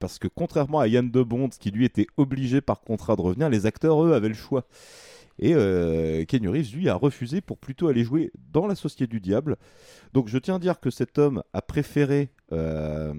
Parce 0.00 0.18
que 0.18 0.26
contrairement 0.26 0.80
à 0.80 0.88
Yann 0.88 1.10
de 1.10 1.22
Bond, 1.22 1.50
qui 1.50 1.70
lui 1.70 1.84
était 1.84 2.08
obligé 2.16 2.60
par 2.60 2.80
contrat 2.80 3.14
de 3.14 3.20
revenir, 3.20 3.48
les 3.48 3.66
acteurs, 3.66 4.02
eux, 4.02 4.14
avaient 4.14 4.28
le 4.28 4.34
choix. 4.34 4.64
Et 5.38 5.54
euh, 5.54 6.24
lui, 6.74 6.88
a 6.88 6.94
refusé 6.94 7.40
pour 7.40 7.58
plutôt 7.58 7.88
aller 7.88 8.02
jouer 8.02 8.32
dans 8.52 8.66
La 8.66 8.74
Société 8.74 9.06
du 9.06 9.20
Diable. 9.20 9.56
Donc 10.12 10.28
je 10.28 10.38
tiens 10.38 10.56
à 10.56 10.58
dire 10.58 10.80
que 10.80 10.90
cet 10.90 11.18
homme 11.18 11.42
a 11.52 11.62
préféré 11.62 12.30
euh, 12.52 13.14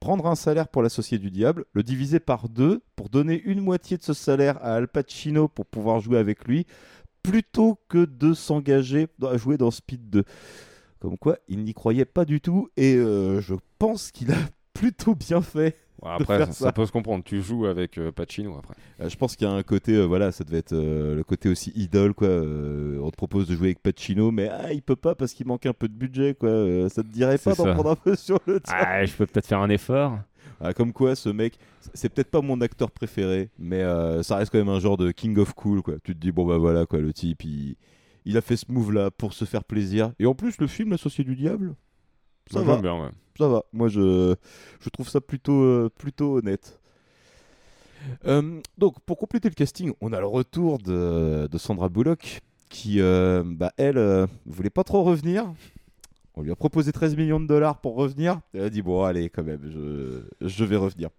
prendre 0.00 0.26
un 0.26 0.34
salaire 0.34 0.68
pour 0.68 0.82
La 0.82 0.88
Société 0.88 1.22
du 1.22 1.30
Diable, 1.30 1.64
le 1.74 1.82
diviser 1.82 2.18
par 2.18 2.48
deux 2.48 2.80
pour 2.96 3.08
donner 3.08 3.40
une 3.44 3.60
moitié 3.60 3.98
de 3.98 4.02
ce 4.02 4.14
salaire 4.14 4.56
à 4.62 4.74
Al 4.74 4.88
Pacino 4.88 5.46
pour 5.46 5.66
pouvoir 5.66 6.00
jouer 6.00 6.18
avec 6.18 6.44
lui, 6.44 6.66
plutôt 7.22 7.78
que 7.88 8.04
de 8.04 8.34
s'engager 8.34 9.06
à 9.22 9.36
jouer 9.36 9.56
dans 9.56 9.70
Speed 9.70 10.10
2. 10.10 10.24
Comme 10.98 11.18
quoi, 11.18 11.38
il 11.48 11.62
n'y 11.62 11.74
croyait 11.74 12.04
pas 12.04 12.24
du 12.24 12.40
tout 12.40 12.68
et 12.76 12.94
euh, 12.94 13.40
je 13.40 13.54
pense 13.78 14.10
qu'il 14.10 14.32
a 14.32 14.38
plutôt 14.82 15.14
bien 15.14 15.40
fait. 15.40 15.76
Ouais, 16.02 16.16
de 16.18 16.22
après, 16.22 16.38
faire 16.38 16.46
ça, 16.48 16.52
ça. 16.52 16.64
ça 16.66 16.72
peut 16.72 16.84
se 16.84 16.90
comprendre. 16.90 17.22
Tu 17.22 17.40
joues 17.40 17.66
avec 17.66 17.96
euh, 17.96 18.10
Pacino 18.10 18.56
après. 18.58 18.74
Euh, 19.00 19.08
je 19.08 19.16
pense 19.16 19.36
qu'il 19.36 19.46
y 19.46 19.50
a 19.50 19.54
un 19.54 19.62
côté, 19.62 19.94
euh, 19.94 20.04
voilà, 20.04 20.32
ça 20.32 20.42
devait 20.42 20.58
être 20.58 20.72
euh, 20.72 21.14
le 21.14 21.22
côté 21.22 21.48
aussi 21.48 21.70
idole, 21.76 22.12
quoi. 22.12 22.26
Euh, 22.26 22.98
on 23.00 23.10
te 23.10 23.16
propose 23.16 23.46
de 23.46 23.54
jouer 23.54 23.68
avec 23.68 23.80
Pacino, 23.80 24.32
mais 24.32 24.48
ah, 24.48 24.72
il 24.72 24.82
peut 24.82 24.96
pas 24.96 25.14
parce 25.14 25.32
qu'il 25.32 25.46
manque 25.46 25.64
un 25.66 25.72
peu 25.72 25.86
de 25.86 25.94
budget, 25.94 26.34
quoi. 26.34 26.48
Euh, 26.48 26.88
ça 26.88 27.04
te 27.04 27.08
dirait 27.08 27.38
pas 27.38 27.54
d'en 27.54 27.72
prendre 27.74 27.90
un 27.92 27.96
peu 27.96 28.16
sur 28.16 28.40
le 28.46 28.58
tien 28.58 28.74
Ah, 28.76 29.04
je 29.04 29.14
peux 29.14 29.26
peut-être 29.26 29.46
faire 29.46 29.60
un 29.60 29.70
effort. 29.70 30.18
Ah, 30.60 30.72
Comme 30.72 30.92
quoi, 30.92 31.14
ce 31.14 31.28
mec, 31.28 31.56
c'est 31.94 32.08
peut-être 32.08 32.30
pas 32.30 32.40
mon 32.40 32.60
acteur 32.60 32.90
préféré, 32.90 33.50
mais 33.58 33.82
euh, 33.82 34.24
ça 34.24 34.36
reste 34.36 34.50
quand 34.50 34.58
même 34.58 34.68
un 34.68 34.80
genre 34.80 34.96
de 34.96 35.12
king 35.12 35.38
of 35.38 35.54
cool, 35.54 35.82
quoi. 35.82 35.94
Tu 36.02 36.14
te 36.14 36.20
dis, 36.20 36.32
bon 36.32 36.44
bah 36.46 36.58
voilà, 36.58 36.84
quoi, 36.86 36.98
le 37.00 37.12
type, 37.12 37.44
il, 37.44 37.76
il 38.24 38.36
a 38.36 38.40
fait 38.40 38.56
ce 38.56 38.66
move-là 38.70 39.12
pour 39.12 39.34
se 39.34 39.44
faire 39.44 39.62
plaisir. 39.62 40.12
Et 40.18 40.26
en 40.26 40.34
plus, 40.34 40.58
le 40.58 40.66
film, 40.66 40.90
La 40.90 40.96
Société 40.98 41.30
du 41.30 41.36
Diable, 41.36 41.74
ça 42.50 42.60
Moi, 42.62 42.76
va. 42.76 42.82
bien, 42.82 43.00
ouais. 43.02 43.10
Ça 43.38 43.48
va. 43.48 43.62
Moi, 43.72 43.88
je, 43.88 44.34
je 44.80 44.88
trouve 44.90 45.08
ça 45.08 45.20
plutôt, 45.20 45.62
euh, 45.62 45.90
plutôt 45.96 46.36
honnête. 46.38 46.78
Euh, 48.26 48.60
donc, 48.78 48.98
pour 49.00 49.16
compléter 49.18 49.48
le 49.48 49.54
casting, 49.54 49.92
on 50.00 50.12
a 50.12 50.20
le 50.20 50.26
retour 50.26 50.78
de, 50.78 51.46
de 51.50 51.58
Sandra 51.58 51.88
Bullock, 51.88 52.40
qui, 52.68 53.00
euh, 53.00 53.42
bah, 53.46 53.72
elle, 53.76 53.98
euh, 53.98 54.26
voulait 54.46 54.70
pas 54.70 54.84
trop 54.84 55.02
revenir. 55.02 55.52
On 56.34 56.42
lui 56.42 56.50
a 56.50 56.56
proposé 56.56 56.92
13 56.92 57.14
millions 57.16 57.40
de 57.40 57.46
dollars 57.46 57.78
pour 57.80 57.94
revenir. 57.94 58.40
Elle 58.54 58.62
a 58.62 58.70
dit 58.70 58.80
bon, 58.82 59.02
allez, 59.04 59.28
quand 59.28 59.42
même, 59.44 59.60
je, 59.70 60.22
je 60.48 60.64
vais 60.64 60.76
revenir. 60.76 61.10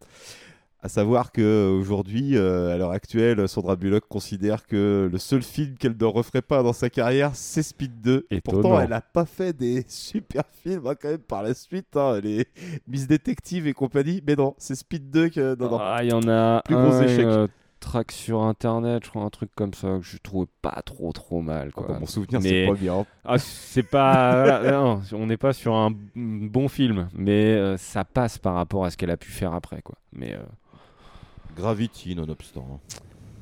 À 0.86 0.90
savoir 0.90 1.32
qu'aujourd'hui, 1.32 2.38
à 2.38 2.76
l'heure 2.78 2.92
actuelle, 2.92 3.48
Sandra 3.48 3.78
Bullock 3.78 4.04
considère 4.10 4.68
que 4.68 5.10
le 5.10 5.18
seul 5.18 5.42
film 5.42 5.76
qu'elle 5.76 5.96
ne 5.98 6.06
referait 6.06 6.42
pas 6.42 6.62
dans 6.62 6.74
sa 6.74 6.90
carrière, 6.90 7.32
c'est 7.36 7.64
Speed 7.64 8.02
2. 8.02 8.28
Et 8.32 8.42
pourtant, 8.42 8.78
elle 8.82 8.90
n'a 8.90 9.00
pas 9.00 9.26
fait 9.26 9.54
des 9.54 9.86
super 9.88 10.44
films 10.62 10.86
hein, 10.88 10.96
quand 11.02 11.08
même 11.10 11.18
par 11.20 11.42
la 11.42 11.54
suite. 11.54 11.96
hein. 11.96 12.16
Elle 12.18 12.26
est 12.26 12.48
Miss 12.88 13.08
Détective 13.08 13.66
et 13.66 13.74
compagnie. 13.74 14.22
Mais 14.28 14.36
non, 14.36 14.56
c'est 14.58 14.76
Speed 14.76 15.10
2 15.10 15.30
que. 15.30 15.56
Non, 15.56 15.72
non. 15.72 15.78
Ah, 15.80 16.04
il 16.04 16.10
y 16.10 16.14
en 16.14 16.28
a 16.28 16.62
Plus 16.66 16.76
un 16.76 16.90
gros 16.90 17.02
échec. 17.02 17.26
euh, 17.26 17.48
track 17.80 18.12
sur 18.12 18.42
internet, 18.44 19.06
je 19.06 19.10
crois, 19.10 19.24
un 19.24 19.30
truc 19.30 19.52
comme 19.56 19.74
ça 19.74 19.88
que 20.00 20.02
je 20.04 20.18
trouvais 20.18 20.48
pas 20.62 20.82
trop 20.86 21.14
trop 21.14 21.42
mal. 21.42 21.72
Quoi. 21.72 21.98
Mon 21.98 22.06
souvenir, 22.06 22.42
Mais- 22.42 22.66
c'est 22.66 22.72
pas 22.74 22.78
bien. 22.78 23.06
Ah, 23.24 23.38
c'est 23.38 23.84
pas. 23.84 24.44
voilà, 24.60 24.72
non, 24.72 25.02
on 25.14 25.28
n'est 25.28 25.38
pas 25.38 25.54
sur 25.54 25.76
un 25.76 25.92
bon 26.16 26.68
film, 26.68 27.08
mais 27.16 27.54
euh, 27.56 27.78
ça 27.78 28.04
passe 28.04 28.38
par 28.38 28.56
rapport 28.56 28.84
à 28.84 28.90
ce 28.90 28.98
qu'elle 28.98 29.12
a 29.12 29.18
pu 29.18 29.32
faire 29.32 29.54
après, 29.54 29.82
quoi. 29.82 29.96
Mais 30.12 30.34
euh, 30.34 30.40
Gravity, 31.56 32.16
nonobstant. 32.16 32.80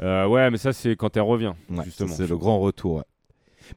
euh, 0.01 0.27
ouais, 0.27 0.49
mais 0.51 0.57
ça 0.57 0.73
c'est 0.73 0.95
quand 0.95 1.15
elle 1.17 1.23
revient, 1.23 1.53
Ouais, 1.69 1.77
ça, 1.77 1.83
justement. 1.83 2.13
c'est 2.13 2.27
le 2.27 2.37
grand 2.37 2.59
retour. 2.59 2.95
ouais. 2.97 3.03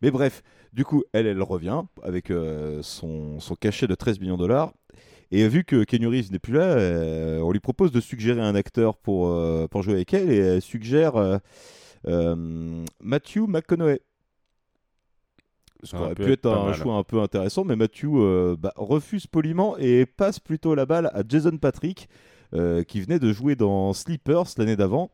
Mais 0.03 0.11
bref, 0.11 0.43
du 0.73 0.85
coup, 0.85 1.05
elle, 1.13 1.27
elle 1.27 1.43
revient 1.43 1.83
avec 2.03 2.31
euh, 2.31 2.81
son, 2.83 3.39
son 3.41 3.55
cachet 3.55 3.87
de 3.87 3.95
13 3.95 4.19
millions 4.21 4.37
de 4.37 4.43
dollars. 4.43 4.73
Et 5.31 5.47
vu 5.49 5.65
que 5.65 5.85
Keanu 5.85 6.09
Reeves 6.09 6.31
n'est 6.33 6.39
plus 6.39 6.53
là, 6.55 6.63
euh, 6.65 7.41
on 7.41 7.51
lui 7.53 7.61
propose 7.61 7.91
de 7.93 8.01
suggérer 8.01 8.41
un 8.41 8.55
acteur 8.55 8.97
pour, 8.97 9.33
pour 9.69 9.83
jouer 9.83 9.95
avec 9.95 10.13
elle. 10.15 10.31
Et 10.31 10.37
elle 10.39 10.63
suggère 10.63 11.15
Matthew 12.05 13.47
McConaughey. 13.49 14.01
Ce 15.83 15.91
qui 15.91 15.97
aurait 15.97 16.15
pu 16.15 16.33
être 16.33 16.47
un 16.47 16.67
mal. 16.67 16.75
choix 16.75 16.95
un 16.95 17.03
peu 17.03 17.21
intéressant, 17.21 17.65
mais 17.65 17.77
Matthew 17.77 18.07
bah, 18.59 18.73
refuse 18.77 19.27
poliment 19.27 19.77
et 19.79 20.07
passe 20.07 20.41
plutôt 20.41 20.75
la 20.75 20.87
balle 20.87 21.11
à 21.13 21.23
Jason 21.29 21.57
Patrick, 21.59 22.09
qui 22.87 23.01
venait 23.01 23.19
de 23.19 23.33
jouer 23.33 23.57
dans 23.57 23.93
Sleepers 23.93 24.47
l'année 24.59 24.77
d'avant. 24.77 25.11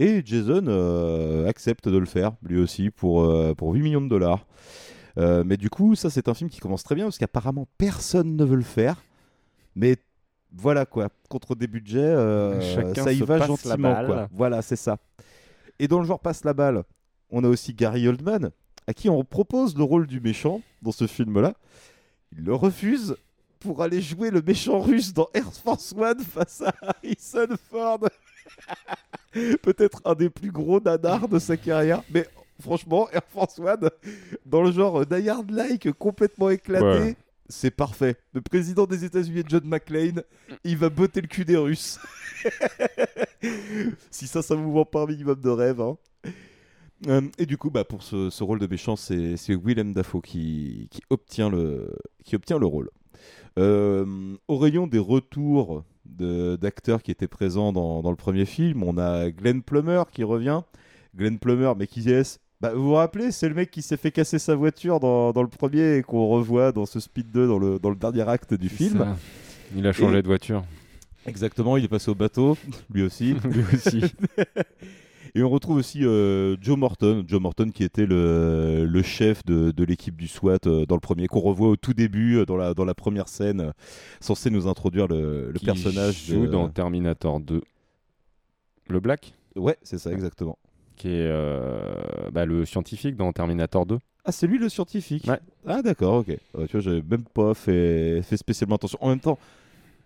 Et 0.00 0.22
Jason 0.24 0.64
euh, 0.66 1.46
accepte 1.46 1.86
de 1.86 1.98
le 1.98 2.06
faire, 2.06 2.32
lui 2.42 2.58
aussi, 2.58 2.88
pour, 2.88 3.22
euh, 3.22 3.54
pour 3.54 3.74
8 3.74 3.82
millions 3.82 4.00
de 4.00 4.08
dollars. 4.08 4.46
Euh, 5.18 5.44
mais 5.44 5.58
du 5.58 5.68
coup, 5.68 5.94
ça, 5.94 6.08
c'est 6.08 6.26
un 6.28 6.32
film 6.32 6.48
qui 6.48 6.58
commence 6.58 6.82
très 6.82 6.94
bien, 6.94 7.04
parce 7.04 7.18
qu'apparemment, 7.18 7.68
personne 7.76 8.34
ne 8.34 8.42
veut 8.42 8.56
le 8.56 8.62
faire. 8.62 9.04
Mais 9.76 9.96
voilà, 10.50 10.86
quoi. 10.86 11.10
Contre 11.28 11.54
des 11.54 11.66
budgets, 11.66 11.98
euh, 11.98 12.94
ça 12.94 13.12
y 13.12 13.20
va 13.20 13.46
gentiment, 13.46 14.06
quoi. 14.06 14.28
Voilà, 14.32 14.62
c'est 14.62 14.76
ça. 14.76 14.96
Et 15.78 15.86
dans 15.86 16.00
le 16.00 16.06
genre 16.06 16.20
passe 16.20 16.44
la 16.44 16.54
balle, 16.54 16.84
on 17.28 17.44
a 17.44 17.48
aussi 17.48 17.74
Gary 17.74 18.08
Oldman, 18.08 18.52
à 18.86 18.94
qui 18.94 19.10
on 19.10 19.22
propose 19.22 19.76
le 19.76 19.84
rôle 19.84 20.06
du 20.06 20.20
méchant 20.20 20.62
dans 20.80 20.92
ce 20.92 21.06
film-là. 21.06 21.52
Il 22.32 22.44
le 22.44 22.54
refuse 22.54 23.16
pour 23.60 23.82
aller 23.82 24.00
jouer 24.00 24.30
le 24.30 24.42
méchant 24.42 24.80
russe 24.80 25.12
dans 25.12 25.28
Air 25.34 25.52
Force 25.52 25.94
One 25.96 26.20
face 26.20 26.62
à 26.62 26.74
Harrison 26.82 27.54
Ford. 27.70 28.00
Peut-être 29.62 30.00
un 30.04 30.14
des 30.14 30.28
plus 30.30 30.50
gros 30.50 30.80
nanars 30.80 31.28
de 31.28 31.38
sa 31.38 31.56
carrière. 31.56 32.02
Mais 32.12 32.26
franchement, 32.60 33.08
Air 33.12 33.22
Force 33.32 33.58
One, 33.58 33.88
dans 34.44 34.62
le 34.62 34.72
genre 34.72 35.06
Die 35.06 35.28
Hard-like, 35.28 35.92
complètement 35.92 36.50
éclaté, 36.50 36.84
Ouais. 36.84 37.16
c'est 37.48 37.70
parfait. 37.70 38.16
Le 38.32 38.40
président 38.40 38.86
des 38.86 39.04
États-Unis, 39.04 39.44
John 39.46 39.62
McClane, 39.64 40.22
il 40.64 40.76
va 40.76 40.88
botter 40.88 41.20
le 41.20 41.28
cul 41.28 41.44
des 41.44 41.56
Russes. 41.56 41.98
si 44.10 44.26
ça, 44.26 44.42
ça 44.42 44.54
vous 44.54 44.72
vend 44.72 44.84
pas 44.84 45.02
un 45.02 45.06
minimum 45.06 45.40
de 45.40 45.50
rêve. 45.50 45.80
hein. 45.80 45.96
Euh, 47.06 47.22
et 47.38 47.46
du 47.46 47.56
coup, 47.56 47.70
bah, 47.70 47.84
pour 47.84 48.02
ce, 48.02 48.28
ce 48.28 48.44
rôle 48.44 48.58
de 48.58 48.66
méchant, 48.66 48.94
c'est 48.94 49.38
c'est 49.38 49.54
Willem 49.54 49.94
Dafoe 49.94 50.20
qui, 50.20 50.88
qui, 50.90 51.00
obtient 51.08 51.48
le, 51.48 51.88
qui 52.24 52.36
obtient 52.36 52.58
le 52.58 52.66
rôle. 52.66 52.90
Euh, 53.58 54.04
au 54.48 54.56
rayon 54.58 54.86
des 54.86 54.98
retours 54.98 55.84
d'acteurs 56.06 57.02
qui 57.02 57.10
étaient 57.10 57.28
présents 57.28 57.72
dans, 57.72 58.02
dans 58.02 58.10
le 58.10 58.16
premier 58.16 58.44
film, 58.44 58.82
on 58.82 58.98
a 58.98 59.30
Glenn 59.30 59.62
Plummer 59.62 60.02
qui 60.12 60.24
revient. 60.24 60.62
Glenn 61.16 61.38
Plummer, 61.38 61.72
mais 61.78 61.86
qui 61.86 62.08
est 62.10 62.40
bah, 62.60 62.72
Vous 62.74 62.82
vous 62.84 62.94
rappelez, 62.94 63.32
c'est 63.32 63.48
le 63.48 63.54
mec 63.54 63.70
qui 63.70 63.82
s'est 63.82 63.96
fait 63.96 64.10
casser 64.12 64.38
sa 64.38 64.54
voiture 64.54 65.00
dans, 65.00 65.32
dans 65.32 65.42
le 65.42 65.48
premier 65.48 65.96
et 65.96 66.02
qu'on 66.02 66.28
revoit 66.28 66.72
dans 66.72 66.86
ce 66.86 67.00
Speed 67.00 67.30
2 67.32 67.46
dans 67.48 67.58
le, 67.58 67.78
dans 67.78 67.90
le 67.90 67.96
dernier 67.96 68.28
acte 68.28 68.54
du 68.54 68.68
film. 68.68 68.98
Ça. 68.98 69.16
Il 69.76 69.86
a 69.86 69.92
changé 69.92 70.18
Et- 70.18 70.22
de 70.22 70.26
voiture. 70.26 70.62
Exactement, 71.26 71.76
il 71.76 71.84
est 71.84 71.88
passé 71.88 72.10
au 72.10 72.14
bateau, 72.14 72.56
lui 72.92 73.02
aussi. 73.02 73.34
Lui 73.44 73.62
aussi. 73.74 74.00
Et 75.34 75.42
on 75.42 75.48
retrouve 75.50 75.76
aussi 75.76 76.04
euh, 76.04 76.56
Joe 76.60 76.76
Morton, 76.76 77.24
Joe 77.26 77.40
Morton 77.40 77.70
qui 77.70 77.84
était 77.84 78.06
le, 78.06 78.84
le 78.84 79.02
chef 79.02 79.44
de, 79.44 79.70
de 79.70 79.84
l'équipe 79.84 80.16
du 80.16 80.26
SWAT 80.26 80.58
euh, 80.66 80.86
dans 80.86 80.96
le 80.96 81.00
premier, 81.00 81.26
qu'on 81.28 81.40
revoit 81.40 81.68
au 81.68 81.76
tout 81.76 81.94
début, 81.94 82.36
euh, 82.38 82.44
dans 82.46 82.56
la, 82.56 82.74
dans 82.74 82.84
la 82.84 82.94
première 82.94 83.28
scène, 83.28 83.60
euh, 83.60 83.70
censé 84.20 84.50
nous 84.50 84.66
introduire 84.66 85.06
le, 85.06 85.50
le 85.52 85.58
Qui 85.58 85.66
personnage. 85.66 86.24
joue 86.26 86.46
de- 86.46 86.52
dans 86.52 86.68
Terminator 86.68 87.38
2. 87.40 87.60
Le 88.88 89.00
Black? 89.00 89.34
Ouais, 89.56 89.76
c'est 89.82 89.98
ça, 89.98 90.12
exactement. 90.12 90.58
Qui 90.96 91.08
est 91.08 91.32
bah, 92.32 92.44
le 92.44 92.64
scientifique 92.66 93.16
dans 93.16 93.32
Terminator 93.32 93.86
2. 93.86 93.98
Ah, 94.24 94.32
c'est 94.32 94.46
lui 94.46 94.58
le 94.58 94.68
scientifique? 94.68 95.26
Ouais. 95.28 95.38
Ah, 95.66 95.80
d'accord, 95.80 96.16
ok. 96.16 96.26
Tu 96.26 96.72
vois, 96.72 96.80
j'avais 96.80 97.02
même 97.08 97.22
pas 97.24 97.54
fait, 97.54 98.20
fait 98.22 98.36
spécialement 98.36 98.74
attention. 98.76 98.98
En 99.00 99.08
même 99.08 99.20
temps, 99.20 99.38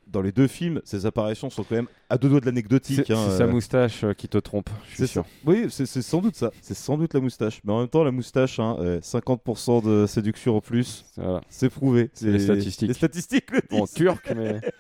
dans 0.06 0.22
les 0.22 0.32
deux 0.32 0.46
films, 0.46 0.80
ses 0.84 1.06
apparitions 1.06 1.50
sont 1.50 1.64
quand 1.64 1.74
même 1.74 1.88
à 2.10 2.18
deux 2.18 2.28
doigts 2.28 2.40
de 2.40 2.46
l'anecdotique. 2.46 3.02
C'est 3.06 3.12
hein, 3.12 3.30
sa 3.36 3.44
euh, 3.44 3.50
moustache 3.50 4.04
euh, 4.04 4.12
qui 4.12 4.28
te 4.28 4.38
trompe, 4.38 4.70
je 4.90 4.94
suis 4.96 5.08
sûr. 5.08 5.24
ça. 5.24 5.30
Oui, 5.46 5.66
c'est 5.70 5.86
sans 5.86 6.20
doute 6.20 6.36
ça. 6.36 6.50
C'est 6.62 6.74
sans 6.74 6.96
doute 6.98 7.14
la 7.14 7.20
moustache. 7.20 7.60
Mais 7.64 7.72
en 7.72 7.80
même 7.80 7.88
temps, 7.88 8.04
la 8.04 8.10
moustache, 8.12 8.58
hein, 8.60 8.76
euh, 8.80 9.00
50% 9.00 9.82
de 9.84 10.06
séduction 10.06 10.56
en 10.56 10.60
plus, 10.60 11.04
Voilà. 11.16 11.40
c'est 11.48 11.68
prouvé. 11.70 12.10
C'est 12.14 12.30
les 12.30 12.38
statistiques. 12.38 12.88
Les 12.88 12.94
statistiques 12.94 13.50
le 13.50 13.60
disent. 13.70 13.92
turc, 13.94 14.32
mais. 14.36 14.60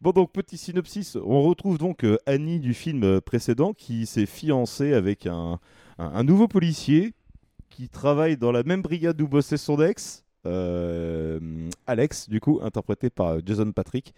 Bon, 0.00 0.12
donc, 0.12 0.32
petit 0.32 0.56
synopsis. 0.56 1.16
On 1.16 1.42
retrouve 1.42 1.76
donc 1.76 2.04
euh, 2.04 2.16
Annie 2.24 2.60
du 2.60 2.72
film 2.72 3.20
précédent 3.20 3.74
qui 3.74 4.06
s'est 4.06 4.26
fiancée 4.26 4.94
avec 4.94 5.26
un, 5.26 5.58
un- 5.98 6.12
un 6.14 6.24
nouveau 6.24 6.48
policier 6.48 7.12
qui 7.68 7.88
travaille 7.88 8.36
dans 8.38 8.52
la 8.52 8.62
même 8.62 8.80
brigade 8.80 9.20
où 9.20 9.28
bossait 9.28 9.56
son 9.58 9.80
ex, 9.82 10.24
Alex, 11.86 12.28
du 12.28 12.40
coup, 12.40 12.60
interprété 12.62 13.10
par 13.10 13.28
euh, 13.28 13.40
Jason 13.44 13.70
Patrick. 13.72 14.14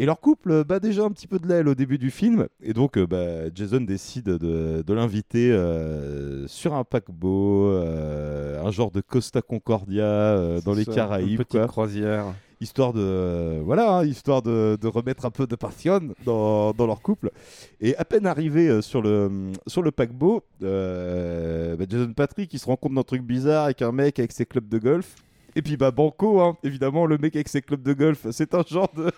Et 0.00 0.06
leur 0.06 0.20
couple 0.20 0.52
euh, 0.52 0.62
bat 0.64 0.78
déjà 0.78 1.02
un 1.02 1.10
petit 1.10 1.26
peu 1.26 1.40
de 1.40 1.48
l'aile 1.48 1.66
au 1.66 1.74
début 1.74 1.98
du 1.98 2.12
film. 2.12 2.46
Et 2.62 2.72
donc, 2.72 2.96
euh, 2.96 3.04
bah, 3.06 3.52
Jason 3.52 3.80
décide 3.80 4.26
de, 4.26 4.84
de 4.86 4.94
l'inviter 4.94 5.50
euh, 5.50 6.46
sur 6.46 6.74
un 6.74 6.84
paquebot, 6.84 7.66
euh, 7.72 8.62
un 8.64 8.70
genre 8.70 8.92
de 8.92 9.00
Costa 9.00 9.42
Concordia 9.42 10.04
euh, 10.04 10.60
dans 10.60 10.72
les 10.74 10.84
Ça, 10.84 10.92
Caraïbes. 10.94 11.30
Une 11.30 11.36
petite 11.38 11.50
quoi 11.50 11.66
croisière. 11.66 12.26
histoire 12.60 12.92
de 12.92 13.00
euh, 13.00 13.60
voilà 13.64 13.98
hein, 13.98 14.04
histoire 14.04 14.42
de, 14.42 14.78
de 14.80 14.86
remettre 14.86 15.24
un 15.26 15.30
peu 15.32 15.48
de 15.48 15.56
passion 15.56 16.00
dans, 16.24 16.72
dans 16.72 16.86
leur 16.86 17.00
couple 17.02 17.30
et 17.80 17.96
à 17.96 18.04
peine 18.04 18.26
arrivé 18.26 18.68
euh, 18.68 18.80
sur 18.82 19.00
le 19.02 19.52
sur 19.68 19.80
le 19.82 19.90
paquebot 19.92 20.42
euh, 20.64 21.76
bah, 21.76 21.84
Jason 21.88 22.12
Patrick 22.12 22.52
il 22.52 22.58
se 22.58 22.66
rend 22.66 22.74
compte 22.76 22.94
d'un 22.94 23.04
truc 23.04 23.22
bizarre 23.22 23.64
avec 23.66 23.80
un 23.82 23.92
mec 23.92 24.18
avec 24.18 24.32
ses 24.32 24.44
clubs 24.44 24.68
de 24.68 24.78
golf 24.78 25.14
Et 25.58 25.62
puis 25.62 25.76
bah 25.76 25.90
Banco, 25.90 26.40
hein, 26.40 26.56
évidemment, 26.62 27.04
le 27.04 27.18
mec 27.18 27.34
avec 27.34 27.48
ses 27.48 27.62
clubs 27.62 27.82
de 27.82 27.92
golf, 27.92 28.28
c'est 28.30 28.54
un 28.54 28.62
genre 28.62 28.92
de 28.96 29.10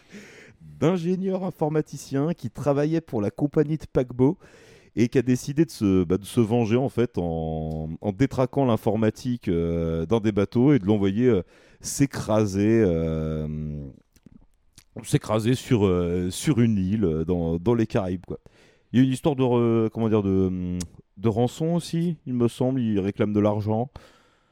d'ingénieur 0.63 1.45
informaticien 1.45 2.33
qui 2.33 2.49
travaillait 2.49 3.03
pour 3.03 3.21
la 3.21 3.31
compagnie 3.31 3.77
de 3.77 3.85
paquebot 3.85 4.39
et 4.97 5.09
qui 5.09 5.19
a 5.19 5.23
décidé 5.23 5.67
de 5.67 5.71
se, 5.71 6.03
bah, 6.03 6.17
de 6.17 6.25
se 6.25 6.41
venger 6.41 6.77
en 6.77 6.89
fait 6.89 7.19
en, 7.19 7.91
en 8.01 8.13
détraquant 8.13 8.65
l'informatique 8.65 9.49
euh, 9.49 10.07
dans 10.07 10.21
des 10.21 10.33
bateaux 10.33 10.73
et 10.73 10.79
de 10.79 10.87
l'envoyer 10.87 11.27
euh, 11.27 11.43
s'écraser 11.83 12.81
euh, 12.87 13.47
s'écraser 15.03 15.55
sur, 15.55 15.81
sur 16.31 16.59
une 16.59 16.79
île 16.79 17.25
dans, 17.27 17.59
dans 17.59 17.75
les 17.75 17.87
Caraïbes. 17.87 18.25
Il 18.95 18.99
y 18.99 19.03
a 19.03 19.05
une 19.05 19.13
histoire 19.13 19.37
de 19.37 19.89
comment 19.89 20.09
dire 20.09 20.23
de, 20.23 20.79
de 21.19 21.29
rançon 21.29 21.75
aussi, 21.75 22.17
il 22.25 22.33
me 22.33 22.49
semble, 22.49 22.81
il 22.81 22.99
réclame 22.99 23.35
de 23.35 23.41
l'argent. 23.41 23.91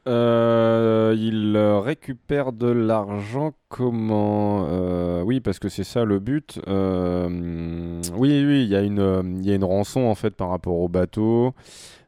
Euh, 0.09 1.15
il 1.17 1.55
récupère 1.57 2.51
de 2.51 2.67
l'argent 2.67 3.53
comment 3.67 4.65
Euh, 4.69 5.21
Oui, 5.23 5.39
parce 5.39 5.59
que 5.59 5.69
c'est 5.69 5.83
ça 5.83 6.03
le 6.05 6.19
but. 6.19 6.59
Euh, 6.67 8.01
oui, 8.15 8.43
oui, 8.45 8.63
il 8.63 8.69
y 8.69 8.75
a 8.75 8.81
une, 8.81 9.39
y 9.43 9.51
a 9.51 9.55
une 9.55 9.63
rançon 9.63 10.01
en 10.01 10.15
fait 10.15 10.31
par 10.35 10.49
rapport 10.49 10.75
au 10.75 10.87
bateau. 10.89 11.53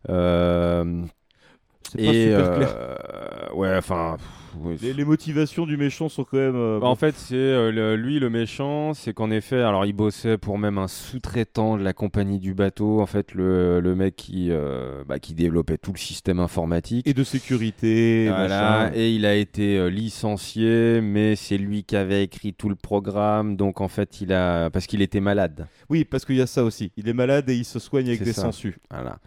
C'est 0.08 1.98
pas 2.06 2.14
super 2.14 2.54
clair. 2.54 3.52
ouais, 3.56 3.76
enfin. 3.78 4.16
pff, 4.18 4.41
oui, 4.60 4.78
Les, 4.82 4.94
les 4.94 5.06
motivations 5.06 5.66
du 5.66 5.78
méchant 5.78 6.10
sont 6.10 6.24
quand 6.24 6.38
même. 6.38 6.56
euh, 6.56 6.80
Bah, 6.80 6.88
En 6.88 6.96
fait, 6.96 7.16
c'est 7.16 7.36
euh, 7.36 7.72
le- 7.72 7.96
lui 7.96 8.20
le 8.20 8.30
méchant, 8.30 8.94
c'est 8.94 9.14
qu'en 9.14 9.32
effet, 9.32 9.62
alors 9.62 9.86
il 9.86 9.94
bossait 9.94 10.38
pour 10.38 10.58
même 10.58 10.78
un 10.78 10.88
sous-traitant 10.88 11.78
de 11.78 11.84
la 11.84 11.94
compagnie 11.94 12.40
du 12.40 12.54
bateau, 12.54 13.02
en 13.02 13.06
fait, 13.06 13.34
le, 13.34 13.80
le 13.80 13.96
mec 13.96 14.16
qui, 14.16 14.48
euh, 14.52 15.04
bah, 15.08 15.20
qui 15.20 15.34
développait 15.34 15.78
tout 15.78 15.94
le 15.94 15.98
système 15.98 16.40
informatique. 16.40 17.08
et 17.08 17.14
de 17.14 17.24
sécurité. 17.24 18.28
Voilà, 18.28 18.48
machin. 18.86 18.92
et 18.96 19.12
il 19.14 19.26
a 19.26 19.36
été 19.36 19.78
euh, 19.78 19.90
licencié, 19.90 21.00
mais 21.02 21.36
c'est 21.36 21.58
lui 21.58 21.84
qui 21.84 21.96
avait 21.96 22.24
écrit 22.24 22.54
tout 22.54 22.70
le 22.70 22.76
programme, 22.76 23.56
donc 23.56 23.82
en 23.82 23.88
fait, 23.88 24.22
il 24.22 24.34
a 24.34 24.70
parce 24.70 24.88
qu'il 24.88 25.02
était 25.02 25.20
malade. 25.22 25.68
Oui, 25.90 26.06
parce 26.06 26.26
qu'il 26.26 26.36
y 26.36 26.42
a 26.42 26.48
ça 26.48 26.64
aussi. 26.64 26.92
Il 26.98 27.08
est 27.10 27.14
malade 27.14 27.50
et 27.50 27.56
il 27.56 27.66
se 27.66 27.80
soigne 27.80 28.08
avec 28.08 28.24
des 28.24 28.34
ça. 28.34 28.44
sangsues. 28.44 28.78
Voilà. 28.90 29.20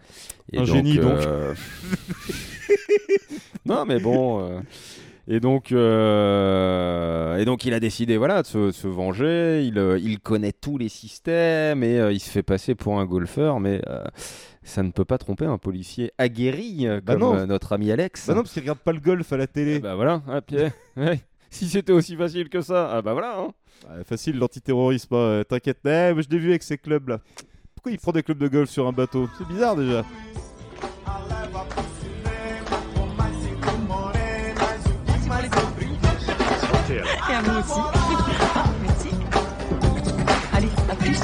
Un 0.55 0.65
génie, 0.65 0.97
donc. 0.97 1.17
euh, 1.19 1.53
non, 3.65 3.85
mais 3.85 3.99
bon. 3.99 4.39
euh, 4.41 4.59
Et 5.27 5.39
donc, 5.39 5.71
euh, 5.71 7.37
et 7.37 7.45
donc, 7.45 7.65
il 7.65 7.73
a 7.73 7.79
décidé, 7.79 8.17
voilà, 8.17 8.43
de 8.43 8.47
se, 8.47 8.71
se 8.71 8.87
venger. 8.87 9.63
Il, 9.65 9.79
euh, 9.79 9.97
il 9.99 10.19
connaît 10.19 10.51
tous 10.51 10.77
les 10.77 10.89
systèmes 10.89 11.83
et 11.83 11.99
euh, 11.99 12.11
il 12.13 12.19
se 12.19 12.29
fait 12.29 12.43
passer 12.43 12.75
pour 12.75 12.99
un 12.99 13.05
golfeur, 13.05 13.59
mais 13.59 13.81
euh, 13.89 14.03
ça 14.63 14.83
ne 14.83 14.91
peut 14.91 15.05
pas 15.05 15.17
tromper 15.17 15.45
un 15.45 15.57
policier 15.57 16.11
aguerri 16.19 16.85
Bah 17.03 17.13
comme 17.13 17.21
non. 17.21 17.47
notre 17.47 17.73
ami 17.73 17.91
Alex. 17.91 18.27
Bah 18.27 18.35
non, 18.35 18.41
parce 18.41 18.53
qu'il 18.53 18.61
regarde 18.61 18.79
pas 18.79 18.91
le 18.93 18.99
golf 18.99 19.31
à 19.33 19.37
la 19.37 19.47
télé. 19.47 19.79
Bah 19.79 19.95
voilà, 19.95 20.21
Pierre. 20.45 20.71
ouais. 20.97 21.19
Si 21.49 21.67
c'était 21.69 21.93
aussi 21.93 22.15
facile 22.15 22.49
que 22.49 22.61
ça, 22.61 22.91
ah 22.93 23.01
bah 23.01 23.13
voilà. 23.13 23.39
hein. 23.39 23.51
Facile, 24.05 24.37
l'antiterrorisme, 24.37 25.15
hein, 25.15 25.43
t'inquiète. 25.47 25.79
Eh, 25.85 26.13
je 26.21 26.29
l'ai 26.29 26.37
vu 26.39 26.49
avec 26.49 26.63
ces 26.63 26.77
clubs-là. 26.77 27.19
Pourquoi 27.75 27.91
il 27.91 27.97
prend 27.99 28.11
des 28.11 28.23
clubs 28.23 28.37
de 28.37 28.47
golf 28.47 28.69
sur 28.69 28.87
un 28.87 28.91
bateau? 28.91 29.27
C'est 29.37 29.47
bizarre 29.47 29.75
déjà. 29.75 30.03
Et 36.87 36.99
à 37.33 37.41
vous 37.41 37.59
aussi. 37.59 37.79
Merci. 38.83 39.09
Allez, 40.53 40.69
à 40.89 40.95
plus. 40.95 41.19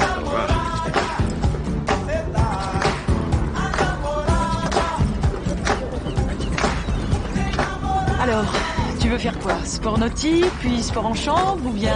Alors, 8.20 8.44
tu 9.00 9.08
veux 9.08 9.18
faire 9.18 9.38
quoi? 9.38 9.54
Sport 9.64 9.98
nautique, 9.98 10.50
puis 10.60 10.82
sport 10.82 11.06
en 11.06 11.14
chambre, 11.14 11.64
ou 11.64 11.70
bien... 11.70 11.94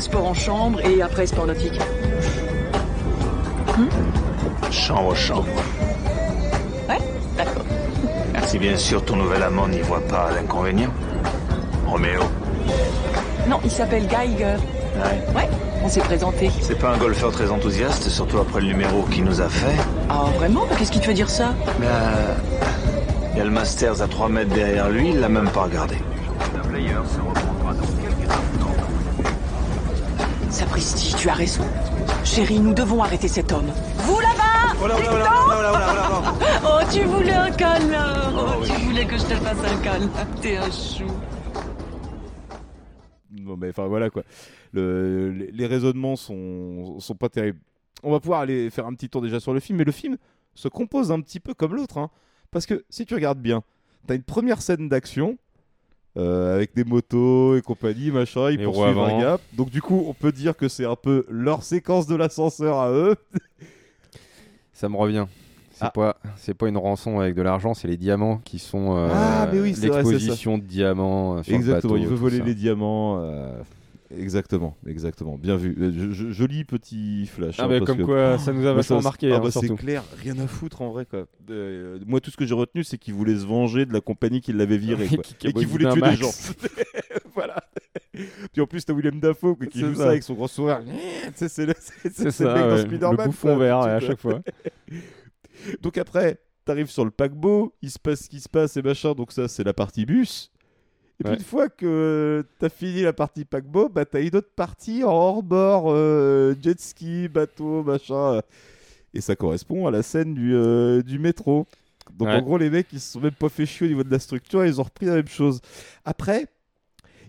Sport 0.00 0.26
en 0.26 0.34
chambre 0.34 0.80
et 0.80 1.00
après 1.00 1.26
sport 1.28 1.46
nautique? 1.46 1.80
Chambre, 4.72 5.14
chambre. 5.14 5.46
Ouais, 6.88 6.98
d'accord. 7.36 7.64
Si 8.46 8.58
bien 8.58 8.76
sûr 8.76 9.04
ton 9.04 9.14
nouvel 9.14 9.44
amant 9.44 9.68
n'y 9.68 9.80
voit 9.80 10.00
pas 10.00 10.32
d'inconvénient. 10.32 10.90
Roméo. 11.90 12.20
Non, 13.48 13.58
il 13.64 13.70
s'appelle 13.70 14.06
Geiger. 14.08 14.56
Ouais. 14.96 15.34
Ouais, 15.34 15.48
on 15.82 15.88
s'est 15.88 16.00
présenté. 16.00 16.50
C'est 16.60 16.78
pas 16.78 16.90
un 16.90 16.98
golfeur 16.98 17.32
très 17.32 17.50
enthousiaste, 17.50 18.08
surtout 18.08 18.38
après 18.38 18.60
le 18.60 18.68
numéro 18.68 19.02
qu'il 19.04 19.24
nous 19.24 19.40
a 19.40 19.48
fait. 19.48 19.76
Ah, 20.08 20.24
vraiment? 20.38 20.66
Qu'est-ce 20.78 20.92
qui 20.92 21.00
te 21.00 21.06
fait 21.06 21.14
dire 21.14 21.28
ça? 21.30 21.54
Euh, 21.82 22.34
il 23.32 23.38
y 23.38 23.40
a 23.40 23.44
le 23.44 23.50
Masters 23.50 24.00
à 24.02 24.06
3 24.06 24.28
mètres 24.28 24.54
derrière 24.54 24.88
lui, 24.88 25.10
il 25.10 25.20
l'a 25.20 25.28
même 25.28 25.48
pas 25.50 25.62
regardé. 25.62 25.96
Sapristi, 30.50 31.14
tu 31.16 31.28
as 31.28 31.34
raison. 31.34 31.64
Chérie, 32.24 32.60
nous 32.60 32.74
devons 32.74 33.02
arrêter 33.02 33.28
cet 33.28 33.52
homme. 33.52 33.70
Vous 33.98 34.18
là-bas 34.20 34.96
Victor? 34.96 36.34
Oh, 36.64 36.80
tu 36.92 37.04
voulais 37.04 37.32
un 37.32 37.50
câlin 37.50 38.32
Oh, 38.34 38.64
tu 38.64 38.72
voulais 38.86 39.04
que 39.04 39.16
je 39.18 39.24
te 39.24 39.34
fasse 39.34 39.58
un 39.72 39.76
câlin. 39.82 40.08
T'es 40.40 40.56
un 40.56 40.66
chou. 40.70 41.06
Non, 43.50 43.56
mais 43.56 43.70
enfin 43.70 43.86
voilà 43.88 44.10
quoi. 44.10 44.22
Le- 44.72 45.30
les, 45.30 45.66
raisonnements 45.66 46.14
sont, 46.16 47.00
sont 47.00 47.16
pas 47.16 47.28
terribles. 47.28 47.58
On 48.04 48.12
va 48.12 48.20
pouvoir 48.20 48.40
aller 48.40 48.70
faire 48.70 48.86
un 48.86 48.94
petit 48.94 49.08
tour 49.08 49.20
déjà 49.22 49.40
sur 49.40 49.52
le 49.52 49.58
film, 49.60 49.78
mais 49.78 49.84
le 49.84 49.92
film 49.92 50.16
se 50.54 50.68
compose 50.68 51.10
un 51.10 51.20
petit 51.20 51.40
peu 51.40 51.52
comme 51.52 51.74
l'autre. 51.74 51.98
hein. 51.98 52.10
Parce 52.52 52.64
que 52.66 52.84
si 52.88 53.04
tu 53.06 53.14
regardes 53.14 53.40
bien, 53.40 53.62
t'as 54.06 54.14
une 54.14 54.22
première 54.22 54.62
scène 54.62 54.88
d'action 54.88 55.36
euh, 56.16 56.54
avec 56.54 56.74
des 56.74 56.84
motos 56.84 57.56
et 57.56 57.62
compagnie, 57.62 58.10
machin, 58.10 58.50
ils 58.50 58.58
poursuivent 58.64 58.98
un 58.98 59.20
gap. 59.20 59.40
Donc 59.52 59.70
du 59.70 59.82
coup, 59.82 60.04
on 60.06 60.14
peut 60.14 60.32
dire 60.32 60.56
que 60.56 60.68
c'est 60.68 60.84
un 60.86 60.96
peu 60.96 61.26
leur 61.28 61.62
séquence 61.64 62.06
de 62.06 62.14
l'ascenseur 62.14 62.78
à 62.78 62.90
eux. 62.92 63.16
Ça 64.72 64.88
me 64.88 64.96
revient. 64.96 65.26
C'est 65.80 65.86
Ah. 65.86 65.90
pas, 65.90 66.16
c'est 66.36 66.52
pas 66.52 66.68
une 66.68 66.76
rançon 66.76 67.20
avec 67.20 67.34
de 67.34 67.40
l'argent, 67.42 67.72
c'est 67.72 67.88
les 67.88 67.96
diamants 67.96 68.36
qui 68.44 68.58
sont 68.58 68.96
euh, 68.98 69.08
Ah, 69.10 69.48
mais 69.50 69.60
oui, 69.60 69.74
c'est 69.74 69.86
vrai, 69.88 70.02
c'est 70.04 70.08
ça. 70.08 70.12
l'exposition 70.12 70.58
de 70.58 70.62
diamants 70.64 71.38
euh, 71.38 71.42
sur 71.42 71.54
Exactement, 71.54 71.94
le 71.94 72.00
il 72.00 72.02
bateau. 72.02 72.10
veut 72.10 72.16
tout 72.18 72.22
voler 72.22 72.38
ça. 72.38 72.44
les 72.44 72.54
diamants. 72.54 73.18
euh, 73.22 73.62
Exactement, 74.18 74.76
exactement. 74.88 75.38
Bien 75.38 75.54
vu. 75.56 75.76
Euh, 75.80 75.92
je- 75.96 76.10
je- 76.10 76.32
joli 76.32 76.64
petit 76.64 77.26
flash. 77.26 77.54
Ah, 77.60 77.64
hein, 77.64 77.68
parce 77.68 77.84
comme 77.84 77.98
que- 77.98 78.02
quoi, 78.02 78.38
ça 78.38 78.52
nous 78.52 78.62
a 78.62 78.64
Moi, 78.64 78.72
vachement 78.74 79.00
marqué, 79.02 79.30
ah, 79.32 79.36
hein, 79.36 79.40
bah, 79.40 79.50
c'est 79.52 79.72
clair, 79.76 80.02
rien 80.20 80.36
à 80.40 80.48
foutre 80.48 80.82
en 80.82 80.90
vrai. 80.90 81.06
Quoi. 81.06 81.26
Euh, 81.48 81.96
moi, 82.06 82.20
tout 82.20 82.32
ce 82.32 82.36
que 82.36 82.44
j'ai 82.44 82.54
retenu, 82.54 82.82
c'est 82.82 82.98
qu'il 82.98 83.14
voulait 83.14 83.36
se 83.36 83.46
venger 83.46 83.86
de 83.86 83.92
la 83.92 84.00
compagnie 84.00 84.40
qui 84.40 84.52
l'avait 84.52 84.78
viré. 84.78 85.06
Quoi. 85.22 85.22
qui 85.22 85.34
Et 85.46 85.52
cabotine 85.52 85.68
voulait 85.70 85.92
tuer 85.92 86.00
des 86.02 86.16
gens. 86.16 86.30
voilà. 87.36 87.62
Puis 88.52 88.60
en 88.60 88.66
plus, 88.66 88.84
t'as 88.84 88.92
William 88.92 89.18
Dafoe 89.20 89.54
quoi, 89.54 89.66
qui 89.66 89.78
C'est 89.78 89.86
joue 89.86 89.94
ça. 89.94 90.02
ça. 90.02 90.08
avec 90.10 90.24
son 90.24 90.34
grand 90.34 90.48
sourire. 90.48 90.80
C'est 91.36 91.44
le, 91.64 91.74
c'est- 91.78 91.92
C'est 92.02 92.12
c'est 92.12 92.24
le 92.24 92.30
ça, 92.32 92.44
mec 92.54 92.62
dans 92.64 92.70
ouais, 92.70 92.80
Spider-Man, 92.80 93.16
le 93.16 93.24
bouffon 93.26 93.56
vert 93.56 93.78
à 93.78 94.00
chaque 94.00 94.18
fois. 94.18 94.40
Donc 95.82 95.98
après, 95.98 96.40
t'arrives 96.64 96.90
sur 96.90 97.04
le 97.04 97.10
paquebot, 97.10 97.74
il 97.82 97.90
se 97.90 97.98
passe 97.98 98.24
ce 98.24 98.28
qui 98.28 98.40
se 98.40 98.48
passe 98.48 98.76
et 98.76 98.82
machin, 98.82 99.12
donc 99.14 99.32
ça 99.32 99.48
c'est 99.48 99.64
la 99.64 99.72
partie 99.72 100.06
bus. 100.06 100.50
Et 101.18 101.24
puis 101.24 101.34
une 101.34 101.40
fois 101.44 101.68
que 101.68 102.44
t'as 102.58 102.70
fini 102.70 103.02
la 103.02 103.12
partie 103.12 103.44
paquebot, 103.44 103.88
bah 103.90 104.06
t'as 104.06 104.22
une 104.22 104.34
autre 104.36 104.50
partie 104.56 105.04
en 105.04 105.10
hors-bord, 105.12 105.86
euh, 105.88 106.54
jet 106.62 106.80
ski, 106.80 107.28
bateau, 107.28 107.82
machin. 107.82 108.40
Et 109.12 109.20
ça 109.20 109.36
correspond 109.36 109.86
à 109.86 109.90
la 109.90 110.02
scène 110.02 110.34
du, 110.34 110.54
euh, 110.54 111.02
du 111.02 111.18
métro. 111.18 111.66
Donc 112.18 112.28
Ouais. 112.28 112.34
en 112.34 112.42
gros, 112.42 112.56
les 112.58 112.70
mecs 112.70 112.86
ils 112.92 113.00
se 113.00 113.12
sont 113.12 113.20
même 113.20 113.32
pas 113.32 113.48
fait 113.48 113.66
chier 113.66 113.86
au 113.86 113.90
niveau 113.90 114.04
de 114.04 114.10
la 114.10 114.18
structure, 114.18 114.64
ils 114.64 114.80
ont 114.80 114.84
repris 114.84 115.06
la 115.06 115.16
même 115.16 115.28
chose. 115.28 115.60
Après, 116.04 116.46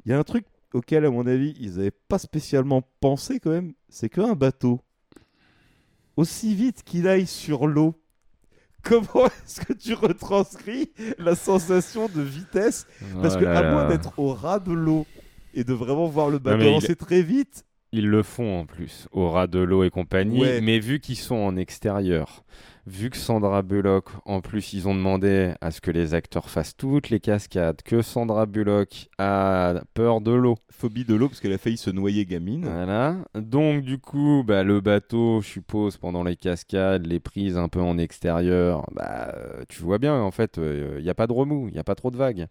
il 0.06 0.12
y 0.12 0.14
a 0.14 0.20
un 0.20 0.24
truc 0.24 0.46
auquel, 0.74 1.06
à 1.06 1.10
mon 1.10 1.28
avis, 1.28 1.54
ils 1.60 1.80
avaient 1.80 1.92
pas 1.92 2.18
spécialement 2.18 2.82
pensé 3.02 3.40
quand 3.40 3.50
même, 3.52 3.74
c'est 3.90 4.08
qu'un 4.10 4.34
bateau, 4.36 4.80
aussi 6.18 6.56
vite 6.56 6.84
qu'il 6.84 7.08
aille 7.08 7.28
sur 7.28 7.68
l'eau, 7.68 7.96
comment 8.84 9.26
est-ce 9.28 9.62
que 9.62 9.74
tu 9.74 9.94
retranscris 9.94 10.92
la 11.18 11.36
sensation 11.36 12.08
de 12.14 12.22
vitesse 12.22 12.88
Parce 13.22 13.36
Oh 13.36 13.40
que 13.40 13.46
là 13.46 13.60
à 13.60 13.72
moins 13.72 13.88
d'être 13.88 14.18
au 14.18 14.34
ras 14.34 14.60
de 14.60 14.72
l'eau 14.74 15.06
et 15.54 15.64
de 15.64 15.74
vraiment 15.74 16.08
voir 16.08 16.30
le 16.30 16.40
il- 16.44 16.50
avancer 16.50 16.96
très 16.96 17.22
vite, 17.22 17.66
Ils 17.94 18.08
le 18.08 18.24
font 18.24 18.60
en 18.62 18.66
plus, 18.66 19.08
au 19.12 19.30
ras 19.30 19.48
de 19.48 19.60
l'eau 19.60 19.84
et 19.84 19.90
compagnie, 19.90 20.40
Ouais. 20.42 20.62
mais 20.62 20.80
vu 20.80 21.00
qu'ils 21.02 21.18
sont 21.18 21.36
en 21.36 21.58
extérieur, 21.58 22.44
vu 22.88 23.10
que 23.10 23.18
Sandra 23.18 23.62
Bullock, 23.62 24.10
en 24.26 24.42
plus, 24.42 24.74
ils 24.74 24.88
ont 24.88 24.96
demandé 24.96 25.54
à 25.62 25.72
ce 25.72 25.82
que 25.82 25.92
les 25.92 26.14
acteurs 26.14 26.50
fassent 26.50 26.76
toutes 26.76 27.10
les 27.10 27.20
cascades, 27.20 27.82
que 27.84 28.02
Sandra 28.02 28.46
Bullock 28.46 29.10
a 29.18 29.82
peur 29.94 30.22
de 30.22 30.32
l'eau. 30.32 30.58
phobie 30.70 31.06
de 31.06 31.16
l'eau 31.16 31.28
parce 31.28 31.40
qu'elle 31.40 31.54
a 31.54 31.58
failli 31.58 31.78
se 31.78 31.90
noyer 31.90 32.26
gamine. 32.26 32.66
Voilà. 32.66 33.18
Donc, 33.36 33.84
du 33.84 33.98
coup, 33.98 34.44
bah, 34.46 34.64
le 34.64 34.82
bateau, 34.82 35.42
je 35.42 35.48
suppose, 35.48 35.98
pendant 35.98 36.24
les 36.24 36.36
cascades, 36.36 37.06
les 37.06 37.20
prises 37.20 37.58
un 37.58 37.70
peu 37.70 37.82
en 37.82 37.98
extérieur, 37.98 38.86
bah, 38.94 39.34
euh, 39.36 39.64
tu 39.70 39.82
vois 39.82 39.98
bien, 39.98 40.20
en 40.20 40.32
fait, 40.32 40.58
il 40.58 41.04
n'y 41.04 41.10
a 41.10 41.16
pas 41.16 41.28
de 41.28 41.34
remous, 41.34 41.68
il 41.68 41.74
n'y 41.74 41.80
a 41.80 41.84
pas 41.84 41.96
trop 41.96 42.12
de 42.12 42.18
vagues. 42.18 42.48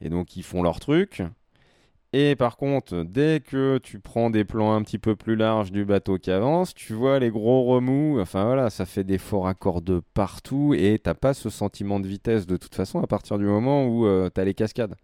Et 0.00 0.08
donc, 0.08 0.36
ils 0.36 0.44
font 0.44 0.62
leur 0.62 0.78
truc. 0.80 1.22
Et 2.20 2.34
par 2.34 2.56
contre, 2.56 3.04
dès 3.04 3.38
que 3.38 3.78
tu 3.78 4.00
prends 4.00 4.28
des 4.28 4.44
plans 4.44 4.74
un 4.74 4.82
petit 4.82 4.98
peu 4.98 5.14
plus 5.14 5.36
larges 5.36 5.70
du 5.70 5.84
bateau 5.84 6.18
qui 6.18 6.32
avance, 6.32 6.74
tu 6.74 6.92
vois 6.92 7.20
les 7.20 7.30
gros 7.30 7.62
remous. 7.66 8.18
Enfin 8.20 8.44
voilà, 8.44 8.70
ça 8.70 8.86
fait 8.86 9.04
des 9.04 9.18
faux 9.18 9.38
raccords 9.38 9.82
de 9.82 10.02
partout 10.14 10.74
et 10.76 10.98
t'as 10.98 11.14
pas 11.14 11.32
ce 11.32 11.48
sentiment 11.48 12.00
de 12.00 12.08
vitesse 12.08 12.48
de 12.48 12.56
toute 12.56 12.74
façon 12.74 13.00
à 13.00 13.06
partir 13.06 13.38
du 13.38 13.44
moment 13.44 13.86
où 13.86 14.04
euh, 14.04 14.30
t'as 14.30 14.42
les 14.42 14.54
cascades. 14.54 14.96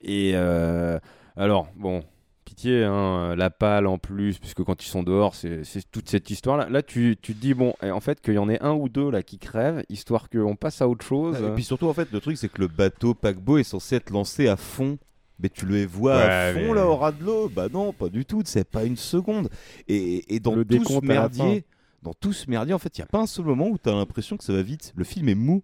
Et 0.00 0.32
euh, 0.34 0.98
alors, 1.36 1.68
bon, 1.76 2.02
pitié, 2.44 2.82
hein, 2.82 3.36
la 3.36 3.50
pale 3.50 3.86
en 3.86 3.98
plus, 3.98 4.40
puisque 4.40 4.64
quand 4.64 4.84
ils 4.84 4.88
sont 4.88 5.04
dehors, 5.04 5.36
c'est 5.36 5.62
toute 5.92 6.08
cette 6.08 6.28
histoire-là. 6.30 6.68
Là, 6.68 6.82
tu, 6.82 7.16
tu 7.22 7.32
te 7.32 7.40
dis, 7.40 7.54
bon, 7.54 7.74
en 7.80 8.00
fait, 8.00 8.20
qu'il 8.20 8.34
y 8.34 8.38
en 8.38 8.48
ait 8.48 8.60
un 8.60 8.72
ou 8.72 8.88
deux 8.88 9.08
là 9.08 9.22
qui 9.22 9.38
crèvent, 9.38 9.84
histoire 9.88 10.28
qu'on 10.28 10.56
passe 10.56 10.82
à 10.82 10.88
autre 10.88 11.04
chose. 11.04 11.40
Et 11.40 11.54
puis 11.54 11.62
surtout, 11.62 11.86
en 11.86 11.94
fait, 11.94 12.10
le 12.10 12.18
truc, 12.18 12.36
c'est 12.38 12.48
que 12.48 12.60
le 12.60 12.66
bateau 12.66 13.14
paquebot 13.14 13.58
est 13.58 13.62
censé 13.62 13.94
être 13.94 14.10
lancé 14.10 14.48
à 14.48 14.56
fond. 14.56 14.98
Mais 15.42 15.48
tu 15.48 15.66
le 15.66 15.84
vois 15.86 16.16
à 16.20 16.52
fond 16.52 16.60
mais- 16.60 16.74
là 16.74 16.86
au 16.86 16.96
ras 16.96 17.12
de 17.12 17.24
l'eau 17.24 17.48
Bah 17.48 17.68
non, 17.72 17.92
pas 17.92 18.08
du 18.08 18.24
tout, 18.24 18.42
c'est 18.44 18.68
pas 18.68 18.84
une 18.84 18.96
seconde. 18.96 19.48
Et, 19.88 20.34
et 20.34 20.40
dans 20.40 20.54
Le 20.54 20.64
tout 20.64 20.84
ce 20.84 21.04
merdier, 21.04 21.64
dans 22.02 22.14
tout 22.14 22.32
ce 22.32 22.48
merdier, 22.48 22.74
en 22.74 22.78
fait, 22.78 22.96
il 22.96 23.00
y 23.00 23.04
a 23.04 23.06
pas 23.06 23.20
un 23.20 23.26
seul 23.26 23.44
moment 23.44 23.68
où 23.68 23.76
tu 23.78 23.88
as 23.88 23.92
l'impression 23.92 24.36
que 24.36 24.44
ça 24.44 24.52
va 24.52 24.62
vite. 24.62 24.92
Le 24.96 25.04
film 25.04 25.28
est 25.28 25.34
mou, 25.34 25.62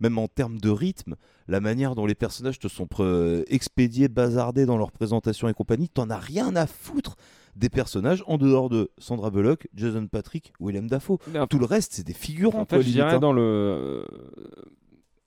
même 0.00 0.16
en 0.18 0.28
termes 0.28 0.58
de 0.58 0.70
rythme, 0.70 1.16
la 1.48 1.60
manière 1.60 1.94
dont 1.94 2.06
les 2.06 2.14
personnages 2.14 2.58
te 2.58 2.68
sont 2.68 2.84
pre- 2.86 3.44
expédiés, 3.48 4.08
bazardés 4.08 4.64
dans 4.66 4.76
leur 4.78 4.92
présentation 4.92 5.48
et 5.48 5.54
compagnie, 5.54 5.88
t'en 5.88 6.08
as 6.10 6.18
rien 6.18 6.54
à 6.56 6.66
foutre 6.66 7.16
des 7.56 7.68
personnages 7.68 8.22
en 8.28 8.38
dehors 8.38 8.68
de 8.68 8.90
Sandra 8.98 9.30
Bullock, 9.30 9.66
Jason 9.74 10.06
Patrick, 10.06 10.52
Willem 10.60 10.86
Dafoe. 10.88 11.18
Tout 11.50 11.58
le 11.58 11.64
reste, 11.64 11.92
c'est 11.94 12.06
des 12.06 12.12
figurants. 12.14 12.60
En 12.60 12.64
fait, 12.64 12.76
quoi, 12.76 12.80
je 12.82 12.90
dirais 12.90 13.14
hein. 13.14 13.18
dans 13.18 13.32
le 13.32 14.04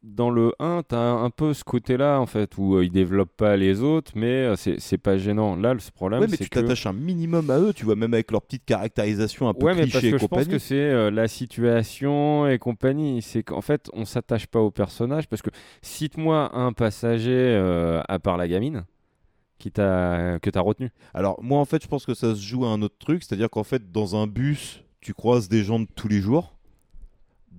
dans 0.03 0.31
le 0.31 0.53
1, 0.59 0.83
tu 0.89 0.95
as 0.95 0.99
un 0.99 1.29
peu 1.29 1.53
ce 1.53 1.63
côté-là 1.63 2.19
en 2.19 2.25
fait 2.25 2.57
où 2.57 2.75
euh, 2.75 2.85
ils 2.85 2.91
développent 2.91 3.35
pas 3.35 3.55
les 3.55 3.81
autres, 3.81 4.13
mais 4.15 4.45
euh, 4.45 4.55
c'est 4.55 4.79
c'est 4.79 4.97
pas 4.97 5.17
gênant. 5.17 5.55
Là, 5.55 5.73
le 5.73 5.79
problème 5.93 6.21
Ouais, 6.21 6.27
mais 6.27 6.37
c'est 6.37 6.45
tu 6.45 6.49
que 6.49 6.59
t'attaches 6.59 6.87
un 6.87 6.93
minimum 6.93 7.49
à 7.49 7.59
eux, 7.59 7.73
tu 7.73 7.85
vois, 7.85 7.95
même 7.95 8.13
avec 8.13 8.31
leur 8.31 8.41
petite 8.41 8.65
caractérisation 8.65 9.47
un 9.47 9.53
peu 9.53 9.65
Ouais, 9.65 9.75
mais 9.75 9.87
parce 9.87 10.01
que 10.01 10.15
et 10.15 10.17
je 10.17 10.25
pense 10.25 10.47
que 10.47 10.57
c'est 10.57 10.75
euh, 10.75 11.11
la 11.11 11.27
situation 11.27 12.47
et 12.47 12.57
compagnie. 12.57 13.21
C'est 13.21 13.43
qu'en 13.43 13.61
fait, 13.61 13.89
on 13.93 14.05
s'attache 14.05 14.47
pas 14.47 14.59
au 14.59 14.71
personnage 14.71 15.27
parce 15.27 15.41
que 15.41 15.51
cite-moi 15.81 16.55
un 16.55 16.73
passager 16.73 17.55
à 18.07 18.19
part 18.19 18.37
la 18.37 18.47
gamine 18.47 18.85
qui 19.59 19.71
t'a 19.71 20.39
que 20.41 20.49
t'as 20.49 20.61
retenu. 20.61 20.89
Alors 21.13 21.41
moi 21.43 21.59
en 21.59 21.65
fait 21.65 21.83
je 21.83 21.87
pense 21.87 22.05
que 22.05 22.13
ça 22.15 22.33
se 22.33 22.41
joue 22.41 22.65
à 22.65 22.69
un 22.69 22.81
autre 22.81 22.97
truc, 22.97 23.23
c'est-à-dire 23.23 23.49
qu'en 23.49 23.63
fait 23.63 23.91
dans 23.91 24.15
un 24.15 24.25
bus 24.25 24.83
tu 24.99 25.13
croises 25.13 25.49
des 25.49 25.63
gens 25.63 25.79
de 25.79 25.87
tous 25.95 26.07
les 26.07 26.19
jours. 26.19 26.55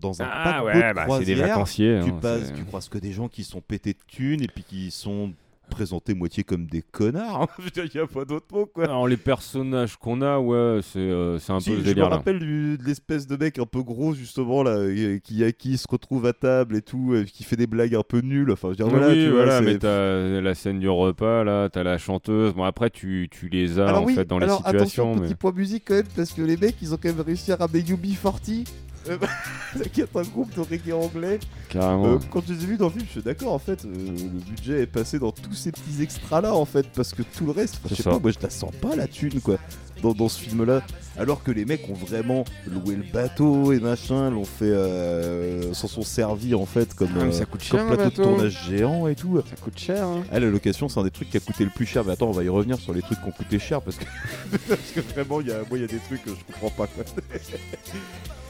Dans 0.02 0.20
un 0.20 0.28
Ah 0.30 0.44
paquebot 0.62 0.66
ouais, 0.66 0.74
de 0.74 0.94
bah, 0.94 1.04
c'est 1.18 1.24
des 1.24 1.32
croisière, 1.34 1.48
vacanciers, 1.48 2.00
Tu, 2.04 2.10
hein, 2.10 2.18
passes, 2.20 2.52
tu 2.54 2.64
croises 2.64 2.88
que 2.90 2.98
des 2.98 3.12
gens 3.12 3.28
qui 3.28 3.44
sont 3.44 3.60
pétés 3.62 3.94
de 3.94 3.98
thunes 4.06 4.42
et 4.42 4.48
puis 4.48 4.64
qui 4.64 4.90
sont 4.90 5.32
présentés 5.70 6.12
moitié 6.12 6.44
comme 6.44 6.66
des 6.66 6.82
connards. 6.82 7.48
Je 7.58 7.64
veux 7.64 7.70
dire, 7.70 7.84
Il 7.86 7.96
n'y 7.96 8.02
a 8.02 8.06
pas 8.06 8.26
d'autre 8.26 8.44
mot 8.52 8.66
quoi. 8.66 8.84
Alors 8.84 9.08
les 9.08 9.16
personnages 9.16 9.96
qu'on 9.96 10.20
a, 10.20 10.38
ouais, 10.38 10.80
c'est 10.82 10.98
euh, 10.98 11.38
c'est 11.38 11.52
un 11.52 11.60
Si, 11.60 11.70
peu 11.70 11.76
le 11.76 11.82
je 11.82 11.88
me 11.88 11.94
délire 11.94 12.10
rappelle 12.10 12.40
du- 12.40 12.76
de 12.76 12.84
l'espèce 12.84 13.26
de 13.26 13.36
mec 13.36 13.58
un 13.58 13.64
peu 13.64 13.82
gros 13.82 14.12
justement 14.12 14.62
là 14.62 14.72
euh, 14.72 15.18
qui, 15.20 15.42
qui 15.54 15.78
se 15.78 15.86
retrouve 15.88 16.26
à 16.26 16.34
table 16.34 16.76
et 16.76 16.82
tout, 16.82 17.14
qui 17.32 17.42
fait 17.44 17.56
des 17.56 17.66
blagues 17.66 17.94
un 17.94 18.02
peu 18.02 18.20
nulles. 18.20 18.50
Enfin, 18.50 18.68
je 18.68 18.70
veux 18.70 18.76
dire, 18.76 18.88
voilà, 18.88 19.08
oui, 19.08 19.14
tu 19.14 19.28
vois, 19.30 19.44
voilà, 19.44 19.58
c'est- 19.60 19.64
mais 19.64 19.78
t'as 19.78 20.40
la 20.42 20.54
scène 20.54 20.78
du 20.78 20.90
repas, 20.90 21.42
là, 21.44 21.70
t'as 21.70 21.84
la 21.84 21.96
chanteuse. 21.96 22.52
Bon, 22.52 22.64
après, 22.64 22.90
tu, 22.90 23.28
tu 23.30 23.48
les 23.48 23.78
as 23.78 23.86
Alors 23.88 24.02
en 24.02 24.04
oui, 24.06 24.14
fait 24.14 24.26
dans 24.26 24.38
alors 24.38 24.58
les 24.58 24.66
situations. 24.72 25.04
attention, 25.12 25.22
mais- 25.22 25.28
petit 25.28 25.36
point 25.36 25.52
musique 25.52 25.84
quand 25.86 25.94
même, 25.94 26.04
parce 26.14 26.32
que 26.32 26.42
les 26.42 26.58
mecs, 26.58 26.76
ils 26.82 26.92
ont 26.92 26.98
quand 27.02 27.08
même 27.08 27.20
réussi 27.24 27.50
à 27.50 27.56
ramener 27.56 27.80
UB40, 27.80 28.50
euh, 28.50 28.64
qui 29.92 30.00
est 30.00 30.16
un 30.16 30.22
groupe 30.22 30.54
de 30.54 30.60
reggae 30.60 30.92
anglais. 30.92 31.38
Carrément. 31.68 32.14
Euh, 32.14 32.18
quand 32.30 32.42
je 32.46 32.52
les 32.54 32.64
ai 32.64 32.66
vus 32.66 32.76
dans 32.76 32.86
le 32.86 32.92
film, 32.92 33.04
je 33.06 33.10
suis 33.12 33.22
d'accord, 33.22 33.52
en 33.52 33.58
fait, 33.58 33.84
euh, 33.84 33.88
le 33.94 34.40
budget 34.40 34.82
est 34.82 34.86
passé 34.86 35.18
dans 35.18 35.32
tous 35.32 35.54
ces 35.54 35.72
petits 35.72 36.02
extras-là, 36.02 36.54
en 36.54 36.64
fait, 36.64 36.86
parce 36.94 37.12
que 37.12 37.22
tout 37.22 37.46
le 37.46 37.52
reste, 37.52 37.80
je 37.88 37.94
sais 37.94 38.02
ça. 38.02 38.10
pas, 38.10 38.18
moi 38.18 38.30
je 38.30 38.38
la 38.42 38.50
sens 38.50 38.72
pas 38.80 38.94
la 38.96 39.06
thune, 39.06 39.40
quoi, 39.40 39.56
dans, 40.02 40.12
dans 40.12 40.28
ce 40.28 40.40
film-là. 40.40 40.82
Alors 41.18 41.42
que 41.42 41.50
les 41.50 41.66
mecs 41.66 41.86
ont 41.90 41.94
vraiment 41.94 42.44
loué 42.66 42.96
le 42.96 43.04
bateau 43.12 43.72
et 43.72 43.80
machin, 43.80 44.30
l'ont 44.30 44.46
fait, 44.46 44.64
euh, 44.64 45.74
s'en 45.74 45.88
sont 45.88 46.02
servis, 46.02 46.54
en 46.54 46.64
fait, 46.64 46.94
comme, 46.94 47.10
Ah, 47.16 47.24
euh, 47.24 47.32
ça 47.32 47.44
coûte 47.44 47.62
comme 47.68 47.80
cher, 47.80 47.86
plateau 47.86 48.22
de 48.22 48.28
tournage 48.28 48.64
géant 48.66 49.06
et 49.08 49.14
tout. 49.14 49.42
Ça 49.48 49.56
coûte 49.56 49.78
cher, 49.78 50.04
hein. 50.06 50.22
Ah, 50.32 50.40
la 50.40 50.48
location, 50.48 50.88
c'est 50.88 51.00
un 51.00 51.04
des 51.04 51.10
trucs 51.10 51.28
qui 51.28 51.36
a 51.36 51.40
coûté 51.40 51.64
le 51.64 51.70
plus 51.70 51.84
cher. 51.86 52.04
Mais 52.04 52.12
attends, 52.12 52.28
on 52.28 52.32
va 52.32 52.44
y 52.44 52.48
revenir 52.48 52.78
sur 52.78 52.94
les 52.94 53.02
trucs 53.02 53.20
qui 53.20 53.28
ont 53.28 53.32
coûté 53.32 53.58
cher 53.58 53.82
parce 53.82 53.96
que, 53.96 54.04
parce 54.68 54.90
que 54.94 55.00
vraiment, 55.00 55.40
il 55.40 55.48
y 55.48 55.52
a, 55.52 55.58
moi, 55.58 55.78
il 55.78 55.82
y 55.82 55.84
a 55.84 55.88
des 55.88 55.98
trucs 55.98 56.24
que 56.24 56.30
je 56.30 56.52
comprends 56.52 56.70
pas. 56.70 56.86
Quoi. 56.86 57.04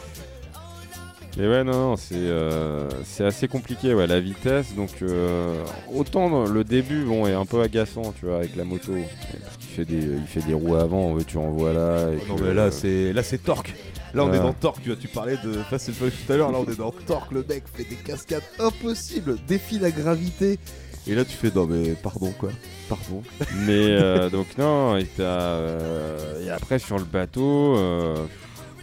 Mais 1.38 1.48
ouais, 1.48 1.64
non, 1.64 1.72
non, 1.72 1.96
c'est 1.96 2.12
euh, 2.14 2.88
c'est 3.04 3.24
assez 3.24 3.48
compliqué, 3.48 3.94
ouais, 3.94 4.06
la 4.06 4.20
vitesse. 4.20 4.74
Donc, 4.74 4.90
euh, 5.00 5.54
autant 5.94 6.44
le 6.44 6.62
début, 6.62 7.04
bon, 7.04 7.26
est 7.26 7.32
un 7.32 7.46
peu 7.46 7.62
agaçant, 7.62 8.12
tu 8.18 8.26
vois, 8.26 8.36
avec 8.36 8.54
la 8.54 8.64
moto. 8.64 8.92
Parce 8.92 9.56
qu'il 9.56 9.68
fait 9.70 9.84
des, 9.86 9.96
il 10.04 10.26
fait 10.26 10.46
des 10.46 10.52
roues 10.52 10.74
avant, 10.76 11.16
tu 11.26 11.38
en 11.38 11.50
vois 11.50 11.72
là. 11.72 12.08
et 12.12 12.28
non, 12.28 12.36
que- 12.36 12.42
mais 12.42 12.52
là, 12.54 12.70
c'est 12.70 13.12
là, 13.14 13.22
c'est 13.22 13.38
torque. 13.42 13.74
Là, 14.12 14.24
on 14.26 14.30
Ah. 14.30 14.36
est 14.36 14.40
dans 14.40 14.52
torque. 14.52 14.82
Tu 14.82 14.90
vois, 14.90 14.98
tu 15.00 15.08
parlais 15.08 15.38
de 15.42 15.54
Fast 15.70 15.88
and 15.88 15.92
Furious 15.94 16.12
tout 16.26 16.32
à 16.32 16.36
l'heure. 16.36 16.52
Là, 16.52 16.58
on 16.66 16.70
est 16.70 16.76
dans 16.78 16.90
torque. 16.90 17.32
Le 17.32 17.42
mec 17.48 17.64
fait 17.72 17.84
des 17.88 17.96
cascades 17.96 18.42
impossibles, 18.58 19.36
défie 19.48 19.78
la 19.78 19.90
gravité. 19.90 20.58
Et 21.06 21.14
là, 21.14 21.24
tu 21.24 21.32
fais 21.34 21.50
non, 21.54 21.66
mais 21.66 21.94
pardon, 21.94 22.32
quoi. 22.38 22.50
Pardon. 22.90 23.22
Mais 23.66 23.72
euh, 23.88 24.28
donc 24.30 24.46
non, 24.58 24.98
et, 24.98 25.06
euh, 25.18 26.44
et 26.46 26.50
après 26.50 26.78
sur 26.78 26.98
le 26.98 27.04
bateau, 27.04 27.74
euh, 27.76 28.16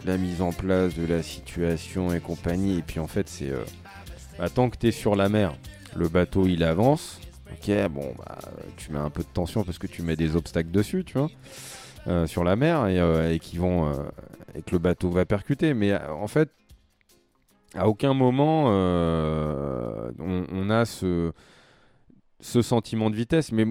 la 0.10 0.18
mise 0.18 0.42
en 0.42 0.52
place 0.52 0.96
de 0.96 1.06
la 1.06 1.22
situation 1.22 2.12
et 2.12 2.20
compagnie. 2.20 2.80
Et 2.80 2.82
puis 2.82 3.00
en 3.00 3.06
fait, 3.06 3.30
c'est 3.30 3.52
euh, 3.52 3.64
bah, 4.40 4.50
tant 4.50 4.70
que 4.72 4.78
t'es 4.78 4.92
sur 4.92 5.16
la 5.16 5.30
mer, 5.30 5.56
le 5.96 6.10
bateau 6.10 6.48
il 6.48 6.64
avance. 6.64 7.22
Ok, 7.52 7.72
bon, 7.92 8.14
bah, 8.18 8.40
tu 8.78 8.92
mets 8.92 9.00
un 9.00 9.12
peu 9.12 9.22
de 9.22 9.28
tension 9.28 9.64
parce 9.64 9.78
que 9.78 9.86
tu 9.86 10.02
mets 10.02 10.16
des 10.16 10.36
obstacles 10.36 10.72
dessus, 10.72 11.04
tu 11.06 11.20
vois, 11.20 11.30
euh, 12.08 12.26
sur 12.26 12.44
la 12.44 12.56
mer 12.56 12.88
et, 12.88 13.00
euh, 13.00 13.38
qui 13.38 13.58
vont 13.58 13.88
euh, 13.88 13.94
et 14.56 14.64
que 14.64 14.72
le 14.72 14.80
bateau 14.80 15.12
va 15.12 15.26
percuter. 15.26 15.76
Mais 15.76 15.96
en 15.96 16.28
fait, 16.28 16.50
à 17.76 17.88
aucun 17.88 18.16
moment 18.16 18.66
on, 18.68 20.46
on 20.52 20.70
a 20.72 20.86
ce 20.86 21.32
ce 22.42 22.62
sentiment 22.64 23.12
de 23.12 23.16
vitesse, 23.16 23.52
mais 23.52 23.66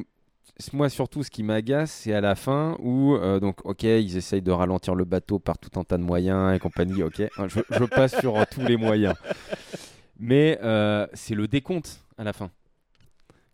moi 0.72 0.88
surtout 0.88 1.22
ce 1.22 1.30
qui 1.30 1.42
m'agace 1.42 1.90
c'est 1.90 2.12
à 2.12 2.20
la 2.20 2.34
fin 2.34 2.76
où 2.80 3.14
euh, 3.14 3.38
donc 3.38 3.64
ok 3.64 3.84
ils 3.84 4.16
essayent 4.16 4.42
de 4.42 4.50
ralentir 4.50 4.94
le 4.96 5.04
bateau 5.04 5.38
par 5.38 5.56
tout 5.56 5.78
un 5.78 5.84
tas 5.84 5.98
de 5.98 6.02
moyens 6.02 6.54
et 6.54 6.58
compagnie 6.58 7.02
ok 7.02 7.22
Hein, 7.38 7.46
je, 7.48 7.84
passe 7.84 8.18
sur 8.18 8.36
euh, 8.36 8.44
tous 8.50 8.62
les 8.62 8.76
moyens. 8.76 9.14
Mais 10.18 10.58
euh, 10.62 11.06
c'est 11.12 11.34
le 11.34 11.46
décompte 11.46 12.00
à 12.16 12.24
la 12.24 12.32
fin. 12.32 12.50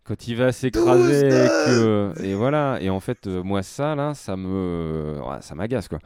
Quand 0.03 0.27
il 0.27 0.35
va 0.35 0.51
s'écraser 0.51 1.27
et 1.27 1.47
que 1.67 2.13
et 2.23 2.33
voilà. 2.33 2.77
Et 2.81 2.89
en 2.89 2.99
fait 2.99 3.27
moi 3.27 3.61
ça 3.63 3.95
là 3.95 4.13
ça 4.13 4.35
me 4.35 5.19
ça 5.41 5.55
m'agace 5.55 5.87
quoi 5.87 5.99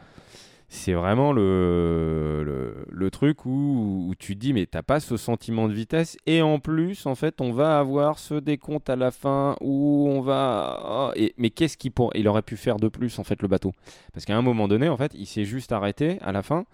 c'est 0.71 0.93
vraiment 0.93 1.33
le, 1.33 2.43
le, 2.45 2.85
le 2.91 3.11
truc 3.11 3.45
où, 3.47 4.05
où 4.07 4.13
tu 4.19 4.35
te 4.35 4.39
dis 4.39 4.53
mais 4.53 4.67
t'as 4.67 4.83
pas 4.83 4.99
ce 4.99 5.17
sentiment 5.17 5.67
de 5.67 5.73
vitesse. 5.73 6.15
Et 6.27 6.43
en 6.43 6.59
plus 6.59 7.07
en 7.07 7.15
fait 7.15 7.41
on 7.41 7.51
va 7.51 7.79
avoir 7.79 8.19
ce 8.19 8.35
décompte 8.35 8.87
à 8.89 8.95
la 8.95 9.09
fin 9.09 9.55
où 9.61 10.07
on 10.07 10.21
va 10.21 11.09
oh, 11.09 11.11
et, 11.15 11.33
mais 11.37 11.49
qu'est-ce 11.49 11.75
qu'il 11.75 11.91
pour 11.91 12.11
il 12.15 12.27
aurait 12.27 12.43
pu 12.43 12.55
faire 12.55 12.77
de 12.77 12.87
plus 12.87 13.17
en 13.17 13.23
fait 13.23 13.41
le 13.41 13.47
bateau? 13.47 13.71
Parce 14.13 14.25
qu'à 14.25 14.37
un 14.37 14.43
moment 14.43 14.67
donné 14.67 14.89
en 14.89 14.97
fait 14.97 15.11
il 15.15 15.25
s'est 15.25 15.43
juste 15.43 15.71
arrêté 15.71 16.19
à 16.21 16.31
la 16.31 16.43
fin 16.43 16.65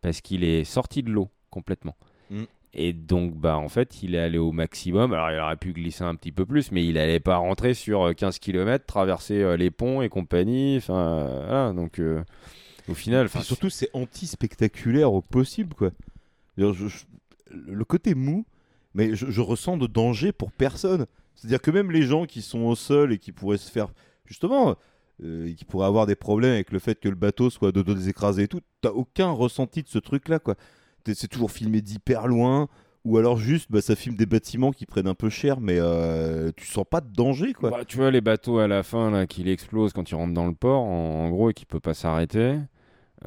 parce 0.00 0.22
qu'il 0.22 0.44
est 0.44 0.64
sorti 0.64 1.02
de 1.02 1.10
l'eau 1.10 1.28
complètement. 1.50 1.94
Mm. 2.30 2.44
et 2.72 2.94
donc 2.94 3.34
bah 3.34 3.58
en 3.58 3.68
fait 3.68 4.02
il 4.02 4.14
est 4.14 4.18
allé 4.18 4.38
au 4.38 4.52
maximum. 4.52 5.12
Alors 5.12 5.30
il 5.30 5.38
aurait 5.38 5.56
pu 5.56 5.74
glisser 5.74 6.04
un 6.04 6.14
petit 6.14 6.32
peu 6.32 6.46
plus 6.46 6.72
mais 6.72 6.86
il 6.86 6.96
allait 6.96 7.20
pas 7.20 7.36
rentrer 7.36 7.74
sur 7.74 8.06
euh, 8.06 8.12
15 8.14 8.38
km 8.38 8.86
traverser 8.86 9.42
euh, 9.42 9.58
les 9.58 9.70
ponts 9.70 10.00
et 10.00 10.08
compagnie. 10.08 10.76
Enfin 10.78 10.94
euh, 10.94 11.44
voilà 11.46 11.72
donc 11.74 11.98
euh, 11.98 12.24
au 12.88 12.94
final 12.94 13.26
enfin, 13.26 13.40
surtout, 13.42 13.70
c'est 13.70 13.90
anti-spectaculaire 13.92 15.12
au 15.12 15.20
possible, 15.22 15.74
quoi. 15.74 15.90
C'est-à-dire, 16.56 16.74
je- 16.74 16.88
je- 16.88 17.04
le 17.54 17.84
côté 17.84 18.14
mou, 18.14 18.44
mais 18.94 19.14
je, 19.14 19.30
je 19.30 19.40
ressens 19.40 19.76
de 19.76 19.86
danger 19.86 20.32
pour 20.32 20.52
personne. 20.52 21.06
C'est-à-dire 21.34 21.60
que 21.60 21.70
même 21.70 21.90
les 21.90 22.02
gens 22.02 22.24
qui 22.26 22.42
sont 22.42 22.60
au 22.60 22.74
sol 22.74 23.12
et 23.12 23.18
qui 23.18 23.32
pourraient 23.32 23.58
se 23.58 23.70
faire, 23.70 23.88
justement, 24.26 24.76
euh, 25.22 25.52
qui 25.54 25.64
pourraient 25.64 25.86
avoir 25.86 26.06
des 26.06 26.16
problèmes 26.16 26.52
avec 26.52 26.70
le 26.72 26.78
fait 26.78 26.98
que 27.00 27.08
le 27.08 27.14
bateau 27.14 27.50
soit 27.50 27.72
de 27.72 27.82
dos 27.82 27.96
écrasé 27.96 28.44
et 28.44 28.48
tout, 28.48 28.60
t'as 28.80 28.90
aucun 28.90 29.30
ressenti 29.30 29.82
de 29.82 29.88
ce 29.88 29.98
truc-là, 29.98 30.38
quoi. 30.38 30.54
C'est 31.06 31.28
toujours 31.28 31.50
filmé 31.50 31.80
d'hyper 31.80 32.26
loin. 32.28 32.68
Ou 33.04 33.18
alors 33.18 33.36
juste, 33.36 33.66
bah, 33.68 33.80
ça 33.80 33.96
filme 33.96 34.14
des 34.14 34.26
bâtiments 34.26 34.70
qui 34.70 34.86
prennent 34.86 35.08
un 35.08 35.14
peu 35.16 35.28
cher, 35.28 35.58
mais 35.60 35.76
euh, 35.80 36.52
tu 36.56 36.66
sens 36.66 36.84
pas 36.88 37.00
de 37.00 37.12
danger, 37.12 37.52
quoi. 37.52 37.70
Bah, 37.70 37.84
tu 37.84 37.96
vois 37.96 38.12
les 38.12 38.20
bateaux 38.20 38.58
à 38.58 38.68
la 38.68 38.84
fin 38.84 39.10
là 39.10 39.26
qu'il 39.26 39.48
explose 39.48 39.92
quand 39.92 40.08
il 40.08 40.14
rentre 40.14 40.32
dans 40.34 40.46
le 40.46 40.54
port 40.54 40.82
en, 40.84 41.24
en 41.26 41.30
gros 41.30 41.50
et 41.50 41.54
qu'il 41.54 41.66
peut 41.66 41.80
pas 41.80 41.94
s'arrêter 41.94 42.58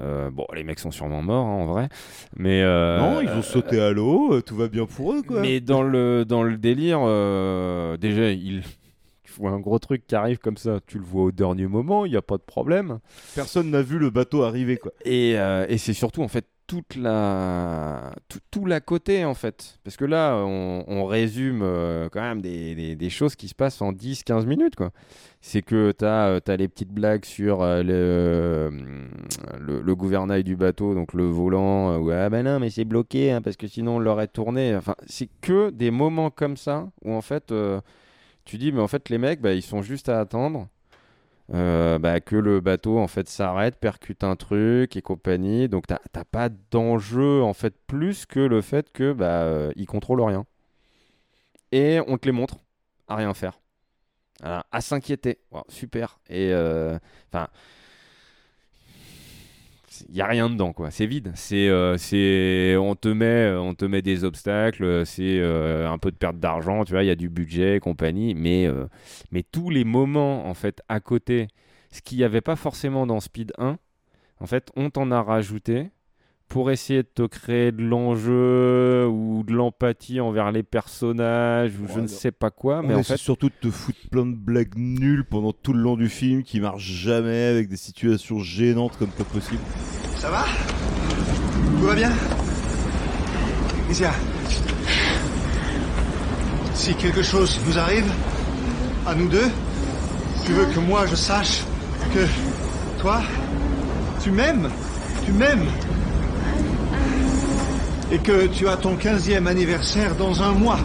Euh, 0.01 0.29
bon 0.29 0.45
les 0.53 0.63
mecs 0.63 0.79
sont 0.79 0.91
sûrement 0.91 1.21
morts 1.21 1.45
hein, 1.45 1.53
en 1.63 1.65
vrai 1.67 1.89
mais 2.35 2.61
euh, 2.63 2.99
non, 2.99 3.21
ils 3.21 3.29
ont 3.29 3.41
sauté 3.41 3.79
à 3.79 3.91
l'eau, 3.91 4.33
euh, 4.33 4.41
tout 4.41 4.55
va 4.55 4.67
bien 4.67 4.85
pour 4.85 5.13
eux, 5.13 5.21
quoi. 5.21 5.39
mais 5.41 5.61
dans 5.61 5.83
le 5.83 6.25
dans 6.25 6.43
le 6.43 6.57
délire 6.57 6.99
déjà 7.97 8.31
il 8.31 8.61
tu 9.23 9.31
vois 9.37 9.51
un 9.51 9.59
gros 9.59 9.79
truc 9.79 10.05
qui 10.07 10.15
arrive 10.15 10.39
comme 10.39 10.57
ça 10.57 10.79
tu 10.85 10.97
le 10.97 11.05
vois 11.05 11.23
au 11.23 11.31
dernier 11.31 11.67
moment 11.67 12.05
il 12.05 12.11
y 12.11 12.17
a 12.17 12.21
pas 12.21 12.37
de 12.37 12.43
problème 12.43 12.99
Personne 13.35 13.69
n'a 13.71 13.81
vu 13.81 13.97
le 13.99 14.09
bateau 14.09 14.43
arriver, 14.43 14.77
quoi. 14.77 14.91
et, 15.03 15.31
et 15.31 15.77
c'est 15.77 15.93
surtout 15.93 16.21
en 16.23 16.27
fait 16.27 16.45
toute 16.67 16.95
la 16.95 18.11
tout, 18.27 18.39
tout 18.51 18.65
côté 18.85 19.25
en 19.25 19.33
fait. 19.33 19.79
Parce 19.83 19.97
que 19.97 20.05
là 20.05 20.35
on, 20.37 21.05
résume 21.05 21.61
euh, 21.63 22.09
quand 22.09 22.21
même 22.21 22.41
des, 22.41 22.95
des, 22.95 23.09
choses 23.09 23.35
qui 23.35 23.47
se 23.47 23.55
passent 23.55 23.81
en 23.81 23.91
10-15 23.91 24.45
minutes 24.45 24.75
quoi. 24.75 24.91
C'est 25.41 25.61
que 25.61 25.91
tu 25.91 26.05
as, 26.05 26.57
les 26.57 26.67
petites 26.67 26.91
blagues 26.91 27.25
sur 27.25 27.61
euh, 27.61 27.83
le, 29.59 29.95
gouvernail 29.95 30.43
du 30.43 30.55
bateau 30.55 30.95
donc 30.95 31.13
le 31.13 31.25
volant 31.25 31.91
euh, 31.91 31.97
ouais 31.99 32.15
ah 32.15 32.29
ben 32.29 32.43
non 32.43 32.59
mais 32.59 32.69
c'est 32.69 32.85
bloqué 32.85 33.31
hein, 33.31 33.41
parce 33.41 33.55
que 33.55 33.67
sinon 33.67 33.97
on 33.97 33.99
l'aurait 33.99 34.27
tourné. 34.27 34.75
Enfin 34.75 34.95
c'est 35.05 35.29
que 35.41 35.69
des 35.69 35.91
moments 35.91 36.31
comme 36.31 36.57
ça 36.57 36.89
où 37.03 37.13
en 37.13 37.21
fait 37.21 37.51
euh, 37.51 37.79
tu 38.45 38.57
dis 38.57 38.71
mais 38.71 38.81
en 38.81 38.87
fait 38.87 39.09
les 39.09 39.17
mecs 39.17 39.41
bah, 39.41 39.53
ils 39.53 39.61
sont 39.61 39.81
juste 39.81 40.09
à 40.09 40.19
attendre 40.19 40.67
euh, 41.53 41.99
bah, 41.99 42.19
que 42.21 42.35
le 42.35 42.59
bateau 42.59 42.97
en 42.97 43.07
fait 43.07 43.29
s'arrête, 43.29 43.75
percute 43.75 44.23
un 44.23 44.35
truc 44.35 44.95
et 44.95 45.01
compagnie. 45.01 45.69
Donc 45.69 45.85
t'as 45.87 46.23
pas 46.25 46.49
d'enjeu 46.71 47.41
en 47.43 47.53
fait 47.53 47.75
plus 47.87 48.25
que 48.25 48.39
le 48.39 48.61
fait 48.61 48.91
que 48.91 49.13
bah 49.13 49.43
euh, 49.43 49.71
ils 49.75 49.85
contrôlent 49.85 50.21
rien. 50.21 50.45
Et 51.71 51.99
on 52.07 52.17
te 52.17 52.25
les 52.25 52.31
montre 52.31 52.57
à 53.07 53.15
rien 53.15 53.33
faire. 53.33 53.59
À 54.43 54.81
s'inquiéter. 54.81 55.39
Super. 55.69 56.19
Et 56.29 56.51
euh, 56.51 56.97
enfin. 57.31 57.47
Il 60.09 60.15
y 60.15 60.21
a 60.21 60.25
rien 60.27 60.49
dedans 60.49 60.73
quoi. 60.73 60.91
C'est 60.91 61.05
vide. 61.05 61.31
C'est 61.35 61.69
euh, 61.69 61.97
c'est 61.97 62.75
on 62.77 62.95
te 62.95 63.07
met 63.07 63.51
on 63.55 63.73
te 63.73 63.85
met 63.85 64.01
des 64.01 64.23
obstacles 64.23 65.05
c'est 65.05 65.39
euh, 65.39 65.89
un 65.89 65.97
peu 65.97 66.11
de 66.11 66.17
perte 66.17 66.39
d'argent 66.39 66.83
tu 66.83 66.93
vois 66.93 67.03
il 67.03 67.07
y 67.07 67.11
a 67.11 67.15
du 67.15 67.29
budget 67.29 67.77
et 67.77 67.79
compagnie. 67.79 68.35
Mais 68.35 68.67
euh, 68.67 68.87
mais 69.31 69.43
tous 69.43 69.69
les 69.69 69.83
moments 69.83 70.47
en 70.47 70.53
fait 70.53 70.81
à 70.89 70.99
côté 70.99 71.47
ce 71.91 72.01
qu'il 72.01 72.17
n'y 72.17 72.23
avait 72.23 72.41
pas 72.41 72.55
forcément 72.55 73.07
dans 73.07 73.19
Speed 73.19 73.53
1 73.57 73.77
en 74.39 74.45
fait 74.45 74.71
on 74.75 74.89
t'en 74.89 75.11
a 75.11 75.21
rajouté 75.21 75.89
pour 76.47 76.71
essayer 76.71 77.03
de 77.03 77.07
te 77.13 77.23
créer 77.23 77.71
de 77.71 77.81
l'enjeu 77.83 79.07
ou 79.07 79.43
de 79.43 79.53
l'empathie 79.53 80.19
envers 80.21 80.51
les 80.51 80.63
personnages 80.63 81.73
ou 81.81 81.91
je 81.93 81.99
ne 81.99 82.07
sais 82.07 82.31
pas 82.31 82.51
quoi 82.51 82.81
mais 82.81 82.89
Ouais, 82.93 82.99
en 82.99 83.03
fait 83.03 83.17
surtout 83.17 83.49
de 83.49 83.55
te 83.59 83.69
foutre 83.71 83.97
plein 84.11 84.25
de 84.25 84.35
blagues 84.35 84.75
nulles 84.77 85.25
pendant 85.25 85.51
tout 85.53 85.73
le 85.73 85.79
long 85.81 85.97
du 85.97 86.07
film 86.07 86.43
qui 86.43 86.59
marchent 86.59 86.83
jamais 86.83 87.45
avec 87.45 87.67
des 87.67 87.77
situations 87.77 88.39
gênantes 88.39 88.95
comme 88.97 89.09
pas 89.09 89.23
possible. 89.23 89.59
Ça 90.17 90.29
va? 90.29 90.45
Tout 91.79 91.85
va 91.85 91.95
bien? 91.95 92.11
Isia, 93.89 94.11
si 96.73 96.93
quelque 96.95 97.21
chose 97.23 97.59
nous 97.67 97.77
arrive, 97.77 98.05
à 99.07 99.15
nous 99.15 99.27
deux, 99.27 99.49
tu 100.45 100.51
veux 100.53 100.65
que 100.65 100.79
moi 100.79 101.05
je 101.07 101.15
sache 101.15 101.61
que 102.13 102.25
toi, 102.99 103.21
tu 104.23 104.31
m'aimes, 104.31 104.69
tu 105.25 105.31
m'aimes, 105.33 105.65
et 108.11 108.19
que 108.19 108.47
tu 108.47 108.67
as 108.67 108.77
ton 108.77 108.95
15e 108.95 109.47
anniversaire 109.47 110.15
dans 110.15 110.41
un 110.41 110.51
mois. 110.51 110.79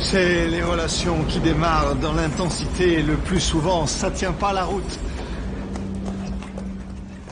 C'est 0.00 0.46
les 0.48 0.62
relations 0.62 1.24
qui 1.24 1.40
démarrent 1.40 1.96
dans 1.96 2.12
l'intensité 2.12 3.02
le 3.02 3.16
plus 3.16 3.40
souvent, 3.40 3.86
ça 3.86 4.10
tient 4.10 4.32
pas 4.32 4.52
la 4.52 4.64
route. 4.64 4.98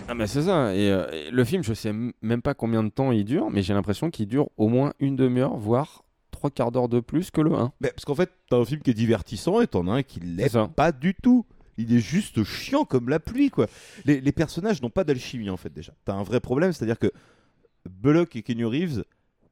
Ah 0.08 0.14
bah 0.14 0.26
c'est 0.26 0.42
ça. 0.42 0.74
Et, 0.74 0.90
euh, 0.90 1.06
et 1.10 1.30
le 1.30 1.44
film, 1.44 1.62
je 1.62 1.72
sais 1.72 1.92
même 2.20 2.42
pas 2.42 2.54
combien 2.54 2.82
de 2.82 2.90
temps 2.90 3.12
il 3.12 3.24
dure, 3.24 3.50
mais 3.50 3.62
j'ai 3.62 3.72
l'impression 3.72 4.10
qu'il 4.10 4.26
dure 4.26 4.48
au 4.56 4.68
moins 4.68 4.92
une 5.00 5.16
demi-heure, 5.16 5.56
voire 5.56 6.02
trois 6.32 6.50
quarts 6.50 6.72
d'heure 6.72 6.88
de 6.88 7.00
plus 7.00 7.30
que 7.30 7.40
le 7.40 7.54
1. 7.54 7.72
Mais 7.80 7.90
parce 7.90 8.04
qu'en 8.04 8.16
fait, 8.16 8.30
t'as 8.50 8.56
un 8.56 8.64
film 8.64 8.80
qui 8.82 8.90
est 8.90 8.94
divertissant 8.94 9.60
et 9.60 9.68
t'en 9.68 9.86
as 9.86 9.92
un 9.92 10.02
qui 10.02 10.20
l'est 10.20 10.52
pas 10.74 10.90
du 10.92 11.14
tout. 11.14 11.46
Il 11.78 11.94
est 11.94 12.00
juste 12.00 12.44
chiant 12.44 12.84
comme 12.84 13.08
la 13.08 13.20
pluie, 13.20 13.50
quoi. 13.50 13.66
Les, 14.04 14.32
personnages 14.32 14.82
n'ont 14.82 14.90
pas 14.90 15.04
d'alchimie, 15.04 15.50
en 15.50 15.56
fait, 15.56 15.72
déjà. 15.72 15.94
T'as 16.04 16.14
un 16.14 16.22
vrai 16.22 16.40
problème, 16.40 16.72
c'est-à-dire 16.72 16.98
que 16.98 17.10
Bullock 17.88 18.36
et 18.36 18.42
Kenny 18.42 18.64
Reeves, 18.64 19.04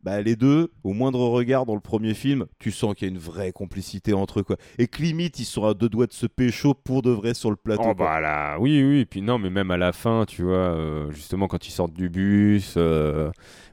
bah, 0.02 0.20
les 0.22 0.36
deux, 0.36 0.70
au 0.82 0.92
moindre 0.92 1.20
regard 1.20 1.66
dans 1.66 1.74
le 1.74 1.80
premier 1.80 2.14
film, 2.14 2.46
tu 2.58 2.70
sens 2.70 2.94
qu'il 2.94 3.08
y 3.08 3.10
a 3.10 3.14
une 3.14 3.20
vraie 3.20 3.52
complicité 3.52 4.12
entre 4.12 4.40
eux, 4.40 4.42
quoi. 4.42 4.56
Et 4.78 4.86
que 4.88 5.02
limite, 5.02 5.38
ils 5.38 5.44
sont 5.44 5.64
à 5.66 5.74
deux 5.74 5.88
doigts 5.88 6.06
de 6.06 6.12
se 6.12 6.26
pécho 6.26 6.74
pour 6.74 7.02
de 7.02 7.10
vrai 7.10 7.34
sur 7.34 7.50
le 7.50 7.56
plateau. 7.56 7.82
Oh 7.86 7.94
bah 7.94 8.20
là, 8.20 8.58
oui, 8.58 8.82
oui, 8.82 9.00
et 9.00 9.06
puis 9.06 9.20
non, 9.22 9.38
mais 9.38 9.50
même 9.50 9.70
à 9.70 9.76
la 9.76 9.92
fin, 9.92 10.24
tu 10.26 10.42
vois, 10.42 10.54
euh, 10.54 11.10
justement 11.10 11.48
quand 11.48 11.66
ils 11.66 11.72
sortent 11.72 11.92
du 11.92 12.08
bus, 12.08 12.74
euh, 12.76 13.30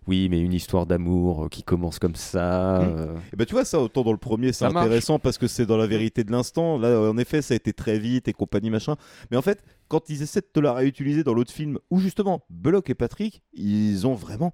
oui, 0.07 0.28
mais 0.30 0.39
une 0.39 0.53
histoire 0.53 0.86
d'amour 0.86 1.45
euh, 1.45 1.47
qui 1.49 1.63
commence 1.63 1.99
comme 1.99 2.15
ça. 2.15 2.80
Mm. 2.82 2.95
euh, 2.97 3.15
Et 3.34 3.36
bah 3.36 3.45
tu 3.45 3.53
vois 3.53 3.65
ça 3.65 3.80
autant 3.80 4.03
dans 4.03 4.11
le 4.11 4.17
premier 4.17 4.53
c'est 4.53 4.65
marche. 4.69 4.86
intéressant 4.86 5.19
parce 5.19 5.38
que 5.38 5.47
c'est 5.47 5.65
dans 5.65 5.78
la 5.78 5.88
vérité 5.88 6.23
de 6.23 6.32
l'instant. 6.32 6.78
Là 6.78 6.99
en 6.99 7.17
effet 7.17 7.41
ça 7.41 7.53
a 7.53 7.57
été 7.57 7.73
très 7.73 7.99
vite 7.99 8.28
et 8.28 8.34
compagnie 8.34 8.69
machin. 8.69 8.95
Mais 9.32 9.38
en 9.38 9.41
fait 9.41 9.63
quand 9.88 10.09
ils 10.09 10.21
essaient 10.21 10.41
de 10.41 10.49
te 10.51 10.59
la 10.59 10.73
réutiliser 10.73 11.23
dans 11.23 11.34
l'autre 11.34 11.51
film 11.51 11.78
où 11.89 11.99
justement 11.99 12.43
Bullock 12.49 12.89
et 12.89 12.95
Patrick 12.95 13.41
ils 13.53 14.07
ont 14.07 14.13
vraiment 14.13 14.53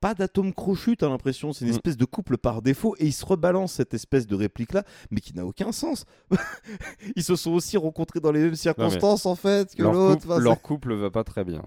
pas 0.00 0.14
d'atome 0.14 0.52
crochu 0.54 0.96
t'as 0.96 1.08
l'impression 1.08 1.52
c'est 1.52 1.64
une 1.66 1.70
Mm. 1.72 1.74
espèce 1.74 1.96
de 1.96 2.04
couple 2.04 2.38
par 2.38 2.62
défaut 2.62 2.94
et 2.98 3.06
ils 3.06 3.12
se 3.12 3.24
rebalancent 3.24 3.72
cette 3.74 3.92
espèce 3.94 4.26
de 4.26 4.34
réplique 4.34 4.72
là 4.72 4.82
mais 5.10 5.20
qui 5.20 5.34
n'a 5.34 5.44
aucun 5.46 5.72
sens. 5.72 6.06
ils 7.16 7.22
se 7.22 7.36
sont 7.36 7.50
aussi 7.52 7.76
rencontrés 7.76 8.20
dans 8.20 8.32
les 8.32 8.40
mêmes 8.40 8.54
circonstances 8.54 9.26
en 9.26 9.34
fait 9.34 9.74
que 9.74 9.82
l'autre. 9.82 10.22
couple, 10.26 10.40
leur 10.42 10.62
couple 10.62 10.94
va 10.94 11.10
pas 11.10 11.24
très 11.24 11.44
bien. 11.44 11.62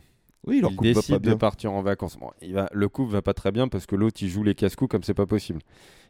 Oui, 0.45 0.59
leur 0.59 0.71
couple 0.71 0.87
va 0.89 0.93
décident 0.95 1.15
pas 1.17 1.19
bien. 1.21 1.31
de 1.31 1.37
partir 1.37 1.71
en 1.71 1.81
vacances. 1.81 2.17
Bon, 2.17 2.31
il 2.41 2.53
va, 2.53 2.67
le 2.73 2.89
couple 2.89 3.13
va 3.13 3.21
pas 3.21 3.33
très 3.33 3.51
bien 3.51 3.67
parce 3.69 3.85
que 3.85 3.95
l'autre 3.95 4.21
il 4.21 4.29
joue 4.29 4.43
les 4.43 4.55
casse-coups 4.55 4.89
comme 4.91 5.03
c'est 5.03 5.13
pas 5.13 5.25
possible. 5.25 5.59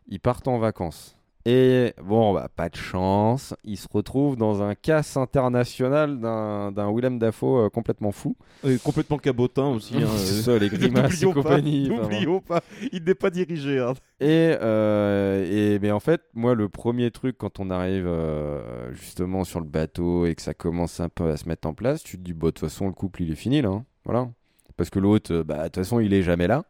Ils 0.07 0.19
partent 0.19 0.47
en 0.47 0.57
vacances. 0.57 1.15
Et 1.45 1.93
bon, 2.01 2.33
bah, 2.33 2.47
pas 2.55 2.69
de 2.69 2.75
chance. 2.77 3.53
Ils 3.65 3.75
se 3.77 3.87
retrouvent 3.91 4.37
dans 4.37 4.61
un 4.61 4.75
casse 4.75 5.17
international 5.17 6.17
d'un 6.21 6.91
Willem 6.93 7.19
Dafoe 7.19 7.65
euh, 7.65 7.69
complètement 7.69 8.13
fou. 8.13 8.37
Et 8.65 8.77
complètement 8.77 9.17
cabotin 9.17 9.67
aussi. 9.67 9.95
hein. 9.97 10.07
C'est 10.15 10.41
ça, 10.43 10.57
les 10.57 10.69
grimaces 10.69 11.21
et 11.21 11.25
compagnie. 11.33 11.89
N'oublions 11.89 12.39
pas, 12.39 12.61
il 12.93 13.03
n'est 13.03 13.13
pas 13.15 13.29
dirigé. 13.29 13.79
hein. 13.79 13.93
Et, 14.21 14.55
euh, 14.61 15.45
et 15.75 15.79
mais 15.79 15.91
en 15.91 15.99
fait, 15.99 16.21
moi, 16.33 16.55
le 16.55 16.69
premier 16.69 17.11
truc 17.11 17.37
quand 17.37 17.59
on 17.59 17.69
arrive 17.69 18.05
euh, 18.07 18.93
justement 18.93 19.43
sur 19.43 19.59
le 19.59 19.65
bateau 19.65 20.25
et 20.25 20.35
que 20.35 20.41
ça 20.41 20.53
commence 20.53 21.01
un 21.01 21.09
peu 21.09 21.29
à 21.29 21.35
se 21.35 21.49
mettre 21.49 21.67
en 21.67 21.73
place, 21.73 22.03
tu 22.03 22.17
te 22.17 22.23
dis, 22.23 22.31
bah, 22.31 22.47
de 22.47 22.51
toute 22.51 22.59
façon, 22.59 22.87
le 22.87 22.93
couple, 22.93 23.21
il 23.23 23.31
est 23.31 23.35
fini 23.35 23.61
là. 23.61 23.69
hein. 23.69 23.83
Voilà. 24.05 24.29
Parce 24.77 24.89
que 24.89 24.99
l'autre, 24.99 25.33
euh, 25.33 25.43
bah, 25.43 25.57
de 25.57 25.63
toute 25.65 25.75
façon, 25.75 25.99
il 25.99 26.13
est 26.13 26.23
jamais 26.23 26.47
là. 26.47 26.63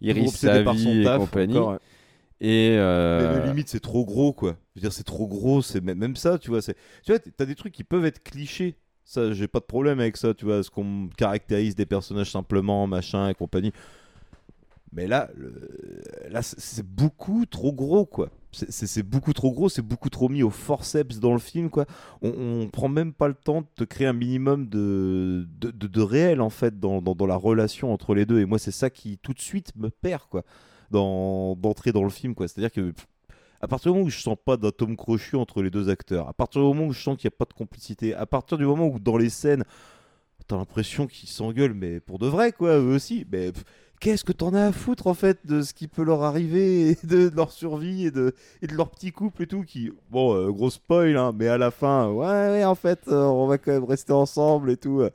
Il 0.00 0.10
risque 0.12 0.36
sa 0.38 0.62
vie 0.72 1.00
et 1.02 1.04
taf, 1.04 1.18
compagnie. 1.18 1.56
encore, 1.56 1.70
ouais. 1.74 1.78
Et 2.40 2.70
Mais 2.70 2.76
euh, 2.78 3.40
le 3.40 3.46
limite, 3.46 3.68
c'est 3.68 3.80
trop 3.80 4.04
gros, 4.04 4.32
quoi. 4.32 4.56
Je 4.74 4.80
veux 4.80 4.82
dire, 4.82 4.92
c'est 4.92 5.04
trop 5.04 5.26
gros, 5.26 5.62
c'est 5.62 5.80
même, 5.80 6.16
ça, 6.16 6.38
tu 6.38 6.50
vois. 6.50 6.60
Tu 6.60 6.74
vois, 7.08 7.18
t'as 7.18 7.46
des 7.46 7.54
trucs 7.54 7.72
qui 7.72 7.84
peuvent 7.84 8.04
être 8.04 8.22
clichés. 8.22 8.76
Ça, 9.04 9.32
j'ai 9.32 9.48
pas 9.48 9.60
de 9.60 9.64
problème 9.64 10.00
avec 10.00 10.16
ça, 10.16 10.34
tu 10.34 10.44
vois. 10.44 10.62
Ce 10.62 10.70
qu'on 10.70 11.08
caractérise 11.16 11.74
des 11.74 11.86
personnages 11.86 12.30
simplement, 12.30 12.86
machin 12.86 13.28
et 13.28 13.34
compagnie. 13.34 13.72
Mais 14.92 15.06
là, 15.06 15.28
là, 16.30 16.42
c'est- 16.42 16.82
beaucoup 16.82 17.44
trop 17.46 17.72
gros, 17.72 18.06
quoi. 18.06 18.30
C'est- 18.52 19.02
beaucoup 19.02 19.32
trop 19.34 19.52
gros, 19.52 19.68
c'est 19.68 19.82
beaucoup 19.82 20.08
trop 20.08 20.28
mis 20.28 20.42
au 20.42 20.50
forceps 20.50 21.20
dans 21.20 21.32
le 21.32 21.38
film, 21.38 21.68
quoi. 21.70 21.84
On, 22.22 22.68
prend 22.72 22.88
même 22.88 23.12
pas 23.12 23.28
le 23.28 23.34
temps 23.34 23.62
de 23.62 23.66
te 23.76 23.84
créer 23.84 24.06
un 24.06 24.12
minimum 24.14 24.68
de, 24.68 25.46
de, 25.60 26.00
réel, 26.00 26.40
en 26.40 26.50
fait, 26.50 26.80
dans, 26.80 27.02
dans, 27.02 27.26
la 27.26 27.36
relation 27.36 27.92
entre 27.92 28.14
les 28.14 28.26
deux. 28.26 28.40
Et 28.40 28.46
moi, 28.46 28.58
c'est 28.58 28.70
ça 28.70 28.88
qui, 28.90 29.18
tout 29.18 29.34
de 29.34 29.40
suite, 29.40 29.72
me 29.76 29.90
perd, 29.90 30.22
quoi, 30.30 30.44
d'entrer 30.90 31.92
dans 31.92 32.04
le 32.04 32.10
film, 32.10 32.34
quoi. 32.34 32.48
C'est-à-dire 32.48 32.72
que 32.72 32.92
à 33.60 33.68
partir 33.68 33.90
du 33.90 33.96
moment 33.96 34.06
où 34.06 34.10
je 34.10 34.20
sens 34.20 34.36
pas 34.42 34.56
d'atome 34.56 34.96
crochu 34.96 35.36
entre 35.36 35.62
les 35.62 35.70
deux 35.70 35.88
acteurs, 35.88 36.28
à 36.28 36.32
partir 36.32 36.60
du 36.60 36.66
moment 36.68 36.86
où 36.86 36.92
je 36.92 37.02
sens 37.02 37.16
qu'il 37.16 37.28
n'y 37.28 37.34
a 37.34 37.38
pas 37.38 37.46
de 37.46 37.54
complicité, 37.54 38.14
à 38.14 38.26
partir 38.26 38.58
du 38.58 38.66
moment 38.66 38.86
où 38.86 38.98
dans 38.98 39.16
les 39.16 39.30
scènes, 39.30 39.64
t'as 40.46 40.56
l'impression 40.56 41.06
qu'ils 41.06 41.28
s'engueulent, 41.28 41.74
mais 41.74 42.00
pour 42.00 42.18
de 42.18 42.26
vrai, 42.26 42.52
quoi, 42.52 42.78
eux 42.78 42.94
aussi, 42.94 43.26
mais 43.32 43.52
qu'est-ce 44.00 44.24
que 44.24 44.32
t'en 44.32 44.54
as 44.54 44.66
à 44.66 44.72
foutre, 44.72 45.06
en 45.06 45.14
fait, 45.14 45.46
de 45.46 45.62
ce 45.62 45.74
qui 45.74 45.88
peut 45.88 46.04
leur 46.04 46.22
arriver, 46.22 46.90
et 47.02 47.06
de, 47.06 47.30
leur 47.34 47.50
survie, 47.50 48.06
et 48.06 48.10
de, 48.10 48.34
et 48.62 48.66
de 48.66 48.74
leur 48.74 48.90
petit 48.90 49.12
couple 49.12 49.42
et 49.42 49.46
tout, 49.46 49.62
qui, 49.62 49.90
bon, 50.10 50.34
euh, 50.34 50.50
gros 50.50 50.70
spoil, 50.70 51.16
hein, 51.16 51.32
mais 51.34 51.48
à 51.48 51.58
la 51.58 51.70
fin, 51.70 52.08
ouais, 52.10 52.26
ouais, 52.26 52.64
en 52.64 52.74
fait, 52.74 53.00
euh, 53.08 53.24
on 53.24 53.46
va 53.46 53.58
quand 53.58 53.72
même 53.72 53.84
rester 53.84 54.12
ensemble 54.12 54.70
et 54.70 54.76
tout. 54.76 55.00
euh. 55.00 55.10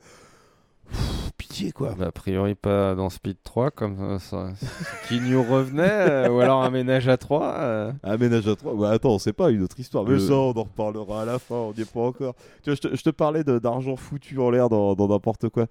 Pff, 1.52 1.56
pitié, 1.58 1.72
quoi. 1.72 1.94
bah, 1.98 2.06
a 2.06 2.12
priori, 2.12 2.54
pas 2.54 2.94
dans 2.94 3.10
Speed 3.10 3.36
3, 3.44 3.70
comme 3.70 4.00
euh, 4.00 4.18
ça, 4.18 4.48
qui 5.08 5.20
nous 5.20 5.42
revenait, 5.42 5.82
euh, 6.10 6.28
ou 6.30 6.40
alors 6.40 6.62
un 6.62 6.70
ménage 6.70 7.08
à 7.08 7.16
3. 7.16 7.92
Un 8.02 8.16
ménage 8.16 8.48
à 8.48 8.56
trois. 8.56 8.74
Bah 8.74 8.90
attends, 8.90 9.18
c'est 9.18 9.32
pas 9.32 9.50
une 9.50 9.62
autre 9.62 9.78
histoire. 9.78 10.04
Mais 10.04 10.12
Le- 10.12 10.18
ça, 10.20 10.32
on 10.34 10.50
en 10.52 10.62
reparlera 10.64 11.22
à 11.22 11.24
la 11.24 11.38
fin. 11.38 11.54
On 11.56 11.72
n'y 11.72 11.80
est 11.82 11.92
pas 11.92 12.00
encore. 12.00 12.34
Tu 12.62 12.70
vois, 12.70 12.74
je 12.74 12.80
te, 12.88 12.96
je 12.96 13.02
te 13.02 13.10
parlais 13.10 13.44
de- 13.44 13.58
d'argent 13.58 13.96
foutu 13.96 14.38
en 14.38 14.50
l'air 14.50 14.68
dans 14.68 14.94
dans 14.94 15.08
n'importe 15.08 15.48
quoi. 15.50 15.66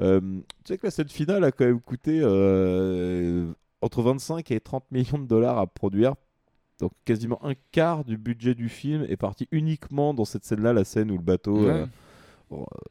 Euh, 0.00 0.20
tu 0.20 0.72
sais 0.72 0.78
que 0.78 0.86
la 0.86 0.90
scène 0.90 1.08
finale 1.08 1.44
a 1.44 1.52
quand 1.52 1.64
même 1.66 1.80
coûté 1.80 2.20
euh, 2.22 3.52
entre 3.82 4.02
25 4.02 4.50
et 4.50 4.60
30 4.60 4.84
millions 4.90 5.18
de 5.18 5.26
dollars 5.26 5.58
à 5.58 5.66
produire. 5.66 6.14
Donc 6.80 6.92
quasiment 7.04 7.38
un 7.44 7.52
quart 7.72 8.04
du 8.04 8.16
budget 8.16 8.54
du 8.54 8.68
film 8.70 9.04
est 9.08 9.16
parti 9.18 9.46
uniquement 9.52 10.14
dans 10.14 10.24
cette 10.24 10.44
scène-là, 10.44 10.72
la 10.72 10.84
scène 10.84 11.10
où 11.10 11.16
le 11.16 11.22
bateau 11.22 11.64
Ouais. 11.66 11.70
euh, 11.70 11.86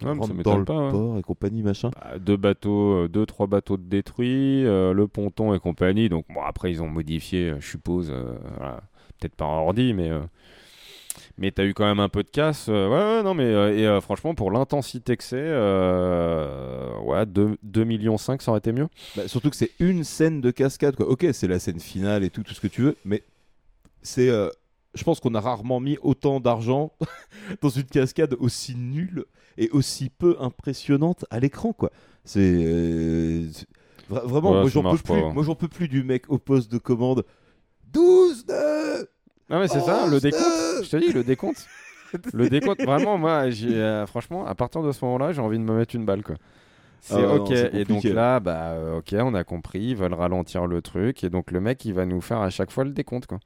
ça 0.02 0.14
rentre 0.14 0.34
dans 0.44 0.58
le 0.58 0.66
pas, 0.66 0.74
hein. 0.74 0.92
port 0.92 1.18
et 1.18 1.22
compagnie 1.22 1.62
machin. 1.64 1.92
Bah, 1.96 2.18
deux 2.20 2.38
bateaux, 2.38 3.04
euh, 3.04 3.08
deux, 3.08 3.26
trois 3.26 3.48
bateaux 3.48 3.78
de 3.78 3.84
détruits, 3.84 4.66
euh, 4.66 4.94
le 4.94 5.08
ponton 5.08 5.54
et 5.54 5.60
compagnie. 5.60 6.10
Donc, 6.10 6.26
bon, 6.34 6.42
après, 6.42 6.72
ils 6.72 6.82
ont 6.82 6.88
modifié, 6.90 7.50
euh, 7.50 7.58
je 7.60 7.68
suppose, 7.68 8.10
euh, 8.12 8.34
voilà. 8.58 8.82
peut-être 9.20 9.42
en 9.42 9.58
ordi, 9.60 9.94
mais, 9.94 10.10
euh, 10.10 10.22
Mais 11.38 11.52
t'as 11.52 11.66
eu 11.66 11.74
quand 11.74 11.86
même 11.86 12.00
un 12.00 12.10
peu 12.10 12.24
de 12.24 12.30
casse. 12.30 12.68
ouais, 12.68 12.74
ouais, 12.88 13.24
non, 13.24 13.34
mais 13.34 13.80
et 13.82 14.00
franchement, 14.02 14.34
pour 14.36 14.52
l'intensité 14.52 15.16
que 15.18 15.24
c'est, 15.24 15.50
ouais, 17.06 17.26
2, 17.26 17.58
2 17.64 17.84
millions 17.84 18.18
5, 18.18 18.42
ça 18.42 18.52
aurait 18.52 18.60
été 18.60 18.72
mieux. 18.72 18.88
Bah, 19.16 19.28
surtout 19.28 19.50
que 19.50 19.56
c'est 19.56 19.72
une 19.80 20.04
scène 20.04 20.42
de 20.42 20.52
cascade. 20.52 20.96
Quoi. 20.96 21.08
Ok, 21.10 21.26
c'est 21.34 21.48
la 21.48 21.60
scène 21.60 21.80
finale 21.80 22.24
et 22.24 22.30
tout, 22.30 22.44
tout 22.44 22.54
ce 22.54 22.62
que 22.62 22.68
tu 22.68 22.82
veux, 22.82 22.96
mais 23.06 23.24
c'est. 24.02 24.30
euh, 24.30 24.50
je 24.96 25.04
pense 25.04 25.20
qu'on 25.20 25.36
a 25.36 25.40
rarement 25.42 25.80
mis 25.80 25.98
autant 26.02 26.40
d'argent 26.40 26.92
dans 27.62 27.70
une 27.70 27.84
cascade 27.84 28.36
aussi 28.40 28.76
nulle 28.76 29.26
et 29.58 29.70
aussi 29.72 30.10
peu 30.10 30.36
impressionnante 30.40 31.26
à 31.30 31.40
l'écran, 31.40 31.74
quoi. 31.74 31.92
C'est. 32.26 32.40
euh, 32.42 33.48
vra- 34.10 34.26
vraiment, 34.26 34.52
Ouais, 34.52 34.62
moi 34.62 34.70
j'en 34.70 34.84
peux 34.84 34.98
plus. 34.98 35.04
pas. 35.04 35.30
Moi 35.34 35.44
j'en 35.44 35.56
peux 35.56 35.68
plus 35.68 35.88
du 35.88 36.04
mec 36.04 36.30
au 36.30 36.38
poste 36.38 36.72
de 36.72 36.78
commande. 36.78 37.24
12 37.92 38.46
nœuds 38.48 39.10
Ah, 39.50 39.60
mais 39.60 39.68
c'est 39.68 39.80
ça, 39.82 40.06
le 40.08 40.16
11 40.16 40.22
décompte. 40.22 40.84
Je 40.84 40.90
te 40.90 40.98
dis, 40.98 41.12
le 41.12 41.24
décompte. 41.24 41.68
le 42.34 42.50
décompte, 42.50 42.82
vraiment, 42.82 43.18
moi, 43.18 43.44
euh, 43.52 44.06
franchement, 44.08 44.46
à 44.46 44.56
partir 44.56 44.82
de 44.84 44.92
ce 44.92 45.04
moment-là, 45.06 45.32
j'ai 45.32 45.42
envie 45.42 45.58
de 45.60 45.64
me 45.64 45.76
mettre 45.76 45.96
une 45.96 46.06
balle, 46.06 46.24
quoi. 46.24 46.36
C'est 47.02 47.14
Ah 47.14 47.22
non, 47.22 47.36
ok. 47.46 47.52
et 47.52 47.86
donc 47.86 48.04
là, 48.04 48.40
bah, 48.40 48.76
ok, 48.98 49.16
on 49.20 49.34
a 49.34 49.44
compris, 49.44 49.80
ils 49.80 49.96
veulent 49.96 50.14
ralentir 50.14 50.68
le 50.68 50.82
truc, 50.82 51.24
et 51.24 51.30
donc 51.30 51.52
le 51.52 51.62
mec, 51.62 51.86
il 51.86 51.94
va 51.94 52.06
nous 52.06 52.22
faire 52.22 52.40
à 52.42 52.50
chaque 52.50 52.72
fois 52.72 52.84
le 52.84 52.92
décompte, 52.92 53.26
quoi. 53.28 53.40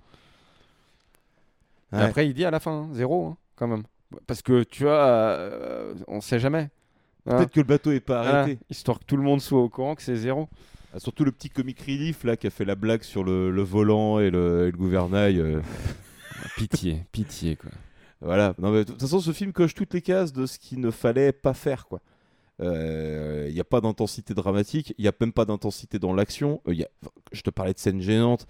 Et 1.93 1.97
Ouais. 1.97 2.01
après, 2.03 2.27
il 2.27 2.33
dit 2.33 2.43
à 2.45 2.51
la 2.51 2.59
fin, 2.59 2.71
hein, 2.71 2.89
zéro, 2.93 3.27
hein, 3.27 3.37
quand 3.55 3.67
même. 3.67 3.83
Parce 4.27 4.41
que 4.41 4.63
tu 4.63 4.83
vois, 4.83 5.05
euh, 5.05 5.93
on 6.07 6.19
sait 6.21 6.39
jamais. 6.39 6.69
Hein. 7.25 7.37
Peut-être 7.37 7.51
que 7.51 7.59
le 7.59 7.65
bateau 7.65 7.91
est 7.91 7.99
pas 7.99 8.21
arrêté. 8.21 8.59
histoire 8.69 8.99
que 8.99 9.05
tout 9.05 9.17
le 9.17 9.23
monde 9.23 9.39
soit 9.41 9.61
au 9.61 9.69
courant 9.69 9.95
que 9.95 10.01
c'est 10.01 10.15
zéro. 10.15 10.49
Ah, 10.93 10.99
surtout 10.99 11.23
le 11.23 11.31
petit 11.31 11.49
comic 11.49 11.79
relief 11.81 12.23
là 12.23 12.35
qui 12.37 12.45
a 12.45 12.49
fait 12.51 12.65
la 12.65 12.75
blague 12.75 13.01
sur 13.01 13.23
le, 13.23 13.49
le 13.49 13.61
volant 13.63 14.19
et 14.19 14.29
le, 14.29 14.67
et 14.67 14.71
le 14.71 14.77
gouvernail. 14.77 15.39
euh. 15.39 15.61
Pitié, 16.57 17.05
pitié, 17.11 17.55
quoi. 17.55 17.69
Voilà. 18.21 18.53
Non, 18.57 18.71
mais 18.71 18.79
de 18.79 18.91
toute 18.91 19.01
façon, 19.01 19.19
ce 19.19 19.31
film 19.31 19.53
coche 19.53 19.73
toutes 19.73 19.93
les 19.93 20.01
cases 20.01 20.33
de 20.33 20.45
ce 20.45 20.59
qu'il 20.59 20.79
ne 20.81 20.91
fallait 20.91 21.31
pas 21.31 21.53
faire, 21.53 21.85
quoi. 21.87 21.99
Euh, 22.61 23.47
Il 23.49 23.53
n'y 23.55 23.59
a 23.59 23.63
pas 23.65 23.81
d'intensité 23.81 24.33
dramatique, 24.33 24.93
il 24.97 25.01
n'y 25.01 25.07
a 25.07 25.13
même 25.19 25.33
pas 25.33 25.45
d'intensité 25.45 25.99
dans 25.99 26.13
l'action. 26.13 26.61
Euh, 26.67 26.73
y 26.73 26.83
a- 26.83 26.87
enfin, 27.01 27.11
Je 27.31 27.41
te 27.41 27.49
parlais 27.49 27.73
de 27.73 27.79
scène 27.79 27.99
gênante. 27.99 28.45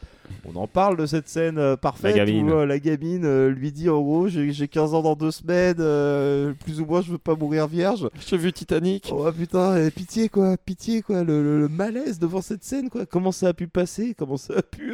On 0.45 0.55
en 0.57 0.67
parle 0.67 0.97
de 0.97 1.05
cette 1.05 1.27
scène 1.29 1.57
euh, 1.57 1.77
parfaite 1.77 2.15
La 2.17 2.23
où 2.25 2.49
euh, 2.51 2.65
la 2.65 2.79
gamine 2.79 3.23
euh, 3.25 3.49
lui 3.49 3.71
dit 3.71 3.89
en 3.89 4.01
gros 4.01 4.27
j'ai 4.27 4.51
j'ai 4.51 4.67
15 4.67 4.93
ans 4.93 5.01
dans 5.01 5.15
deux 5.15 5.31
semaines, 5.31 5.77
euh, 5.79 6.53
plus 6.65 6.81
ou 6.81 6.85
moins 6.85 7.01
je 7.01 7.11
veux 7.11 7.17
pas 7.17 7.35
mourir 7.35 7.67
vierge. 7.67 8.09
J'ai 8.27 8.37
vu 8.37 8.51
Titanic. 8.51 9.09
Oh 9.13 9.31
putain, 9.31 9.77
eh, 9.77 9.89
pitié 9.89 10.27
quoi, 10.29 10.57
pitié 10.57 11.01
quoi, 11.01 11.23
le, 11.23 11.41
le- 11.41 11.59
le 11.61 11.67
malaise 11.69 12.19
devant 12.19 12.41
cette 12.41 12.63
scène 12.63 12.89
quoi. 12.89 13.05
Comment 13.05 13.31
ça 13.31 13.47
a 13.49 13.53
pu 13.53 13.67
passer? 13.67 14.13
Comment 14.17 14.37
ça 14.37 14.55
a 14.57 14.61
pu. 14.61 14.93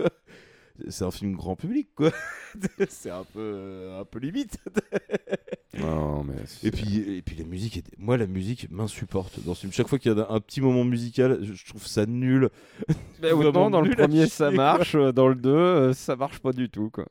C'est 0.89 1.03
un 1.03 1.11
film 1.11 1.35
grand 1.35 1.55
public 1.55 1.89
quoi. 1.95 2.11
c'est 2.89 3.09
un 3.09 3.23
peu, 3.23 3.39
euh, 3.39 4.01
un 4.01 4.05
peu 4.05 4.19
limite. 4.19 4.57
Non, 5.77 6.23
mais 6.23 6.33
Et 6.63 6.71
puis, 6.71 7.17
et 7.17 7.21
puis 7.21 7.35
la 7.37 7.45
musique, 7.45 7.77
est- 7.77 7.97
moi 7.99 8.17
la 8.17 8.25
musique 8.25 8.69
m'insupporte 8.71 9.39
dans 9.45 9.53
ce 9.53 9.61
film. 9.61 9.71
Chaque 9.71 9.87
fois 9.87 9.99
qu'il 9.99 10.11
y 10.11 10.19
a 10.19 10.27
un 10.29 10.39
petit 10.39 10.61
moment 10.61 10.83
musical, 10.83 11.39
je, 11.43 11.65
trouve 11.65 11.85
ça 11.85 12.05
nul. 12.07 12.49
Mais 13.21 13.31
autant 13.31 13.69
dans 13.69 13.79
le 13.79 13.89
nul 13.89 13.95
premier 13.95 14.27
ça 14.27 14.47
chier, 14.49 14.57
marche, 14.57 14.95
euh, 14.95 15.11
dans 15.11 15.27
le 15.27 15.35
2 15.35 15.49
euh, 15.49 15.93
ça 15.93 16.15
marche 16.15 16.39
pas 16.39 16.51
du 16.53 16.69
tout 16.69 16.89
quoi. 16.89 17.05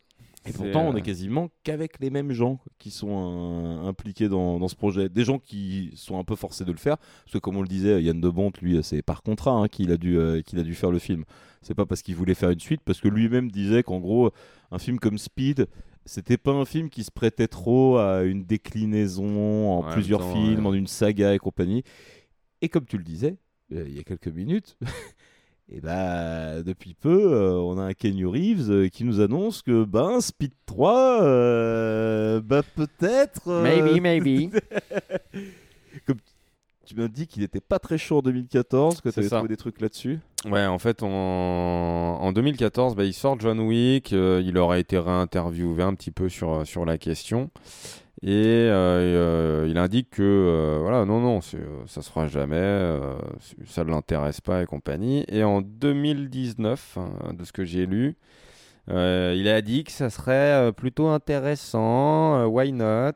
Et 0.49 0.53
pourtant, 0.53 0.89
on 0.89 0.95
euh, 0.95 0.97
est 0.97 1.03
quasiment 1.03 1.49
qu'avec 1.63 2.01
les 2.01 2.11
mêmes 2.11 2.33
gens 2.33 2.59
qui 2.79 2.91
sont 2.91 3.09
euh, 3.11 3.89
impliqués 3.89 4.29
dans, 4.29 4.59
dans 4.59 4.69
ce 4.69 4.77
projet. 4.77 5.09
Des 5.09 5.25
gens 5.25 5.39
qui 5.39 5.91
sont 5.95 6.19
un 6.19 6.25
peu 6.25 6.37
forcés 6.37 6.65
de 6.65 6.73
le 6.73 6.79
faire. 6.79 6.97
Parce 6.97 7.33
que, 7.35 7.39
comme 7.39 7.57
on 7.57 7.63
le 7.63 7.69
disait, 7.69 8.03
Yann 8.03 8.21
de 8.21 8.29
Bont, 8.29 8.53
lui, 8.63 8.79
c'est 8.83 9.03
par 9.03 9.23
contrat 9.23 9.53
hein, 9.53 9.69
qu'il 9.69 9.93
a, 9.93 9.97
dû, 9.97 10.19
euh, 10.19 10.43
qu'il 10.43 10.59
a 10.59 10.63
dû 10.63 10.75
faire 10.75 10.91
le 10.91 10.99
film. 10.99 11.25
C'est 11.63 11.75
pas 11.75 11.87
parce 11.87 12.03
qu'il 12.03 12.15
voulait 12.15 12.35
faire 12.35 12.51
une 12.51 12.61
suite, 12.61 12.81
parce 12.85 13.01
que 13.01 13.09
lui-même 13.09 13.51
disait 13.51 13.83
qu'en 13.83 13.99
gros, 13.99 14.31
un 14.71 14.79
film 14.79 14.99
comme 14.99 15.19
Speed, 15.19 15.67
c'était 16.05 16.39
pas 16.39 16.53
un 16.53 16.65
film 16.65 16.89
qui 16.89 17.05
se 17.05 17.11
prêtait 17.11 17.49
trop 17.49 17.99
à 17.99 18.23
une 18.23 18.45
déclinaison 18.45 19.73
en 19.73 19.83
plusieurs 19.83 20.21
temps, 20.21 20.33
films, 20.33 20.61
ouais. 20.61 20.67
en 20.67 20.73
une 20.73 20.87
saga 20.87 21.35
et 21.35 21.39
compagnie. 21.39 21.83
Et 22.63 22.69
comme 22.69 22.87
tu 22.87 22.97
le 22.97 23.05
disais, 23.05 23.37
euh, 23.73 23.85
il 23.87 23.97
y 23.97 23.99
a 23.99 24.03
quelques 24.03 24.29
minutes. 24.29 24.79
Et 25.71 25.81
bah, 25.81 26.63
depuis 26.63 26.95
peu, 26.95 27.31
euh, 27.35 27.53
on 27.53 27.77
a 27.79 27.83
un 27.83 27.93
Kenny 27.93 28.25
Reeves 28.25 28.71
euh, 28.71 28.89
qui 28.89 29.05
nous 29.05 29.21
annonce 29.21 29.61
que 29.61 29.85
ben 29.85 30.21
Speed 30.23 30.53
3, 30.65 31.23
euh, 31.23 32.41
bah 32.43 32.63
peut-être. 32.75 33.49
euh, 33.49 33.63
Maybe, 33.63 34.01
maybe. 34.01 34.51
Comme 36.07 36.17
tu 36.87 36.95
m'as 36.95 37.09
dit 37.09 37.27
qu'il 37.27 37.43
était 37.43 37.61
pas 37.61 37.79
très 37.79 37.99
chaud 37.99 38.19
en 38.19 38.23
2014, 38.23 39.03
que 39.03 39.11
tu 39.11 39.19
avais 39.19 39.29
ça. 39.29 39.37
trouvé 39.37 39.49
des 39.51 39.59
trucs 39.59 39.79
là-dessus. 39.83 40.21
Ouais, 40.47 40.65
en 40.65 40.79
fait, 40.79 41.03
en, 41.03 41.09
en 41.09 42.33
2014, 42.33 42.97
bah, 42.97 43.05
il 43.05 43.13
sort 43.13 43.39
John 43.39 43.61
Wick. 43.61 44.13
il 44.13 44.57
aurait 44.57 44.81
été 44.81 44.97
réinterviewé 44.99 45.83
un 45.83 45.93
petit 45.95 46.13
peu 46.13 46.31
sur, 46.31 46.67
sur 46.67 46.87
la 46.87 46.97
question. 46.97 47.51
Et 48.23 48.31
euh, 48.69 49.63
euh, 49.63 49.67
il 49.69 49.79
indique 49.79 50.11
que, 50.11 50.23
euh, 50.23 50.79
voilà, 50.81 51.05
non, 51.05 51.21
non, 51.21 51.41
ça 51.41 52.03
se 52.03 52.11
fera 52.11 52.27
jamais, 52.27 52.99
ça 53.67 53.85
ne 53.85 53.91
l'intéresse 53.91 54.41
pas 54.41 54.63
et 54.63 54.67
compagnie. 54.67 55.25
Et 55.29 55.45
en 55.45 55.63
2019, 55.63 56.99
hein, 56.99 57.33
de 57.35 57.45
ce 57.45 57.53
que 57.53 57.65
j'ai 57.65 57.87
lu, 57.87 58.17
il 58.89 59.49
a 59.49 59.63
dit 59.63 59.85
que 59.85 59.93
ça 59.93 60.11
serait 60.11 60.73
plutôt 60.73 61.09
intéressant, 61.09 62.47
why 62.47 62.73
not 62.73 63.13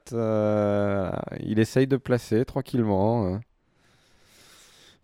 Il 1.40 1.58
essaye 1.58 1.86
de 1.86 1.96
placer 1.96 2.44
tranquillement. 2.44 3.40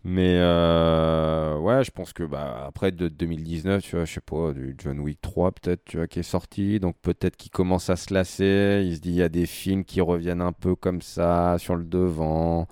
Mais 0.05 0.37
euh, 0.39 1.57
ouais, 1.57 1.83
je 1.83 1.91
pense 1.91 2.13
que 2.13 2.23
bah, 2.23 2.63
après 2.67 2.91
de 2.91 3.09
2019, 3.09 3.83
tu 3.83 3.95
vois, 3.97 4.05
je 4.05 4.13
sais 4.13 4.21
pas, 4.21 4.53
du 4.53 4.75
John 4.77 4.99
Wick 4.99 5.19
3 5.21 5.51
peut-être, 5.51 5.83
tu 5.83 5.97
vois, 5.97 6.07
qui 6.07 6.19
est 6.19 6.23
sorti, 6.23 6.79
donc 6.79 6.95
peut-être 7.01 7.35
qu'il 7.35 7.51
commence 7.51 7.89
à 7.89 7.97
se 7.97 8.13
lasser. 8.13 8.81
Il 8.85 8.95
se 8.95 9.01
dit 9.01 9.09
il 9.09 9.15
y 9.15 9.21
a 9.21 9.29
des 9.29 9.45
films 9.45 9.83
qui 9.83 9.99
reviennent 9.99 10.41
un 10.41 10.53
peu 10.53 10.75
comme 10.75 11.01
ça 11.01 11.57
sur 11.59 11.75
le 11.75 11.83
devant. 11.83 12.67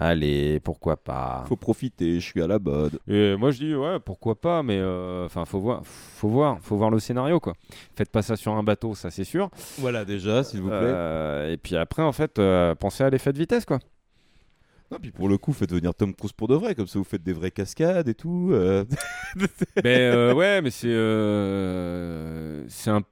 Allez, 0.00 0.60
pourquoi 0.60 0.96
pas? 0.96 1.44
Faut 1.48 1.56
profiter, 1.56 2.20
je 2.20 2.24
suis 2.24 2.40
à 2.40 2.46
la 2.46 2.60
mode. 2.60 3.00
Et 3.08 3.34
moi 3.36 3.50
je 3.50 3.58
dis 3.58 3.74
ouais, 3.74 3.98
pourquoi 3.98 4.40
pas, 4.40 4.62
mais 4.62 4.78
euh, 4.78 5.26
enfin 5.26 5.44
faut 5.44 5.58
voir, 5.58 5.82
faut 5.84 6.28
voir, 6.28 6.58
faut 6.62 6.76
voir 6.76 6.90
le 6.90 7.00
scénario 7.00 7.40
quoi. 7.40 7.54
Faites 7.96 8.08
pas 8.08 8.22
ça 8.22 8.36
sur 8.36 8.52
un 8.52 8.62
bateau, 8.62 8.94
ça 8.94 9.10
c'est 9.10 9.24
sûr. 9.24 9.50
Voilà 9.78 10.04
déjà, 10.04 10.44
s'il 10.44 10.60
vous 10.60 10.68
plaît. 10.68 10.78
Euh, 10.80 11.52
et 11.52 11.56
puis 11.56 11.76
après 11.76 12.04
en 12.04 12.12
fait, 12.12 12.38
euh, 12.38 12.76
pensez 12.76 13.02
à 13.02 13.10
l'effet 13.10 13.32
de 13.32 13.38
vitesse 13.38 13.64
quoi. 13.64 13.80
Non, 14.90 14.98
puis 15.00 15.10
pour 15.10 15.28
le 15.28 15.36
coup, 15.36 15.52
faites 15.52 15.70
venir 15.72 15.94
Tom 15.94 16.14
Cruise 16.14 16.32
pour 16.32 16.48
de 16.48 16.54
vrai, 16.54 16.74
comme 16.74 16.86
ça 16.86 16.98
vous 16.98 17.04
faites 17.04 17.22
des 17.22 17.34
vraies 17.34 17.50
cascades 17.50 18.08
et 18.08 18.14
tout. 18.14 18.48
euh. 18.52 18.84
Mais 19.84 19.98
euh, 20.00 20.32
ouais, 20.34 20.62
mais 20.62 20.70
c'est 20.70 20.88
euh, 20.88 22.64
c'est 22.68 22.90
un 22.90 23.02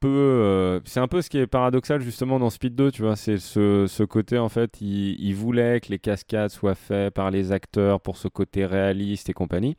peu 0.00 0.08
euh, 0.08 0.80
c'est 0.84 1.00
un 1.00 1.08
peu 1.08 1.22
ce 1.22 1.30
qui 1.30 1.38
est 1.38 1.46
paradoxal 1.48 2.00
justement 2.02 2.38
dans 2.38 2.50
Speed 2.50 2.74
2, 2.76 2.92
tu 2.92 3.02
vois, 3.02 3.16
c'est 3.16 3.38
ce, 3.38 3.86
ce 3.88 4.02
côté 4.04 4.38
en 4.38 4.48
fait, 4.48 4.80
il, 4.80 5.16
il 5.20 5.34
voulait 5.34 5.80
que 5.80 5.88
les 5.90 5.98
cascades 5.98 6.50
soient 6.50 6.76
faites 6.76 7.12
par 7.14 7.30
les 7.32 7.50
acteurs 7.52 8.00
pour 8.00 8.16
ce 8.16 8.28
côté 8.28 8.64
réaliste 8.64 9.28
et 9.28 9.32
compagnie. 9.32 9.76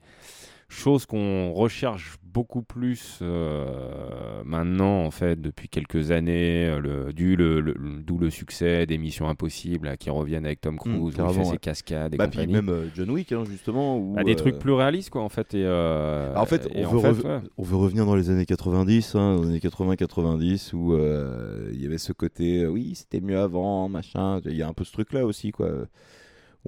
Chose 0.71 1.07
qu'on 1.07 1.51
recherche 1.51 2.17
beaucoup 2.31 2.61
plus 2.61 3.17
euh, 3.23 4.43
maintenant 4.45 5.03
en 5.03 5.09
fait 5.09 5.41
depuis 5.41 5.67
quelques 5.67 6.11
années, 6.11 6.67
euh, 6.67 6.79
le, 6.79 7.11
dû 7.11 7.35
le, 7.35 7.59
le- 7.59 7.73
d'où 8.05 8.19
le 8.19 8.29
succès 8.29 8.85
des 8.85 8.99
Missions 8.99 9.27
Impossibles 9.27 9.87
là, 9.87 9.97
qui 9.97 10.11
reviennent 10.11 10.45
avec 10.45 10.61
Tom 10.61 10.77
Cruise, 10.77 10.95
où 10.95 11.07
il 11.09 11.33
fait 11.33 11.43
ses 11.43 11.57
cascades 11.57 12.13
et 12.13 12.17
Bah, 12.17 12.27
puis 12.27 12.45
même 12.45 12.69
euh, 12.69 12.85
John 12.95 13.09
Wick, 13.09 13.31
hein, 13.31 13.43
justement. 13.49 13.97
Où, 13.97 14.13
Ah, 14.15 14.23
des 14.23 14.33
euh, 14.33 14.35
trucs 14.35 14.59
plus 14.59 14.71
réalistes 14.73 15.09
quoi 15.09 15.23
en 15.23 15.29
fait 15.29 15.55
et 15.55 15.65
Alors, 15.65 16.37
en 16.43 16.45
fait, 16.45 16.67
et 16.75 16.85
on, 16.85 16.89
en 16.89 16.91
veut 16.91 16.99
fait, 16.99 17.09
rev- 17.09 17.25
ouais. 17.25 17.41
on 17.57 17.63
veut 17.63 17.75
revenir 17.77 18.05
dans 18.05 18.15
les 18.15 18.29
années 18.29 18.45
90, 18.45 19.15
hein, 19.15 19.37
aux 19.39 19.45
années 19.47 19.57
80-90, 19.59 20.75
où 20.75 20.93
euh, 20.93 21.71
il 21.73 21.81
y 21.81 21.87
avait 21.87 21.97
ce 21.97 22.13
côté, 22.13 22.67
oui, 22.67 22.93
c'était 22.93 23.21
mieux 23.21 23.39
avant, 23.39 23.89
machin. 23.89 24.39
Il 24.45 24.55
y 24.55 24.61
a 24.61 24.67
un 24.67 24.73
peu 24.73 24.83
ce 24.83 24.91
truc-là 24.91 25.25
aussi, 25.25 25.51
quoi. 25.51 25.71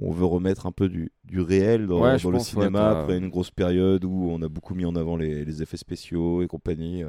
On 0.04 0.10
veut 0.12 0.24
remettre 0.26 0.66
un 0.66 0.72
peu 0.72 0.88
du, 0.88 1.12
du 1.24 1.40
réel 1.40 1.86
dans, 1.86 2.00
Ouais, 2.02 2.18
je 2.18 2.24
dans 2.24 2.30
le 2.30 2.38
pense, 2.38 2.48
cinéma 2.48 2.90
après 2.90 3.18
une 3.18 3.28
grosse 3.28 3.50
période 3.50 4.04
où 4.04 4.28
on 4.30 4.42
a 4.42 4.48
beaucoup 4.48 4.74
mis 4.74 4.84
en 4.84 4.96
avant 4.96 5.16
les, 5.16 5.44
les 5.44 5.62
effets 5.62 5.76
spéciaux 5.76 6.42
et 6.42 6.46
compagnie. 6.48 7.04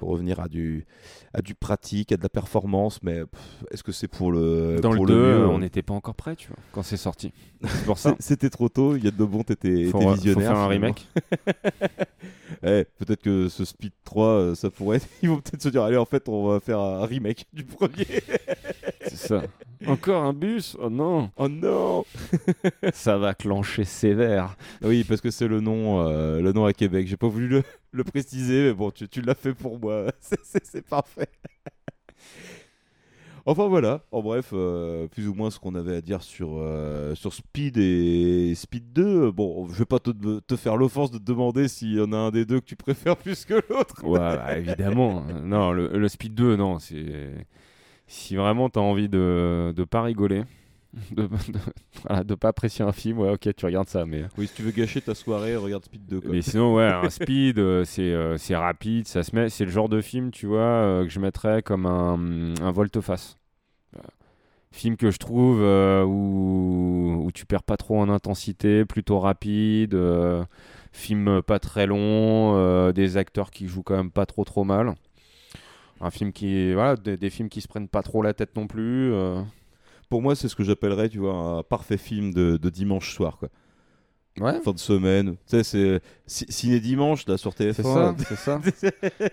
Veut 0.00 0.06
revenir 0.06 0.40
à 0.40 0.48
du, 0.48 0.86
à 1.34 1.42
du 1.42 1.54
pratique, 1.54 2.12
à 2.12 2.16
de 2.16 2.22
la 2.22 2.28
performance, 2.28 3.00
mais 3.02 3.22
est-ce 3.70 3.82
que 3.82 3.92
c'est 3.92 4.08
pour 4.08 4.30
le 4.32 4.78
Dans 4.80 4.94
pour 4.94 5.06
le 5.06 5.12
2, 5.14 5.20
mieux 5.38 5.46
on 5.48 5.58
n'était 5.58 5.82
pas 5.82 5.94
encore 5.94 6.14
prêt, 6.14 6.36
tu 6.36 6.48
vois, 6.48 6.56
quand 6.72 6.82
c'est 6.82 6.96
sorti. 6.96 7.32
Pour 7.84 7.98
ça. 7.98 8.14
C'était 8.20 8.50
trop 8.50 8.68
tôt, 8.68 8.96
Yann 8.96 9.14
de 9.16 9.24
Bont 9.24 9.42
était, 9.42 9.86
Faut- 9.86 9.98
était 9.98 10.06
faut 10.08 10.14
visionnaire. 10.14 10.48
faire 10.52 10.58
un 10.58 10.68
remake. 10.68 11.06
Eh, 12.64 12.84
peut-être 12.98 13.22
que 13.22 13.48
ce 13.48 13.64
Speed 13.64 13.92
3, 14.04 14.26
euh, 14.26 14.54
ça 14.56 14.68
pourrait 14.70 14.96
être... 14.96 15.06
Ils 15.22 15.28
vont 15.28 15.36
peut-être 15.36 15.62
se 15.62 15.68
dire, 15.68 15.82
allez, 15.84 15.96
en 15.96 16.06
fait, 16.06 16.28
on 16.28 16.48
va 16.48 16.58
faire 16.60 16.80
un 16.80 17.04
remake 17.06 17.46
du 17.52 17.62
premier. 17.62 18.06
C'est 19.02 19.16
ça. 19.16 19.42
Encore 19.86 20.24
un 20.24 20.32
bus? 20.32 20.76
Oh 20.80 20.90
non 20.90 21.30
Oh 21.36 21.48
non 21.48 22.04
Ça 22.92 23.16
va 23.16 23.34
clencher 23.34 23.84
sévère. 23.84 24.56
Oui, 24.82 25.04
parce 25.04 25.20
que 25.20 25.30
c'est 25.30 25.46
le 25.46 25.60
nom, 25.60 26.00
euh, 26.08 26.40
le 26.40 26.52
nom 26.52 26.64
à 26.64 26.72
Québec. 26.72 27.06
J'ai 27.06 27.16
pas 27.16 27.28
voulu 27.28 27.48
le, 27.48 27.62
le 27.92 28.04
préciser, 28.04 28.64
mais 28.64 28.74
bon, 28.74 28.90
tu, 28.90 29.08
tu 29.08 29.22
l'as 29.22 29.34
fait 29.34 29.54
pour 29.54 29.78
moi. 29.78 30.06
C'est- 30.20 30.86
parfait. 30.88 31.28
Enfin 33.46 33.66
voilà, 33.66 34.02
en 34.12 34.20
bref, 34.20 34.50
euh, 34.52 35.06
plus 35.06 35.26
ou 35.26 35.32
moins 35.32 35.50
ce 35.50 35.58
qu'on 35.58 35.74
avait 35.74 35.96
à 35.96 36.00
dire 36.02 36.22
sur, 36.22 36.58
euh, 36.58 37.14
sur 37.14 37.32
Speed 37.32 37.78
et 37.78 38.52
Speed 38.54 38.92
2. 38.92 39.30
Bon, 39.30 39.66
je 39.68 39.78
vais 39.78 39.86
pas 39.86 39.98
te, 40.00 40.10
te 40.40 40.54
faire 40.54 40.76
l'offense 40.76 41.10
de 41.10 41.16
te 41.16 41.22
demander 41.22 41.66
s'il 41.66 41.94
y 41.94 42.00
en 42.00 42.12
a 42.12 42.16
un 42.16 42.30
des 42.30 42.44
deux 42.44 42.60
que 42.60 42.66
tu 42.66 42.76
préfères 42.76 43.16
plus 43.22 43.46
que 43.46 43.54
l'autre. 43.70 44.04
Ouais, 44.04 44.18
bah, 44.18 44.58
évidemment. 44.58 45.22
non, 45.42 45.72
le, 45.72 46.08
Speed 46.08 46.34
2, 46.34 46.56
non, 46.56 46.78
si 46.78 48.36
vraiment 48.36 48.68
tu 48.68 48.78
as 48.78 48.82
envie 48.82 49.08
de 49.08 49.72
ne 49.74 49.84
pas 49.84 50.02
rigoler, 50.02 50.42
de, 51.12 51.22
de, 51.24 51.58
voilà, 52.02 52.24
de 52.24 52.34
pas 52.34 52.48
apprécier 52.48 52.84
un 52.84 52.92
film, 52.92 53.18
ouais, 53.18 53.30
ok, 53.30 53.54
tu 53.54 53.66
regardes 53.66 53.88
ça. 53.88 54.06
Mais, 54.06 54.24
Oui, 54.38 54.46
si 54.46 54.54
tu 54.54 54.62
veux 54.62 54.70
gâcher 54.70 55.00
ta 55.00 55.14
soirée, 55.14 55.54
regarde 55.56 55.84
Speed 55.84 56.06
2. 56.06 56.20
Quoi. 56.20 56.30
mais 56.32 56.42
sinon, 56.42 56.74
ouais, 56.74 56.86
un 56.86 57.10
speed, 57.10 57.58
euh, 57.58 57.84
c'est 57.84 58.12
euh, 58.12 58.38
c'est 58.38 58.56
rapide, 58.56 59.06
ça 59.06 59.22
se 59.22 59.34
met, 59.36 59.48
c'est 59.50 59.64
le 59.66 59.70
genre 59.70 59.88
de 59.90 60.00
film, 60.00 60.30
tu 60.30 60.46
vois, 60.46 60.60
euh, 60.60 61.04
que 61.04 61.10
je 61.10 61.20
mettrais 61.20 61.62
comme 61.62 61.84
un, 61.86 62.54
un 62.60 62.70
volte-face. 62.70 63.36
Euh, 63.96 64.00
Film 64.70 64.96
que 64.98 65.10
je 65.10 65.16
trouve 65.18 65.60
euh, 65.62 66.04
où, 66.04 67.22
où 67.24 67.32
tu 67.32 67.46
perds 67.46 67.62
pas 67.62 67.78
trop 67.78 67.98
en 68.00 68.08
intensité, 68.10 68.84
plutôt 68.84 69.18
rapide, 69.18 69.94
euh, 69.94 70.44
film 70.92 71.40
pas 71.42 71.58
très 71.58 71.86
long, 71.86 72.54
euh, 72.56 72.92
des 72.92 73.16
acteurs 73.16 73.50
qui 73.50 73.66
jouent 73.66 73.82
quand 73.82 73.96
même 73.96 74.10
pas 74.10 74.26
trop 74.26 74.44
trop 74.44 74.64
mal. 74.64 74.94
Un 76.02 76.10
film 76.10 76.32
qui, 76.32 76.74
voilà, 76.74 76.96
des, 76.96 77.16
des 77.16 77.30
films 77.30 77.48
qui 77.48 77.60
se 77.62 77.66
prennent 77.68 77.88
pas 77.88 78.02
trop 78.02 78.22
la 78.22 78.34
tête 78.34 78.54
non 78.56 78.66
plus. 78.66 79.10
Pour 80.08 80.22
moi, 80.22 80.34
c'est 80.34 80.48
ce 80.48 80.56
que 80.56 80.64
j'appellerais, 80.64 81.08
tu 81.08 81.18
vois, 81.18 81.34
un 81.34 81.62
parfait 81.62 81.96
film 81.98 82.32
de, 82.32 82.56
de 82.56 82.70
dimanche 82.70 83.14
soir, 83.14 83.36
quoi. 83.38 83.48
Ouais. 84.40 84.60
Fin 84.60 84.70
de 84.72 84.78
semaine. 84.78 85.32
Tu 85.32 85.38
sais, 85.46 85.64
c'est 85.64 86.00
ci- 86.26 86.46
ciné 86.48 86.78
dimanche, 86.78 87.26
là, 87.26 87.36
sur 87.36 87.52
TF1. 87.52 87.72
C'est 87.74 87.82
ça, 87.82 88.14
c'est 88.28 88.36
ça. 88.36 88.60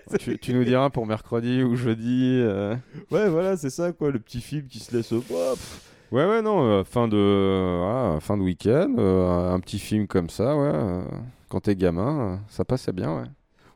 tu, 0.18 0.36
tu 0.38 0.52
nous 0.52 0.64
diras 0.64 0.90
pour 0.90 1.06
mercredi 1.06 1.62
ou 1.62 1.76
jeudi. 1.76 2.38
euh. 2.42 2.74
Ouais, 3.12 3.28
voilà, 3.28 3.56
c'est 3.56 3.70
ça, 3.70 3.92
quoi, 3.92 4.10
le 4.10 4.18
petit 4.18 4.40
film 4.40 4.66
qui 4.66 4.80
se 4.80 4.94
laisse. 4.96 5.12
oh, 5.12 5.20
pff. 5.20 5.92
Ouais, 6.12 6.26
ouais, 6.26 6.42
non, 6.42 6.62
euh, 6.64 6.84
fin 6.84 7.08
de, 7.08 8.18
fin 8.20 8.36
de 8.36 8.42
week-end, 8.42 8.94
euh, 8.98 9.52
un 9.52 9.58
petit 9.60 9.78
film 9.80 10.06
comme 10.06 10.28
ça, 10.30 10.56
ouais. 10.56 11.02
quand 11.48 11.60
t'es 11.60 11.74
gamin, 11.76 12.40
ça 12.48 12.64
passait 12.64 12.92
bien, 12.92 13.16
ouais. 13.16 13.26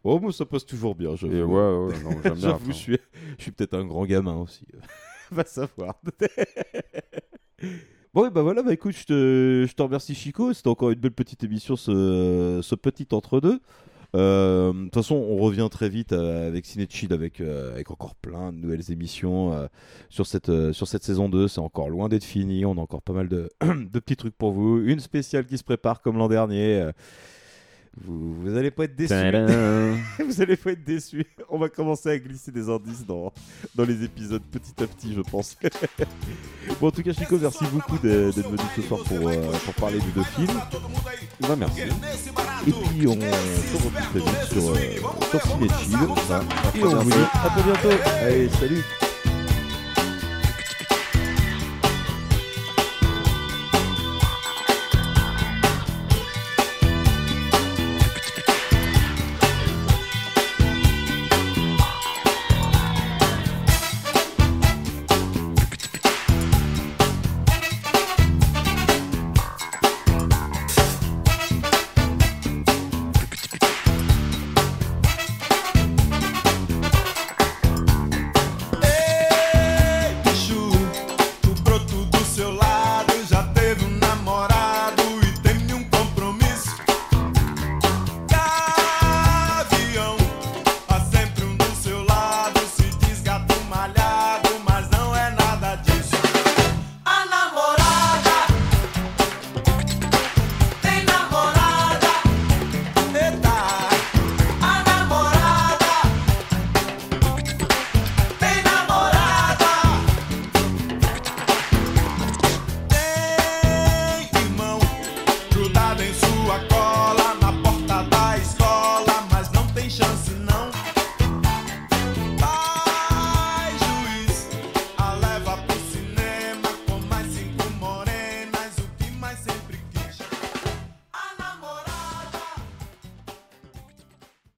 Oh, 0.05 0.19
moi, 0.21 0.33
ça 0.33 0.45
passe 0.47 0.65
toujours 0.65 0.95
bien, 0.95 1.15
j'avoue. 1.17 1.35
Et 1.35 1.43
ouais, 1.43 1.53
ouais, 1.53 1.95
non, 2.05 2.11
j'aime 2.11 2.21
bien, 2.23 2.35
J'avoue, 2.37 2.55
enfin. 2.57 2.65
je 2.69 2.73
suis, 2.73 2.99
je 3.39 3.43
suis 3.43 3.51
peut-être 3.53 3.75
un 3.75 3.85
grand 3.85 4.05
gamin 4.07 4.35
aussi. 4.37 4.65
Va 5.33 5.45
savoir. 5.45 6.01
bon, 8.15 8.27
et 8.27 8.31
bah 8.31 8.43
voilà, 8.43 8.63
bah 8.63 8.73
écoute, 8.73 8.95
je 8.97 9.05
te, 9.05 9.67
je 9.69 9.75
te 9.75 9.83
remercie, 9.83 10.15
Chico. 10.15 10.53
C'était 10.53 10.69
encore 10.69 10.91
une 10.91 11.01
belle 11.01 11.13
petite 11.13 11.45
émission, 11.45 11.77
ce, 11.77 12.61
ce 12.63 12.75
petit 12.75 13.07
entre-deux. 13.13 13.61
Euh, 14.17 14.73
De 14.73 14.85
toute 14.85 14.95
façon, 14.95 15.15
on 15.15 15.37
revient 15.37 15.69
très 15.71 15.89
vite 15.89 16.13
euh, 16.13 16.49
avec 16.49 16.67
Ciné 16.67 16.87
Chill, 16.89 17.13
avec, 17.13 17.41
euh, 17.41 17.73
avec 17.73 17.91
encore 17.93 18.17
plein 18.17 18.53
de 18.53 18.59
nouvelles 18.59 18.91
émissions 18.91 19.69
sur, 20.09 20.27
cette, 20.27 20.73
sur 20.73 20.89
cette 20.89 21.05
saison 21.05 21.29
2. 21.29 21.49
C'est 21.49 21.61
encore 21.61 21.91
loin 21.91 22.09
d'être 22.09 22.25
fini. 22.25 22.65
On 22.65 22.73
a 22.73 22.81
encore 22.81 23.03
pas 23.03 23.13
mal 23.13 23.29
de, 23.29 23.49
de 23.63 23.99
petits 24.01 24.17
trucs 24.17 24.37
pour 24.37 24.53
vous. 24.53 24.83
Une 24.85 25.01
spéciale 25.01 25.47
qui 25.47 25.59
se 25.59 25.65
prépare 25.65 26.01
comme 26.03 26.19
l'an 26.19 26.29
dernier. 26.29 26.91
Vous, 27.97 28.35
vous 28.43 28.57
allez 28.57 28.71
pas 28.71 28.85
être 28.85 28.95
déçus. 28.95 29.15
Vous 30.25 30.41
allez 30.41 30.57
pas 30.57 30.71
être 30.73 30.85
déçus. 30.85 31.27
On 31.49 31.59
va 31.59 31.69
commencer 31.69 32.09
à 32.09 32.19
glisser 32.19 32.53
des 32.53 32.69
indices 32.69 33.05
dans, 33.05 33.33
dans 33.75 33.85
les 33.85 34.05
épisodes 34.05 34.43
petit 34.51 34.83
à 34.83 34.87
petit, 34.87 35.13
je 35.15 35.21
pense. 35.21 35.57
bon, 36.81 36.87
en 36.87 36.91
tout 36.91 37.03
cas, 37.03 37.13
Chico, 37.13 37.37
merci 37.39 37.65
beaucoup 37.73 37.99
d'être 37.99 38.49
venu 38.49 38.63
ce 38.77 38.83
soir 38.83 39.03
pour, 39.03 39.29
euh, 39.29 39.53
pour 39.65 39.75
parler 39.75 39.99
du 39.99 40.11
deux 40.13 40.23
films. 40.23 40.61
Bah, 41.41 41.57
merci. 41.57 41.81
Et 41.81 42.73
puis, 42.73 43.07
on 43.09 43.21
se 43.21 43.73
retrouve 43.77 43.93
très 43.93 44.19
vite 44.21 44.45
sur, 44.53 44.71
euh, 44.71 44.75
sur 45.31 45.43
Ciné. 45.43 45.67
Et 46.77 46.85
on 46.85 47.03
vous 47.03 47.11
dit 47.11 47.17
à 47.35 47.49
très 47.51 47.63
bientôt. 47.63 48.03
Allez, 48.23 48.49
salut 48.51 48.85